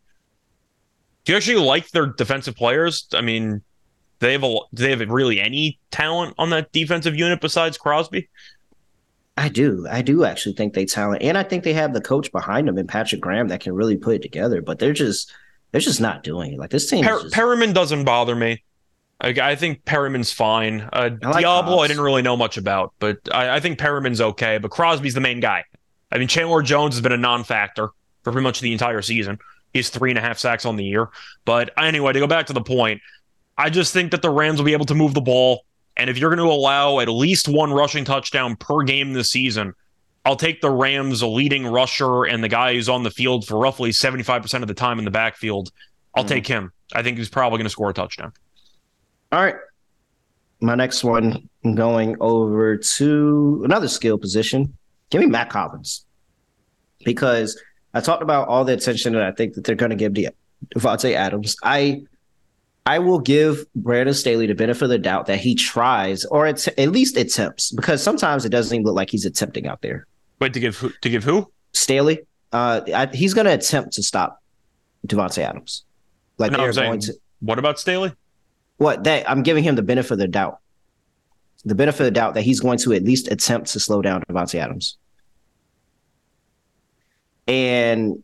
Do 1.25 1.33
you 1.33 1.37
actually 1.37 1.65
like 1.65 1.89
their 1.89 2.07
defensive 2.07 2.55
players? 2.55 3.07
I 3.13 3.21
mean, 3.21 3.61
do 4.19 4.27
they 4.27 4.33
have 4.33 4.43
a, 4.43 4.59
do 4.73 4.83
they 4.83 4.91
have 4.91 5.09
really 5.09 5.39
any 5.39 5.79
talent 5.89 6.35
on 6.37 6.51
that 6.51 6.71
defensive 6.71 7.15
unit 7.15 7.41
besides 7.41 7.77
Crosby? 7.77 8.29
I 9.37 9.49
do. 9.49 9.87
I 9.89 10.03
do 10.03 10.23
actually 10.23 10.53
think 10.53 10.73
they 10.73 10.85
talent, 10.85 11.23
and 11.23 11.35
I 11.35 11.41
think 11.41 11.63
they 11.63 11.73
have 11.73 11.93
the 11.93 12.01
coach 12.01 12.31
behind 12.31 12.67
them 12.67 12.77
and 12.77 12.87
Patrick 12.87 13.21
Graham 13.21 13.47
that 13.47 13.61
can 13.61 13.73
really 13.73 13.97
put 13.97 14.15
it 14.15 14.21
together. 14.21 14.61
But 14.61 14.77
they're 14.77 14.93
just 14.93 15.33
they're 15.71 15.81
just 15.81 16.01
not 16.01 16.21
doing 16.21 16.53
it. 16.53 16.59
Like 16.59 16.69
this 16.69 16.89
team. 16.89 17.03
Per- 17.03 17.23
just... 17.23 17.33
Perryman 17.33 17.73
doesn't 17.73 18.03
bother 18.03 18.35
me. 18.35 18.63
I, 19.19 19.29
I 19.29 19.55
think 19.55 19.85
Perryman's 19.85 20.31
fine. 20.31 20.81
Uh, 20.93 21.09
I 21.23 21.29
like 21.29 21.41
Diablo, 21.41 21.77
Hobbs. 21.77 21.85
I 21.85 21.87
didn't 21.87 22.03
really 22.03 22.21
know 22.21 22.37
much 22.37 22.57
about, 22.57 22.93
but 22.99 23.17
I, 23.33 23.55
I 23.55 23.59
think 23.59 23.79
Perryman's 23.79 24.21
okay. 24.21 24.59
But 24.59 24.69
Crosby's 24.69 25.15
the 25.15 25.21
main 25.21 25.39
guy. 25.39 25.63
I 26.11 26.17
mean, 26.17 26.27
Chandler 26.27 26.61
Jones 26.61 26.95
has 26.95 27.01
been 27.01 27.11
a 27.11 27.17
non-factor 27.17 27.89
for 28.23 28.31
pretty 28.31 28.43
much 28.43 28.59
the 28.61 28.73
entire 28.73 29.01
season. 29.01 29.39
He's 29.73 29.89
three 29.89 30.11
and 30.11 30.17
a 30.17 30.21
half 30.21 30.37
sacks 30.37 30.65
on 30.65 30.75
the 30.75 30.83
year. 30.83 31.09
But 31.45 31.71
anyway, 31.77 32.13
to 32.13 32.19
go 32.19 32.27
back 32.27 32.47
to 32.47 32.53
the 32.53 32.61
point, 32.61 33.01
I 33.57 33.69
just 33.69 33.93
think 33.93 34.11
that 34.11 34.21
the 34.21 34.29
Rams 34.29 34.59
will 34.59 34.65
be 34.65 34.73
able 34.73 34.85
to 34.85 34.95
move 34.95 35.13
the 35.13 35.21
ball. 35.21 35.65
And 35.97 36.09
if 36.09 36.17
you're 36.17 36.33
going 36.33 36.45
to 36.45 36.53
allow 36.53 36.99
at 36.99 37.07
least 37.07 37.47
one 37.47 37.71
rushing 37.71 38.05
touchdown 38.05 38.55
per 38.55 38.83
game 38.83 39.13
this 39.13 39.31
season, 39.31 39.73
I'll 40.25 40.35
take 40.35 40.61
the 40.61 40.69
Rams' 40.69 41.23
leading 41.23 41.65
rusher 41.65 42.25
and 42.25 42.43
the 42.43 42.49
guy 42.49 42.73
who's 42.73 42.89
on 42.89 43.03
the 43.03 43.11
field 43.11 43.47
for 43.47 43.57
roughly 43.57 43.91
75% 43.91 44.61
of 44.61 44.67
the 44.67 44.73
time 44.73 44.99
in 44.99 45.05
the 45.05 45.11
backfield. 45.11 45.71
I'll 46.15 46.23
mm-hmm. 46.23 46.33
take 46.33 46.47
him. 46.47 46.71
I 46.93 47.01
think 47.01 47.17
he's 47.17 47.29
probably 47.29 47.57
going 47.57 47.65
to 47.65 47.71
score 47.71 47.89
a 47.89 47.93
touchdown. 47.93 48.33
All 49.31 49.41
right. 49.41 49.55
My 50.59 50.75
next 50.75 51.03
one, 51.03 51.49
I'm 51.63 51.73
going 51.73 52.17
over 52.19 52.77
to 52.77 53.61
another 53.63 53.87
skill 53.87 54.17
position. 54.17 54.77
Give 55.11 55.21
me 55.21 55.27
Mack 55.27 55.51
Hollins. 55.51 56.05
Because 57.03 57.61
I 57.93 58.01
talked 58.01 58.23
about 58.23 58.47
all 58.47 58.65
the 58.65 58.73
attention 58.73 59.13
that 59.13 59.23
I 59.23 59.31
think 59.31 59.53
that 59.53 59.63
they're 59.63 59.75
going 59.75 59.91
to 59.91 59.95
give 59.95 60.13
to 60.15 60.31
Davante 60.75 61.13
Adams. 61.13 61.55
I 61.63 62.03
I 62.85 62.99
will 62.99 63.19
give 63.19 63.65
Brandon 63.75 64.13
Staley 64.13 64.47
the 64.47 64.55
benefit 64.55 64.83
of 64.83 64.89
the 64.89 64.97
doubt 64.97 65.27
that 65.27 65.39
he 65.39 65.53
tries 65.53 66.25
or 66.25 66.47
at, 66.47 66.67
at 66.79 66.89
least 66.89 67.15
attempts 67.15 67.71
because 67.71 68.01
sometimes 68.01 68.43
it 68.43 68.49
doesn't 68.49 68.73
even 68.73 68.85
look 68.85 68.95
like 68.95 69.11
he's 69.11 69.25
attempting 69.25 69.67
out 69.67 69.81
there. 69.81 70.07
Wait 70.39 70.53
to 70.53 70.59
give 70.59 70.77
who, 70.77 70.91
to 71.01 71.09
give 71.09 71.23
who 71.23 71.51
Staley? 71.73 72.21
Uh, 72.51 72.81
I, 72.93 73.05
he's 73.13 73.33
going 73.33 73.45
to 73.45 73.53
attempt 73.53 73.93
to 73.93 74.03
stop 74.03 74.41
Davante 75.07 75.39
Adams. 75.39 75.85
Like 76.37 76.51
no, 76.51 76.57
they're 76.57 76.73
saying, 76.73 76.89
going 76.89 76.99
to. 77.01 77.13
What 77.39 77.59
about 77.59 77.79
Staley? 77.79 78.13
What 78.77 79.03
that 79.03 79.29
I'm 79.29 79.43
giving 79.43 79.63
him 79.63 79.75
the 79.75 79.83
benefit 79.83 80.13
of 80.13 80.17
the 80.17 80.27
doubt. 80.27 80.59
The 81.63 81.75
benefit 81.75 82.01
of 82.01 82.05
the 82.05 82.11
doubt 82.11 82.33
that 82.33 82.41
he's 82.41 82.59
going 82.59 82.77
to 82.79 82.93
at 82.93 83.03
least 83.03 83.31
attempt 83.31 83.71
to 83.73 83.79
slow 83.79 84.01
down 84.01 84.23
Davante 84.29 84.55
Adams. 84.55 84.97
And 87.47 88.23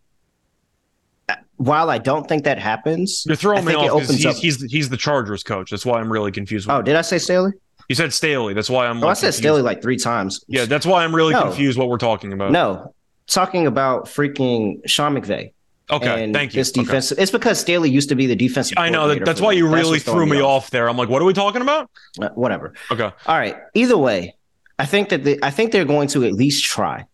uh, 1.29 1.35
while 1.57 1.89
I 1.89 1.97
don't 1.97 2.27
think 2.27 2.45
that 2.45 2.59
happens, 2.59 3.23
you're 3.27 3.35
throwing 3.35 3.65
me 3.65 3.75
off 3.75 4.01
because 4.01 4.09
he's, 4.15 4.25
up... 4.25 4.35
he's 4.35 4.61
he's 4.71 4.89
the 4.89 4.97
Chargers 4.97 5.43
coach. 5.43 5.71
That's 5.71 5.85
why 5.85 5.99
I'm 5.99 6.11
really 6.11 6.31
confused. 6.31 6.69
oh, 6.69 6.81
did 6.81 6.95
I 6.95 7.01
say 7.01 7.17
Staley? 7.17 7.51
You 7.89 7.95
said 7.95 8.13
Staley. 8.13 8.53
That's 8.53 8.69
why 8.69 8.87
I'm. 8.87 8.97
Oh, 8.97 9.07
like, 9.07 9.11
I 9.11 9.13
said 9.13 9.27
confused. 9.27 9.37
Staley 9.37 9.61
like 9.61 9.81
three 9.81 9.97
times. 9.97 10.43
Yeah, 10.47 10.65
that's 10.65 10.85
why 10.85 11.03
I'm 11.03 11.15
really 11.15 11.33
no. 11.33 11.43
confused 11.43 11.77
what 11.77 11.89
we're 11.89 11.97
talking 11.97 12.33
about. 12.33 12.51
No, 12.51 12.93
talking 13.27 13.67
about 13.67 14.05
freaking 14.05 14.81
Sean 14.87 15.15
McVay. 15.15 15.53
Okay, 15.89 16.23
and 16.23 16.33
thank 16.33 16.53
you. 16.53 16.59
This 16.59 16.71
defense. 16.71 17.11
Okay. 17.13 17.21
It's 17.21 17.31
because 17.31 17.59
Staley 17.59 17.89
used 17.89 18.09
to 18.09 18.15
be 18.15 18.25
the 18.25 18.35
defensive. 18.35 18.77
I 18.77 18.89
know 18.89 19.07
that, 19.07 19.23
that's 19.23 19.39
why 19.39 19.53
you 19.53 19.67
really 19.67 19.99
threw 19.99 20.25
me 20.25 20.41
off. 20.41 20.63
off. 20.65 20.69
there. 20.69 20.89
I'm 20.89 20.97
like, 20.97 21.07
what 21.07 21.21
are 21.21 21.25
we 21.25 21.33
talking 21.33 21.61
about? 21.61 21.89
Uh, 22.21 22.29
whatever. 22.29 22.73
Okay. 22.91 23.03
All 23.03 23.37
right. 23.37 23.55
Either 23.73 23.97
way, 23.97 24.35
I 24.77 24.85
think 24.85 25.09
that 25.09 25.23
the, 25.23 25.39
I 25.41 25.49
think 25.49 25.71
they're 25.71 25.85
going 25.85 26.09
to 26.09 26.25
at 26.25 26.33
least 26.33 26.65
try. 26.65 27.05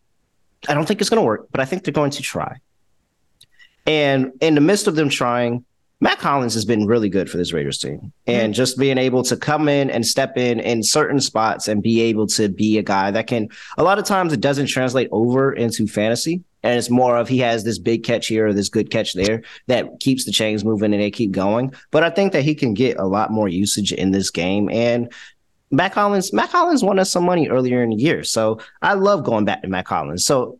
I 0.68 0.74
don't 0.74 0.88
think 0.88 1.02
it's 1.02 1.10
going 1.10 1.22
to 1.22 1.26
work, 1.26 1.48
but 1.52 1.60
I 1.60 1.66
think 1.66 1.84
they're 1.84 1.94
going 1.94 2.12
to 2.12 2.24
try. 2.24 2.58
And 3.86 4.32
in 4.42 4.56
the 4.56 4.62
midst 4.62 4.88
of 4.88 4.96
them 4.96 5.10
trying, 5.10 5.66
Mack 6.00 6.20
Hollins 6.20 6.54
has 6.54 6.66
been 6.66 6.86
really 6.88 7.10
good 7.10 7.30
for 7.30 7.38
this 7.38 7.54
Raiders 7.54 7.78
team. 7.78 8.12
And 8.28 8.54
mm-hmm. 8.54 8.58
just 8.58 8.78
being 8.78 8.98
able 8.98 9.24
to 9.24 9.38
come 9.38 9.70
in 9.70 9.90
and 9.90 10.06
step 10.06 10.38
in 10.38 10.60
in 10.60 10.84
certain 10.84 11.20
spots 11.20 11.68
and 11.68 11.82
be 11.82 12.02
able 12.02 12.28
to 12.28 12.50
be 12.50 12.78
a 12.78 12.84
guy 12.84 13.12
that 13.12 13.28
can, 13.28 13.50
a 13.78 13.84
lot 13.84 14.00
of 14.00 14.06
times 14.06 14.34
it 14.34 14.42
doesn't 14.42 14.68
translate 14.68 15.10
over 15.12 15.54
into 15.54 15.88
fantasy. 15.88 16.44
And 16.64 16.78
it's 16.78 16.90
more 16.90 17.18
of 17.18 17.28
he 17.28 17.40
has 17.40 17.64
this 17.64 17.78
big 17.78 18.04
catch 18.04 18.28
here 18.28 18.48
or 18.48 18.54
this 18.54 18.70
good 18.70 18.90
catch 18.90 19.14
there 19.14 19.44
that 19.68 20.00
keeps 20.00 20.26
the 20.26 20.32
chains 20.32 20.64
moving 20.64 20.94
and 20.94 21.02
they 21.02 21.12
keep 21.12 21.32
going. 21.32 21.74
But 21.92 22.04
I 22.04 22.10
think 22.10 22.34
that 22.34 22.44
he 22.44 22.56
can 22.56 22.74
get 22.74 22.98
a 22.98 23.06
lot 23.06 23.32
more 23.32 23.50
usage 23.50 23.92
in 23.92 24.12
this 24.12 24.30
game. 24.30 24.70
And 24.70 25.12
Mack 25.72 25.94
Hollins, 25.94 26.32
Mack 26.32 26.52
Hollins 26.52 26.84
won 26.84 27.00
us 27.00 27.12
some 27.12 27.26
money 27.26 27.50
earlier 27.50 27.84
in 27.84 27.90
the 27.90 27.96
year. 27.96 28.24
So 28.24 28.60
I 28.82 28.94
love 28.94 29.24
going 29.24 29.46
back 29.46 29.62
to 29.64 29.68
Mack 29.68 29.88
Hollins. 29.88 30.26
So 30.26 30.60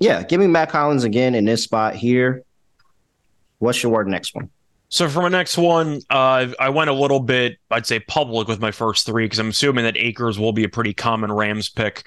yeah, 0.00 0.22
give 0.22 0.40
me 0.40 0.46
Mack 0.46 0.70
Hollins 0.72 1.04
again 1.04 1.34
in 1.34 1.44
this 1.44 1.62
spot 1.62 1.94
here. 1.94 2.42
What's 3.58 3.82
your 3.82 3.92
word 3.92 4.08
next 4.08 4.34
one? 4.34 4.50
So 4.88 5.08
for 5.08 5.22
my 5.22 5.28
next 5.28 5.58
one, 5.58 6.00
uh, 6.10 6.48
I 6.60 6.68
went 6.68 6.90
a 6.90 6.92
little 6.92 7.20
bit, 7.20 7.58
I'd 7.70 7.86
say, 7.86 8.00
public 8.00 8.46
with 8.46 8.60
my 8.60 8.70
first 8.70 9.06
three 9.06 9.24
because 9.24 9.38
I'm 9.38 9.48
assuming 9.48 9.84
that 9.84 9.96
Akers 9.96 10.38
will 10.38 10.52
be 10.52 10.64
a 10.64 10.68
pretty 10.68 10.94
common 10.94 11.32
Rams 11.32 11.68
pick. 11.68 12.06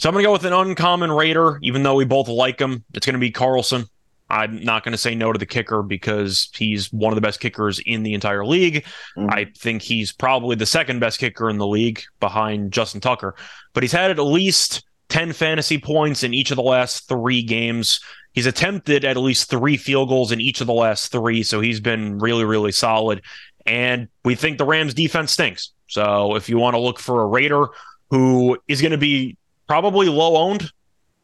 So 0.00 0.08
I'm 0.08 0.14
going 0.14 0.22
to 0.22 0.28
go 0.28 0.32
with 0.32 0.46
an 0.46 0.54
uncommon 0.54 1.12
Raider, 1.12 1.58
even 1.60 1.82
though 1.82 1.94
we 1.94 2.06
both 2.06 2.26
like 2.26 2.58
him. 2.58 2.82
It's 2.94 3.04
going 3.04 3.12
to 3.12 3.20
be 3.20 3.30
Carlson. 3.30 3.84
I'm 4.30 4.64
not 4.64 4.82
going 4.82 4.92
to 4.92 4.98
say 4.98 5.14
no 5.14 5.30
to 5.30 5.38
the 5.38 5.44
kicker 5.44 5.82
because 5.82 6.48
he's 6.56 6.90
one 6.90 7.12
of 7.12 7.16
the 7.16 7.20
best 7.20 7.38
kickers 7.38 7.80
in 7.84 8.02
the 8.02 8.14
entire 8.14 8.46
league. 8.46 8.86
Mhm. 9.18 9.30
I 9.30 9.48
think 9.58 9.82
he's 9.82 10.10
probably 10.10 10.56
the 10.56 10.64
second 10.64 11.00
best 11.00 11.18
kicker 11.20 11.50
in 11.50 11.58
the 11.58 11.66
league 11.66 12.00
behind 12.18 12.72
Justin 12.72 13.02
Tucker. 13.02 13.34
But 13.74 13.82
he's 13.82 13.92
had 13.92 14.10
at 14.10 14.18
least 14.18 14.84
10 15.10 15.34
fantasy 15.34 15.76
points 15.76 16.22
in 16.22 16.32
each 16.32 16.50
of 16.50 16.56
the 16.56 16.62
last 16.62 17.06
three 17.06 17.42
games. 17.42 18.00
He's 18.32 18.46
attempted 18.46 19.04
at 19.04 19.18
least 19.18 19.50
three 19.50 19.76
field 19.76 20.08
goals 20.08 20.32
in 20.32 20.40
each 20.40 20.62
of 20.62 20.66
the 20.66 20.72
last 20.72 21.12
three. 21.12 21.42
So 21.42 21.60
he's 21.60 21.80
been 21.80 22.18
really, 22.20 22.46
really 22.46 22.72
solid. 22.72 23.20
And 23.66 24.08
we 24.24 24.34
think 24.34 24.56
the 24.56 24.64
Rams 24.64 24.94
defense 24.94 25.32
stinks. 25.32 25.72
So 25.88 26.36
if 26.36 26.48
you 26.48 26.56
want 26.56 26.72
to 26.72 26.80
look 26.80 26.98
for 26.98 27.20
a 27.20 27.26
Raider 27.26 27.66
who 28.08 28.56
is 28.66 28.80
going 28.80 28.92
to 28.92 28.96
be 28.96 29.36
probably 29.70 30.08
low 30.08 30.36
owned, 30.36 30.68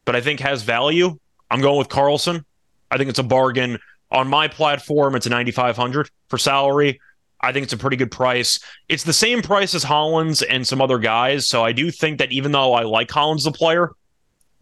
but 0.05 0.15
I 0.15 0.21
think 0.21 0.39
has 0.39 0.63
value, 0.63 1.19
I'm 1.51 1.61
going 1.61 1.79
with 1.79 1.89
Carlson. 1.89 2.45
I 2.93 2.97
think 2.97 3.11
it's 3.11 3.19
a 3.19 3.25
bargain. 3.25 3.81
On 4.13 4.29
my 4.29 4.47
platform, 4.47 5.17
it's 5.17 5.27
a 5.27 5.31
9,500 5.31 6.09
for 6.29 6.39
salary. 6.39 7.01
I 7.41 7.51
think 7.51 7.65
it's 7.65 7.73
a 7.73 7.77
pretty 7.77 7.97
good 7.97 8.13
price. 8.13 8.61
It's 8.89 9.03
the 9.03 9.13
same 9.13 9.43
price 9.43 9.75
as 9.75 9.83
Hollins 9.83 10.43
and 10.43 10.65
some 10.65 10.81
other 10.81 11.01
guys. 11.01 11.49
So 11.49 11.65
I 11.65 11.73
do 11.73 11.91
think 11.91 12.21
that 12.21 12.31
even 12.31 12.53
though 12.53 12.73
I 12.73 12.85
like 12.85 13.11
Hollins 13.11 13.43
the 13.43 13.51
player, 13.51 13.91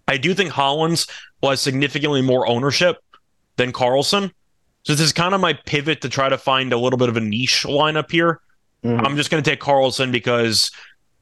I 0.09 0.17
do 0.17 0.33
think 0.33 0.49
Hollins 0.49 1.07
will 1.43 1.51
have 1.51 1.59
significantly 1.59 2.23
more 2.23 2.49
ownership 2.49 2.97
than 3.57 3.71
Carlson. 3.71 4.33
So 4.85 4.95
this 4.95 5.01
is 5.03 5.13
kind 5.13 5.35
of 5.35 5.43
my 5.43 5.53
pivot 5.53 6.01
to 6.01 6.09
try 6.09 6.31
to 6.31 6.39
find 6.39 6.73
a 6.73 6.79
little 6.79 6.99
bit 6.99 7.11
of 7.11 7.19
a 7.19 7.21
niche 7.21 7.67
lineup 7.69 8.11
here. 8.11 8.41
Mhm. 8.83 9.05
I'm 9.05 9.17
just 9.19 9.31
going 9.31 9.43
to 9.43 9.51
take 9.51 9.61
Carlson 9.61 10.11
because 10.11 10.71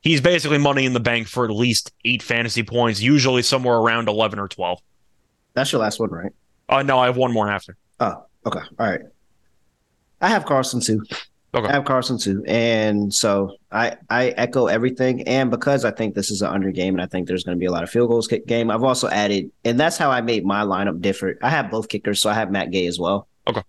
he's 0.02 0.20
basically 0.20 0.58
money 0.58 0.84
in 0.84 0.92
the 0.92 1.00
bank 1.00 1.28
for 1.28 1.44
at 1.44 1.50
least 1.50 1.92
eight 2.04 2.22
fantasy 2.22 2.62
points, 2.62 3.00
usually 3.00 3.42
somewhere 3.42 3.76
around 3.76 4.08
11 4.08 4.38
or 4.38 4.48
12. 4.48 4.80
That's 5.54 5.72
your 5.72 5.80
last 5.80 6.00
one, 6.00 6.10
right? 6.10 6.32
Uh, 6.68 6.82
no, 6.82 6.98
I 6.98 7.06
have 7.06 7.16
one 7.16 7.32
more 7.32 7.50
after. 7.50 7.76
Oh, 8.00 8.24
okay. 8.46 8.60
All 8.78 8.86
right. 8.86 9.00
I 10.20 10.28
have 10.28 10.44
Carlson 10.44 10.80
too. 10.80 11.04
Okay. 11.54 11.68
I 11.68 11.72
have 11.72 11.84
Carlson 11.84 12.18
too. 12.18 12.42
And 12.46 13.12
so 13.12 13.56
I 13.70 13.96
I 14.08 14.28
echo 14.28 14.68
everything. 14.68 15.22
And 15.28 15.50
because 15.50 15.84
I 15.84 15.90
think 15.90 16.14
this 16.14 16.30
is 16.30 16.40
an 16.40 16.48
under 16.48 16.70
game 16.70 16.94
and 16.94 17.02
I 17.02 17.06
think 17.06 17.28
there's 17.28 17.44
going 17.44 17.56
to 17.56 17.60
be 17.60 17.66
a 17.66 17.70
lot 17.70 17.82
of 17.82 17.90
field 17.90 18.08
goals 18.08 18.26
kick 18.26 18.46
game, 18.46 18.70
I've 18.70 18.84
also 18.84 19.08
added, 19.08 19.50
and 19.64 19.78
that's 19.78 19.98
how 19.98 20.10
I 20.10 20.22
made 20.22 20.46
my 20.46 20.62
lineup 20.62 21.02
different. 21.02 21.38
I 21.42 21.50
have 21.50 21.70
both 21.70 21.88
kickers, 21.88 22.20
so 22.20 22.30
I 22.30 22.34
have 22.34 22.50
Matt 22.50 22.70
Gay 22.70 22.86
as 22.86 22.98
well. 22.98 23.28
Okay. 23.46 23.62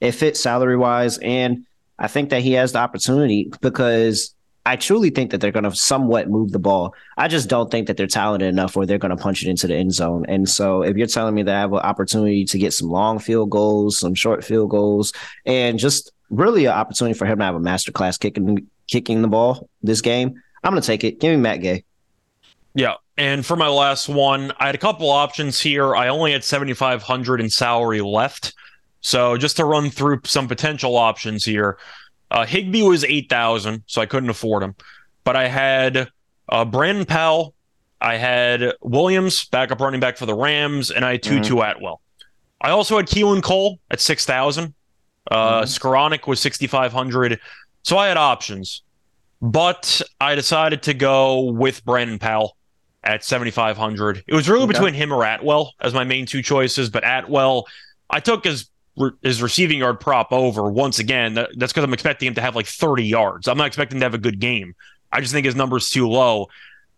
It 0.00 0.12
fits 0.12 0.40
salary 0.40 0.76
wise. 0.76 1.16
And 1.18 1.64
I 1.98 2.08
think 2.08 2.30
that 2.30 2.42
he 2.42 2.52
has 2.52 2.72
the 2.72 2.80
opportunity 2.80 3.50
because 3.62 4.34
I 4.66 4.74
truly 4.74 5.10
think 5.10 5.30
that 5.30 5.40
they're 5.40 5.52
going 5.52 5.64
to 5.64 5.74
somewhat 5.74 6.28
move 6.28 6.50
the 6.50 6.58
ball. 6.58 6.92
I 7.16 7.28
just 7.28 7.48
don't 7.48 7.70
think 7.70 7.86
that 7.86 7.96
they're 7.96 8.08
talented 8.08 8.48
enough 8.48 8.74
where 8.74 8.84
they're 8.84 8.98
going 8.98 9.16
to 9.16 9.22
punch 9.22 9.44
it 9.44 9.48
into 9.48 9.68
the 9.68 9.76
end 9.76 9.94
zone. 9.94 10.26
And 10.28 10.48
so 10.48 10.82
if 10.82 10.96
you're 10.96 11.06
telling 11.06 11.36
me 11.36 11.44
that 11.44 11.54
I 11.54 11.60
have 11.60 11.72
an 11.72 11.78
opportunity 11.78 12.44
to 12.44 12.58
get 12.58 12.72
some 12.72 12.90
long 12.90 13.20
field 13.20 13.48
goals, 13.50 13.96
some 13.96 14.14
short 14.14 14.44
field 14.44 14.70
goals, 14.70 15.12
and 15.44 15.78
just 15.78 16.10
really 16.30 16.64
an 16.64 16.72
opportunity 16.72 17.16
for 17.16 17.26
him 17.26 17.38
to 17.38 17.44
have 17.44 17.54
a 17.54 17.60
masterclass 17.60 18.18
kicking 18.18 18.68
kicking 18.88 19.22
the 19.22 19.28
ball 19.28 19.68
this 19.84 20.00
game, 20.00 20.42
I'm 20.64 20.72
going 20.72 20.82
to 20.82 20.86
take 20.86 21.04
it. 21.04 21.20
Give 21.20 21.30
me 21.30 21.36
Matt 21.36 21.60
Gay. 21.60 21.84
Yeah. 22.74 22.94
And 23.16 23.46
for 23.46 23.56
my 23.56 23.68
last 23.68 24.08
one, 24.08 24.52
I 24.58 24.66
had 24.66 24.74
a 24.74 24.78
couple 24.78 25.08
options 25.10 25.60
here. 25.60 25.94
I 25.94 26.08
only 26.08 26.32
had 26.32 26.44
7,500 26.44 27.40
in 27.40 27.50
salary 27.50 28.00
left. 28.00 28.52
So 29.00 29.36
just 29.36 29.56
to 29.58 29.64
run 29.64 29.90
through 29.90 30.22
some 30.24 30.48
potential 30.48 30.96
options 30.96 31.44
here, 31.44 31.78
uh, 32.30 32.44
Higbee 32.46 32.82
was 32.82 33.04
8,000, 33.04 33.82
so 33.86 34.00
I 34.00 34.06
couldn't 34.06 34.30
afford 34.30 34.62
him. 34.62 34.74
But 35.24 35.36
I 35.36 35.48
had 35.48 36.08
uh, 36.48 36.64
Brandon 36.64 37.04
Powell, 37.04 37.54
I 38.00 38.16
had 38.16 38.72
Williams, 38.82 39.46
backup 39.46 39.80
running 39.80 40.00
back 40.00 40.16
for 40.16 40.26
the 40.26 40.34
Rams, 40.34 40.90
and 40.90 41.04
I 41.04 41.12
had 41.12 41.22
Tutu 41.22 41.60
Atwell. 41.60 42.00
I 42.60 42.70
also 42.70 42.96
had 42.96 43.06
Keelan 43.06 43.42
Cole 43.42 43.78
at 43.90 44.00
6,000. 44.00 44.74
Uh, 45.30 45.62
Skowronek 45.62 46.26
was 46.26 46.40
6,500. 46.40 47.40
So 47.82 47.96
I 47.98 48.08
had 48.08 48.16
options. 48.16 48.82
But 49.42 50.00
I 50.20 50.34
decided 50.34 50.82
to 50.84 50.94
go 50.94 51.50
with 51.52 51.84
Brandon 51.84 52.18
Powell 52.18 52.56
at 53.04 53.22
7,500. 53.24 54.24
It 54.26 54.34
was 54.34 54.48
really 54.48 54.64
Okay. 54.64 54.72
between 54.72 54.94
him 54.94 55.12
or 55.12 55.24
Atwell 55.24 55.72
as 55.80 55.92
my 55.94 56.04
main 56.04 56.26
two 56.26 56.42
choices, 56.42 56.90
but 56.90 57.04
Atwell, 57.04 57.66
I 58.10 58.20
took 58.20 58.46
his 59.22 59.42
receiving 59.42 59.78
yard 59.78 60.00
prop 60.00 60.32
over 60.32 60.70
once 60.70 60.98
again. 60.98 61.34
That, 61.34 61.50
that's 61.56 61.72
because 61.72 61.84
I'm 61.84 61.92
expecting 61.92 62.28
him 62.28 62.34
to 62.34 62.40
have 62.40 62.56
like 62.56 62.66
30 62.66 63.04
yards. 63.04 63.48
I'm 63.48 63.58
not 63.58 63.66
expecting 63.66 64.00
to 64.00 64.04
have 64.06 64.14
a 64.14 64.18
good 64.18 64.40
game. 64.40 64.74
I 65.12 65.20
just 65.20 65.32
think 65.32 65.46
his 65.46 65.56
number's 65.56 65.90
too 65.90 66.08
low. 66.08 66.48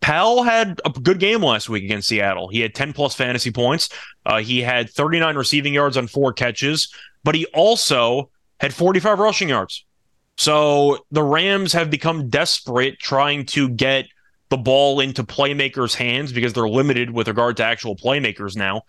Powell 0.01 0.43
had 0.43 0.79
a 0.85 0.89
good 0.89 1.19
game 1.19 1.43
last 1.43 1.69
week 1.69 1.83
against 1.83 2.07
Seattle. 2.07 2.47
He 2.47 2.61
had 2.61 2.73
10 2.73 2.93
plus 2.93 3.15
fantasy 3.15 3.51
points. 3.51 3.89
Uh, 4.25 4.39
he 4.39 4.61
had 4.61 4.89
39 4.89 5.35
receiving 5.35 5.73
yards 5.73 5.97
on 5.97 6.07
four 6.07 6.31
catches, 6.31 6.93
but 7.23 7.35
he 7.35 7.45
also 7.47 8.29
had 8.59 8.73
45 8.73 9.19
rushing 9.19 9.49
yards. 9.49 9.85
So 10.37 11.05
the 11.11 11.23
Rams 11.23 11.73
have 11.73 11.89
become 11.89 12.29
desperate 12.29 12.97
trying 12.99 13.45
to 13.47 13.67
get 13.67 14.05
the 14.47 14.57
ball 14.57 15.01
into 15.01 15.23
playmakers' 15.23 15.93
hands 15.93 16.31
because 16.31 16.53
they're 16.53 16.69
limited 16.69 17.11
with 17.11 17.27
regard 17.27 17.57
to 17.57 17.65
actual 17.65 17.95
playmakers 17.95 18.55
now. 18.55 18.83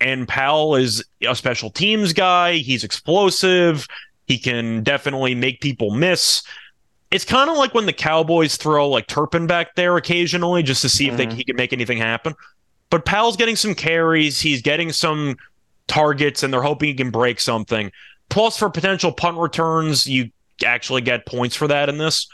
And 0.00 0.26
Powell 0.26 0.76
is 0.76 1.04
a 1.26 1.34
special 1.34 1.70
teams 1.70 2.12
guy. 2.12 2.54
He's 2.54 2.84
explosive. 2.84 3.86
He 4.26 4.38
can 4.38 4.82
definitely 4.82 5.34
make 5.34 5.60
people 5.60 5.90
miss. 5.90 6.42
It's 7.10 7.24
kind 7.24 7.48
of 7.48 7.56
like 7.56 7.74
when 7.74 7.86
the 7.86 7.92
Cowboys 7.92 8.56
throw 8.56 8.88
like 8.88 9.06
Turpin 9.06 9.46
back 9.46 9.74
there 9.76 9.96
occasionally 9.96 10.62
just 10.62 10.82
to 10.82 10.88
see 10.88 11.08
if 11.08 11.16
they, 11.16 11.26
mm-hmm. 11.26 11.36
he 11.36 11.44
can 11.44 11.56
make 11.56 11.72
anything 11.72 11.98
happen. 11.98 12.34
But 12.90 13.04
Powell's 13.04 13.36
getting 13.36 13.56
some 13.56 13.74
carries. 13.74 14.40
He's 14.40 14.62
getting 14.62 14.92
some 14.92 15.36
targets, 15.86 16.42
and 16.42 16.52
they're 16.52 16.62
hoping 16.62 16.88
he 16.88 16.94
can 16.94 17.10
break 17.10 17.40
something. 17.40 17.90
Plus, 18.28 18.58
for 18.58 18.70
potential 18.70 19.12
punt 19.12 19.38
returns, 19.38 20.06
you 20.06 20.30
actually 20.64 21.02
get 21.02 21.26
points 21.26 21.56
for 21.56 21.68
that 21.68 21.88
in 21.88 21.98
this. 21.98 22.28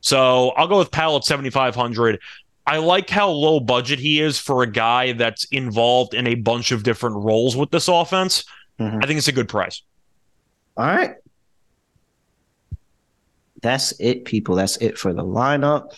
So 0.00 0.50
I'll 0.50 0.68
go 0.68 0.78
with 0.78 0.90
Powell 0.90 1.16
at 1.16 1.24
7,500. 1.24 2.20
I 2.66 2.78
like 2.78 3.08
how 3.08 3.28
low 3.30 3.60
budget 3.60 3.98
he 4.00 4.20
is 4.20 4.38
for 4.38 4.62
a 4.62 4.66
guy 4.66 5.12
that's 5.12 5.44
involved 5.44 6.14
in 6.14 6.26
a 6.26 6.34
bunch 6.34 6.72
of 6.72 6.82
different 6.82 7.16
roles 7.16 7.56
with 7.56 7.70
this 7.70 7.86
offense. 7.88 8.44
Mhm. 8.80 9.02
I 9.02 9.06
think 9.06 9.18
it's 9.18 9.28
a 9.28 9.32
good 9.32 9.48
price. 9.48 9.82
All 10.76 10.86
right. 10.86 11.14
That's 13.62 13.92
it, 14.00 14.24
people. 14.24 14.54
That's 14.56 14.76
it 14.78 14.98
for 14.98 15.12
the 15.12 15.22
lineup. 15.24 15.94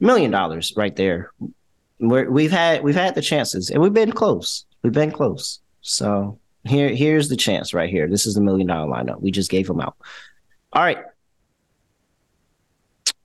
Million 0.00 0.30
dollars 0.30 0.72
right 0.76 0.94
there. 0.94 1.32
We're, 1.98 2.30
we've 2.30 2.52
had 2.52 2.84
we've 2.84 2.94
had 2.94 3.14
the 3.16 3.22
chances, 3.22 3.70
and 3.70 3.82
we've 3.82 3.92
been 3.92 4.12
close. 4.12 4.64
We've 4.82 4.92
been 4.92 5.10
close. 5.10 5.58
So 5.80 6.38
here 6.64 6.90
here's 6.90 7.28
the 7.28 7.36
chance 7.36 7.74
right 7.74 7.90
here. 7.90 8.06
This 8.08 8.24
is 8.24 8.34
the 8.34 8.40
million 8.40 8.68
dollar 8.68 8.88
lineup. 8.88 9.20
We 9.20 9.32
just 9.32 9.50
gave 9.50 9.66
them 9.66 9.80
out. 9.80 9.96
All 10.72 10.82
right. 10.82 10.98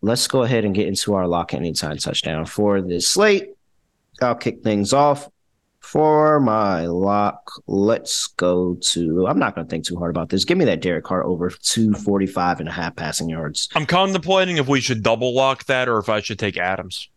Let's 0.03 0.27
go 0.27 0.43
ahead 0.43 0.65
and 0.65 0.75
get 0.75 0.89
into 0.89 1.13
our 1.13 1.25
lock 1.25 1.53
anytime 1.53 1.95
touchdown 1.95 2.45
for 2.45 2.81
this 2.81 3.07
slate. 3.07 3.51
I'll 4.21 4.35
kick 4.35 4.61
things 4.61 4.91
off. 4.91 5.29
For 5.79 6.41
my 6.41 6.87
lock, 6.87 7.49
let's 7.67 8.27
go 8.27 8.75
to. 8.75 9.27
I'm 9.27 9.39
not 9.39 9.55
going 9.55 9.65
to 9.65 9.69
think 9.69 9.85
too 9.85 9.95
hard 9.95 10.09
about 10.09 10.27
this. 10.27 10.43
Give 10.43 10.57
me 10.57 10.65
that 10.65 10.81
Derek 10.81 11.05
Carr 11.05 11.23
over 11.23 11.49
245 11.49 12.59
and 12.59 12.67
a 12.67 12.71
half 12.71 12.97
passing 12.97 13.29
yards. 13.29 13.69
I'm 13.75 13.85
contemplating 13.85 14.57
if 14.57 14.67
we 14.67 14.81
should 14.81 15.03
double 15.03 15.33
lock 15.33 15.65
that 15.65 15.87
or 15.87 15.99
if 15.99 16.09
I 16.09 16.19
should 16.19 16.39
take 16.39 16.57
Adams. 16.57 17.09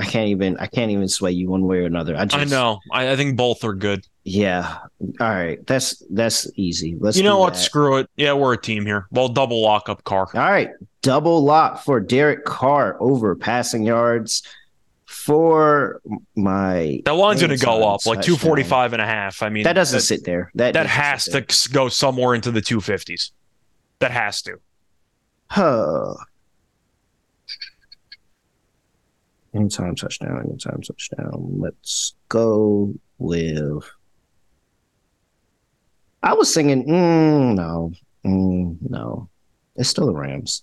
I 0.00 0.06
can't 0.06 0.28
even. 0.28 0.56
I 0.56 0.66
can't 0.66 0.90
even 0.90 1.08
sway 1.08 1.32
you 1.32 1.50
one 1.50 1.66
way 1.66 1.78
or 1.78 1.84
another. 1.84 2.16
I 2.16 2.24
just. 2.24 2.36
I 2.36 2.44
know. 2.44 2.80
I, 2.90 3.12
I 3.12 3.16
think 3.16 3.36
both 3.36 3.64
are 3.64 3.74
good. 3.74 4.06
Yeah. 4.24 4.78
All 5.20 5.28
right. 5.28 5.64
That's 5.66 6.02
that's 6.10 6.50
easy. 6.56 6.96
Let's. 6.98 7.16
you 7.16 7.24
know 7.24 7.38
what? 7.38 7.54
that. 7.54 7.58
Screw 7.58 7.96
it. 7.98 8.10
Yeah, 8.16 8.34
we're 8.34 8.54
a 8.54 8.60
team 8.60 8.86
here. 8.86 9.06
Well, 9.10 9.28
double 9.28 9.60
lock 9.60 9.88
up 9.88 10.04
Carr. 10.04 10.28
All 10.34 10.40
right. 10.40 10.70
Double 11.02 11.42
lock 11.42 11.82
for 11.82 11.98
Derek 11.98 12.44
Carr 12.44 12.96
over 13.00 13.34
passing 13.34 13.82
yards 13.82 14.42
for 15.06 16.00
my. 16.36 17.02
That 17.04 17.14
line's 17.14 17.40
going 17.40 17.56
to 17.56 17.64
go 17.64 17.88
up 17.88 18.06
like 18.06 18.18
touchdown. 18.18 18.36
245 18.36 18.92
and 18.92 19.02
a 19.02 19.06
half. 19.06 19.42
I 19.42 19.48
mean, 19.48 19.64
That 19.64 19.72
doesn't 19.72 19.98
that, 19.98 20.02
sit 20.02 20.24
there. 20.24 20.52
That 20.54 20.74
that 20.74 20.86
has 20.86 21.24
to 21.26 21.44
go 21.72 21.88
somewhere 21.88 22.34
into 22.34 22.52
the 22.52 22.62
250s. 22.62 23.32
That 23.98 24.12
has 24.12 24.42
to. 24.42 24.58
Huh. 25.50 26.14
Anytime 29.52 29.96
touchdown. 29.96 30.44
Anytime 30.46 30.80
touchdown. 30.80 31.56
Let's 31.58 32.14
go 32.28 32.94
with. 33.18 33.84
I 36.22 36.34
was 36.34 36.52
singing. 36.52 36.86
Mm, 36.86 37.54
no. 37.54 37.92
Mm, 38.24 38.76
no. 38.88 39.28
It's 39.76 39.88
still 39.88 40.06
the 40.06 40.14
Rams. 40.14 40.62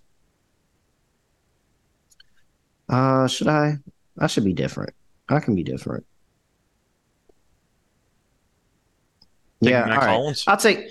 Uh, 2.88 3.28
should 3.28 3.48
I? 3.48 3.78
I 4.18 4.28
should 4.28 4.46
be 4.46 4.54
different. 4.54 4.94
I 5.28 5.40
can 5.40 5.56
be 5.56 5.64
different. 5.64 6.06
Yeah, 9.62 9.84
all 9.84 9.90
right. 9.90 10.10
Hollins. 10.10 10.44
I'll 10.48 10.58
take 10.58 10.88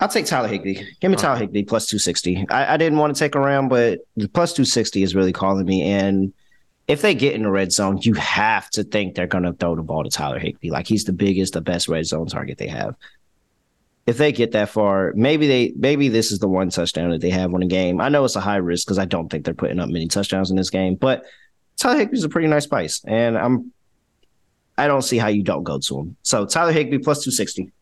I'll 0.00 0.08
take 0.08 0.26
Tyler 0.26 0.48
Higbee. 0.48 0.82
Give 1.00 1.10
me 1.10 1.16
Tyler 1.16 1.38
Higbee 1.38 1.64
plus 1.64 1.86
two 1.86 1.98
sixty. 1.98 2.46
I, 2.50 2.74
I 2.74 2.76
didn't 2.76 2.98
want 2.98 3.14
to 3.14 3.18
take 3.18 3.34
a 3.34 3.40
Ram, 3.40 3.68
but 3.68 4.00
the 4.16 4.28
plus 4.28 4.52
two 4.54 4.64
sixty 4.64 5.02
is 5.02 5.14
really 5.14 5.32
calling 5.32 5.66
me. 5.66 5.82
And 5.82 6.32
if 6.88 7.02
they 7.02 7.14
get 7.14 7.34
in 7.34 7.42
the 7.42 7.50
red 7.50 7.72
zone, 7.72 7.98
you 8.02 8.14
have 8.14 8.70
to 8.70 8.84
think 8.84 9.14
they're 9.14 9.26
gonna 9.26 9.52
throw 9.52 9.76
the 9.76 9.82
ball 9.82 10.02
to 10.02 10.10
Tyler 10.10 10.38
Higbee. 10.38 10.70
Like 10.70 10.86
he's 10.86 11.04
the 11.04 11.12
biggest, 11.12 11.52
the 11.52 11.60
best 11.60 11.88
red 11.88 12.06
zone 12.06 12.26
target 12.26 12.58
they 12.58 12.68
have. 12.68 12.96
If 14.06 14.18
they 14.18 14.32
get 14.32 14.52
that 14.52 14.68
far, 14.68 15.12
maybe 15.16 15.46
they 15.46 15.72
maybe 15.76 16.08
this 16.08 16.30
is 16.30 16.38
the 16.38 16.48
one 16.48 16.68
touchdown 16.68 17.10
that 17.10 17.22
they 17.22 17.30
have 17.30 17.54
on 17.54 17.62
a 17.62 17.66
game. 17.66 18.00
I 18.00 18.10
know 18.10 18.24
it's 18.24 18.36
a 18.36 18.40
high 18.40 18.56
risk 18.56 18.86
because 18.86 18.98
I 18.98 19.06
don't 19.06 19.30
think 19.30 19.44
they're 19.44 19.54
putting 19.54 19.80
up 19.80 19.88
many 19.88 20.08
touchdowns 20.08 20.50
in 20.50 20.56
this 20.56 20.68
game, 20.68 20.94
but 20.96 21.24
Tyler 21.76 22.04
Higbee's 22.04 22.24
a 22.24 22.28
pretty 22.28 22.48
nice 22.48 22.66
price, 22.66 23.02
and 23.06 23.38
I'm 23.38 23.72
I 24.76 24.86
don't 24.86 25.02
see 25.02 25.18
how 25.18 25.28
you 25.28 25.42
don't 25.42 25.62
go 25.62 25.78
to 25.78 26.00
him. 26.00 26.16
So 26.22 26.46
Tyler 26.46 26.72
Higbee 26.72 26.98
plus 26.98 27.24
two 27.24 27.30
sixty. 27.30 27.72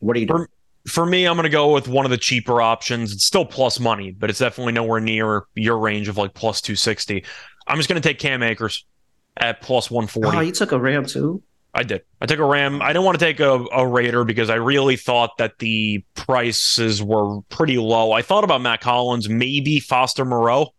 What 0.00 0.16
are 0.16 0.20
you 0.20 0.26
doing? 0.26 0.46
For 0.86 1.04
me, 1.04 1.26
I'm 1.26 1.34
going 1.34 1.44
to 1.44 1.50
go 1.50 1.74
with 1.74 1.86
one 1.88 2.06
of 2.06 2.10
the 2.10 2.16
cheaper 2.16 2.62
options. 2.62 3.12
It's 3.12 3.24
still 3.24 3.44
plus 3.44 3.78
money, 3.78 4.12
but 4.12 4.30
it's 4.30 4.38
definitely 4.38 4.72
nowhere 4.72 5.00
near 5.00 5.44
your 5.54 5.78
range 5.78 6.08
of 6.08 6.16
like 6.16 6.32
plus 6.32 6.62
260. 6.62 7.24
I'm 7.66 7.76
just 7.76 7.90
going 7.90 8.00
to 8.00 8.08
take 8.08 8.18
Cam 8.18 8.42
Akers 8.42 8.86
at 9.36 9.60
plus 9.60 9.90
140. 9.90 10.36
Oh, 10.36 10.40
you 10.40 10.52
took 10.52 10.72
a 10.72 10.78
Ram 10.78 11.04
too. 11.04 11.42
I 11.74 11.82
did. 11.82 12.02
I 12.20 12.26
took 12.26 12.38
a 12.38 12.44
Ram. 12.44 12.80
I 12.82 12.88
didn't 12.88 13.04
want 13.04 13.18
to 13.18 13.24
take 13.24 13.40
a, 13.40 13.64
a 13.72 13.86
Raider 13.86 14.24
because 14.24 14.50
I 14.50 14.56
really 14.56 14.96
thought 14.96 15.36
that 15.38 15.58
the 15.58 16.02
prices 16.14 17.02
were 17.02 17.40
pretty 17.42 17.78
low. 17.78 18.12
I 18.12 18.22
thought 18.22 18.42
about 18.44 18.60
Mack 18.62 18.82
Hollins, 18.82 19.28
maybe 19.28 19.78
Foster 19.78 20.24
Moreau. 20.24 20.74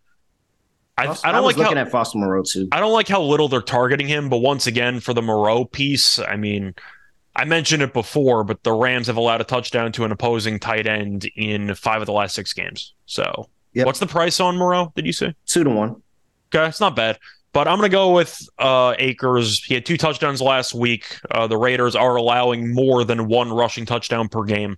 I, 0.98 1.16
I 1.24 1.32
don't 1.32 1.44
was 1.44 1.56
like 1.56 1.58
looking 1.58 1.78
how 1.78 1.84
at 1.84 1.92
Foster 1.92 2.18
Moreau 2.18 2.44
too. 2.44 2.68
I 2.72 2.80
don't 2.82 2.92
like 2.92 3.08
how 3.08 3.22
little 3.22 3.48
they're 3.48 3.62
targeting 3.62 4.08
him. 4.08 4.28
But 4.30 4.40
once 4.40 4.68
again, 4.68 5.00
for 5.00 5.14
the 5.14 5.22
Moreau 5.22 5.64
piece, 5.64 6.20
I 6.20 6.36
mean, 6.36 6.74
I 7.36 7.46
mentioned 7.46 7.82
it 7.82 7.94
before, 7.94 8.44
but 8.44 8.64
the 8.64 8.74
Rams 8.74 9.08
have 9.08 9.16
allowed 9.16 9.40
a 9.40 9.46
touchdown 9.46 9.94
to 9.94 10.04
an 10.04 10.12
opposing 10.12 10.60
tight 10.60 10.88
end 10.88 11.26
in 11.38 11.74
five 11.76 12.02
of 12.02 12.06
the 12.08 12.12
last 12.12 12.36
six 12.36 12.52
games. 12.52 12.94
So, 13.06 13.48
Yep. 13.74 13.86
what's 13.86 14.00
the 14.00 14.08
price 14.08 14.40
on 14.42 14.58
Moreau? 14.58 14.92
Did 14.96 15.06
you 15.06 15.14
say? 15.14 15.36
Two 15.46 15.64
to 15.64 15.70
one. 15.70 16.02
Okay, 16.54 16.68
it's 16.68 16.82
not 16.82 16.96
bad. 16.96 17.20
But 17.52 17.68
I'm 17.68 17.78
going 17.78 17.90
to 17.90 17.96
go 17.96 18.14
with 18.14 18.40
uh, 18.60 18.94
Akers. 19.00 19.64
He 19.64 19.74
had 19.74 19.86
two 19.86 19.98
touchdowns 19.98 20.42
last 20.42 20.74
week. 20.74 21.18
Uh, 21.32 21.48
the 21.48 21.58
Raiders 21.58 21.96
are 21.96 22.16
allowing 22.16 22.74
more 22.74 23.04
than 23.04 23.28
one 23.28 23.52
rushing 23.52 23.86
touchdown 23.86 24.30
per 24.30 24.44
game, 24.44 24.78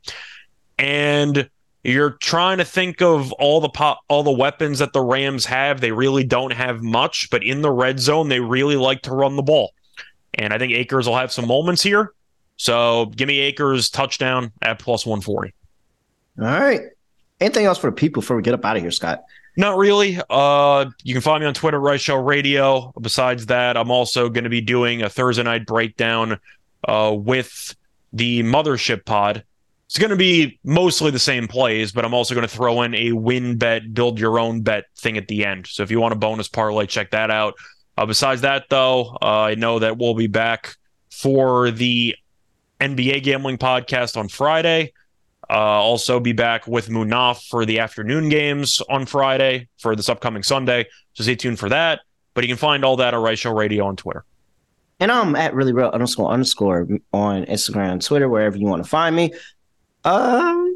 and 0.79 1.49
you're 1.83 2.11
trying 2.11 2.59
to 2.59 2.65
think 2.65 3.01
of 3.01 3.31
all 3.33 3.59
the 3.59 3.69
po- 3.69 3.97
all 4.07 4.23
the 4.23 4.31
weapons 4.31 4.79
that 4.79 4.93
the 4.93 5.01
Rams 5.01 5.45
have. 5.45 5.81
They 5.81 5.91
really 5.91 6.23
don't 6.23 6.53
have 6.53 6.81
much, 6.81 7.29
but 7.29 7.43
in 7.43 7.61
the 7.61 7.71
red 7.71 7.99
zone, 7.99 8.29
they 8.29 8.39
really 8.39 8.77
like 8.77 9.01
to 9.03 9.11
run 9.11 9.35
the 9.35 9.43
ball, 9.43 9.73
and 10.35 10.53
I 10.53 10.57
think 10.57 10.71
Akers 10.71 11.07
will 11.07 11.17
have 11.17 11.31
some 11.31 11.47
moments 11.47 11.83
here. 11.83 12.13
So 12.61 13.07
give 13.07 13.27
me 13.27 13.39
Akers 13.39 13.89
touchdown 13.89 14.51
at 14.61 14.77
plus 14.77 15.03
140. 15.03 15.51
All 16.39 16.45
right. 16.45 16.81
Anything 17.39 17.65
else 17.65 17.79
for 17.79 17.89
the 17.89 17.95
people 17.95 18.21
before 18.21 18.37
we 18.37 18.43
get 18.43 18.53
up 18.53 18.63
out 18.63 18.75
of 18.75 18.83
here, 18.83 18.91
Scott? 18.91 19.23
Not 19.57 19.77
really. 19.77 20.19
Uh, 20.29 20.89
you 21.03 21.13
can 21.13 21.21
find 21.21 21.41
me 21.41 21.47
on 21.47 21.53
Twitter, 21.53 21.79
Right 21.79 21.99
Show 21.99 22.15
Radio. 22.15 22.93
Besides 22.99 23.47
that, 23.47 23.75
I'm 23.75 23.91
also 23.91 24.29
going 24.29 24.45
to 24.45 24.49
be 24.49 24.61
doing 24.61 25.01
a 25.01 25.09
Thursday 25.09 25.43
night 25.43 25.65
breakdown 25.65 26.39
uh, 26.87 27.13
with 27.17 27.75
the 28.13 28.43
Mothership 28.43 29.05
Pod. 29.05 29.43
It's 29.87 29.99
going 29.99 30.11
to 30.11 30.15
be 30.15 30.57
mostly 30.63 31.11
the 31.11 31.19
same 31.19 31.49
plays, 31.49 31.91
but 31.91 32.05
I'm 32.05 32.13
also 32.13 32.33
going 32.33 32.47
to 32.47 32.53
throw 32.53 32.81
in 32.83 32.95
a 32.95 33.09
WynnBET, 33.09 33.93
build 33.93 34.19
your 34.19 34.39
own 34.39 34.61
bet 34.61 34.85
thing 34.95 35.17
at 35.17 35.27
the 35.27 35.45
end. 35.45 35.67
So 35.67 35.83
if 35.83 35.91
you 35.91 35.99
want 35.99 36.13
a 36.13 36.17
bonus 36.17 36.47
parlay, 36.47 36.85
check 36.85 37.11
that 37.11 37.29
out. 37.29 37.55
Uh, 37.97 38.05
besides 38.05 38.41
that, 38.41 38.69
though, 38.69 39.17
uh, 39.21 39.41
I 39.41 39.55
know 39.55 39.79
that 39.79 39.97
we'll 39.97 40.13
be 40.13 40.27
back 40.27 40.75
for 41.09 41.71
the 41.71 42.15
NBA 42.79 43.23
gambling 43.23 43.57
podcast 43.57 44.15
on 44.15 44.29
Friday. 44.29 44.93
Uh, 45.51 45.55
also 45.55 46.17
be 46.21 46.31
back 46.31 46.65
with 46.65 46.87
Munaf 46.87 47.45
for 47.49 47.65
the 47.65 47.79
afternoon 47.79 48.29
games 48.29 48.81
on 48.89 49.05
Friday 49.05 49.67
for 49.77 49.97
this 49.97 50.07
upcoming 50.07 50.43
Sunday. 50.43 50.85
So 51.13 51.23
stay 51.23 51.35
tuned 51.35 51.59
for 51.59 51.67
that. 51.67 51.99
But 52.33 52.45
you 52.45 52.47
can 52.47 52.57
find 52.57 52.85
all 52.85 52.95
that 52.95 53.13
at 53.13 53.17
Right 53.17 53.37
Show 53.37 53.51
Radio 53.51 53.85
on 53.85 53.97
Twitter. 53.97 54.23
And 55.01 55.11
I'm 55.11 55.35
at 55.35 55.53
really 55.53 55.73
real 55.73 55.89
underscore 55.89 56.31
underscore 56.31 56.87
on 57.11 57.45
Instagram, 57.47 58.05
Twitter, 58.05 58.29
wherever 58.29 58.57
you 58.57 58.65
want 58.65 58.81
to 58.81 58.89
find 58.89 59.13
me. 59.13 59.33
Um, 60.05 60.70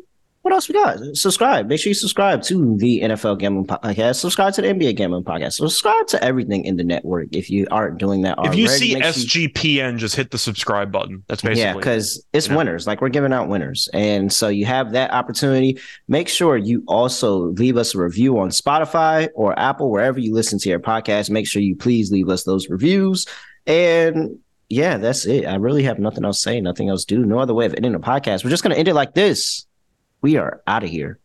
what 0.46 0.54
else 0.54 0.68
we 0.68 0.74
got? 0.74 1.00
Subscribe. 1.18 1.68
Make 1.68 1.80
sure 1.80 1.90
you 1.90 1.96
subscribe 1.96 2.44
to 2.44 2.78
the 2.78 3.02
NFL 3.02 3.40
Gambling 3.40 3.66
Podcast. 3.66 4.18
Subscribe 4.18 4.54
to 4.54 4.62
the 4.62 4.68
NBA 4.68 4.96
Gambling 4.96 5.24
Podcast. 5.24 5.54
Subscribe 5.54 6.06
to 6.06 6.24
everything 6.24 6.66
in 6.66 6.78
the 6.78 6.84
network 6.84 7.30
if 7.32 7.50
you 7.50 7.66
aren't 7.72 7.98
doing 7.98 8.22
that 8.22 8.38
If 8.44 8.54
you 8.54 8.68
see 8.68 8.94
Make 8.94 9.06
sure 9.06 9.24
you- 9.24 9.50
SGPN, 9.50 9.98
just 9.98 10.16
hit 10.16 10.30
the 10.30 10.38
subscribe 10.38 10.92
button. 10.92 11.24
That's 11.28 11.42
basically 11.42 11.62
yeah, 11.62 11.72
it. 11.72 11.78
because 11.78 12.24
it's 12.32 12.48
know? 12.48 12.58
winners. 12.58 12.86
Like 12.86 13.02
we're 13.02 13.10
giving 13.10 13.34
out 13.34 13.50
winners, 13.50 13.90
and 13.92 14.32
so 14.32 14.48
you 14.50 14.68
have 14.68 14.92
that 14.92 15.10
opportunity. 15.10 15.80
Make 16.08 16.30
sure 16.30 16.58
you 16.58 16.84
also 16.88 17.38
leave 17.54 17.76
us 17.76 17.96
a 17.96 17.98
review 17.98 18.38
on 18.38 18.50
Spotify 18.50 19.30
or 19.34 19.58
Apple, 19.58 19.90
wherever 19.90 20.20
you 20.20 20.32
listen 20.32 20.60
to 20.60 20.70
your 20.70 20.80
podcast. 20.80 21.32
Make 21.32 21.48
sure 21.48 21.64
you 21.64 21.76
please 21.76 22.12
leave 22.12 22.30
us 22.30 22.44
those 22.44 22.70
reviews. 22.70 23.26
And 23.66 24.38
yeah, 24.70 24.98
that's 24.98 25.26
it. 25.26 25.46
I 25.46 25.56
really 25.56 25.82
have 25.82 25.98
nothing 25.98 26.24
else 26.24 26.38
to 26.38 26.42
say, 26.44 26.62
nothing 26.62 26.90
else 26.90 27.04
to 27.06 27.16
do, 27.16 27.26
no 27.26 27.40
other 27.40 27.56
way 27.56 27.66
of 27.66 27.74
ending 27.74 27.96
a 27.96 28.00
podcast. 28.00 28.44
We're 28.44 28.52
just 28.52 28.62
gonna 28.62 28.76
end 28.76 28.88
it 28.88 28.94
like 28.94 29.16
this. 29.16 29.66
We 30.26 30.38
are 30.38 30.60
out 30.66 30.84
of 30.84 30.90
here. 30.90 31.20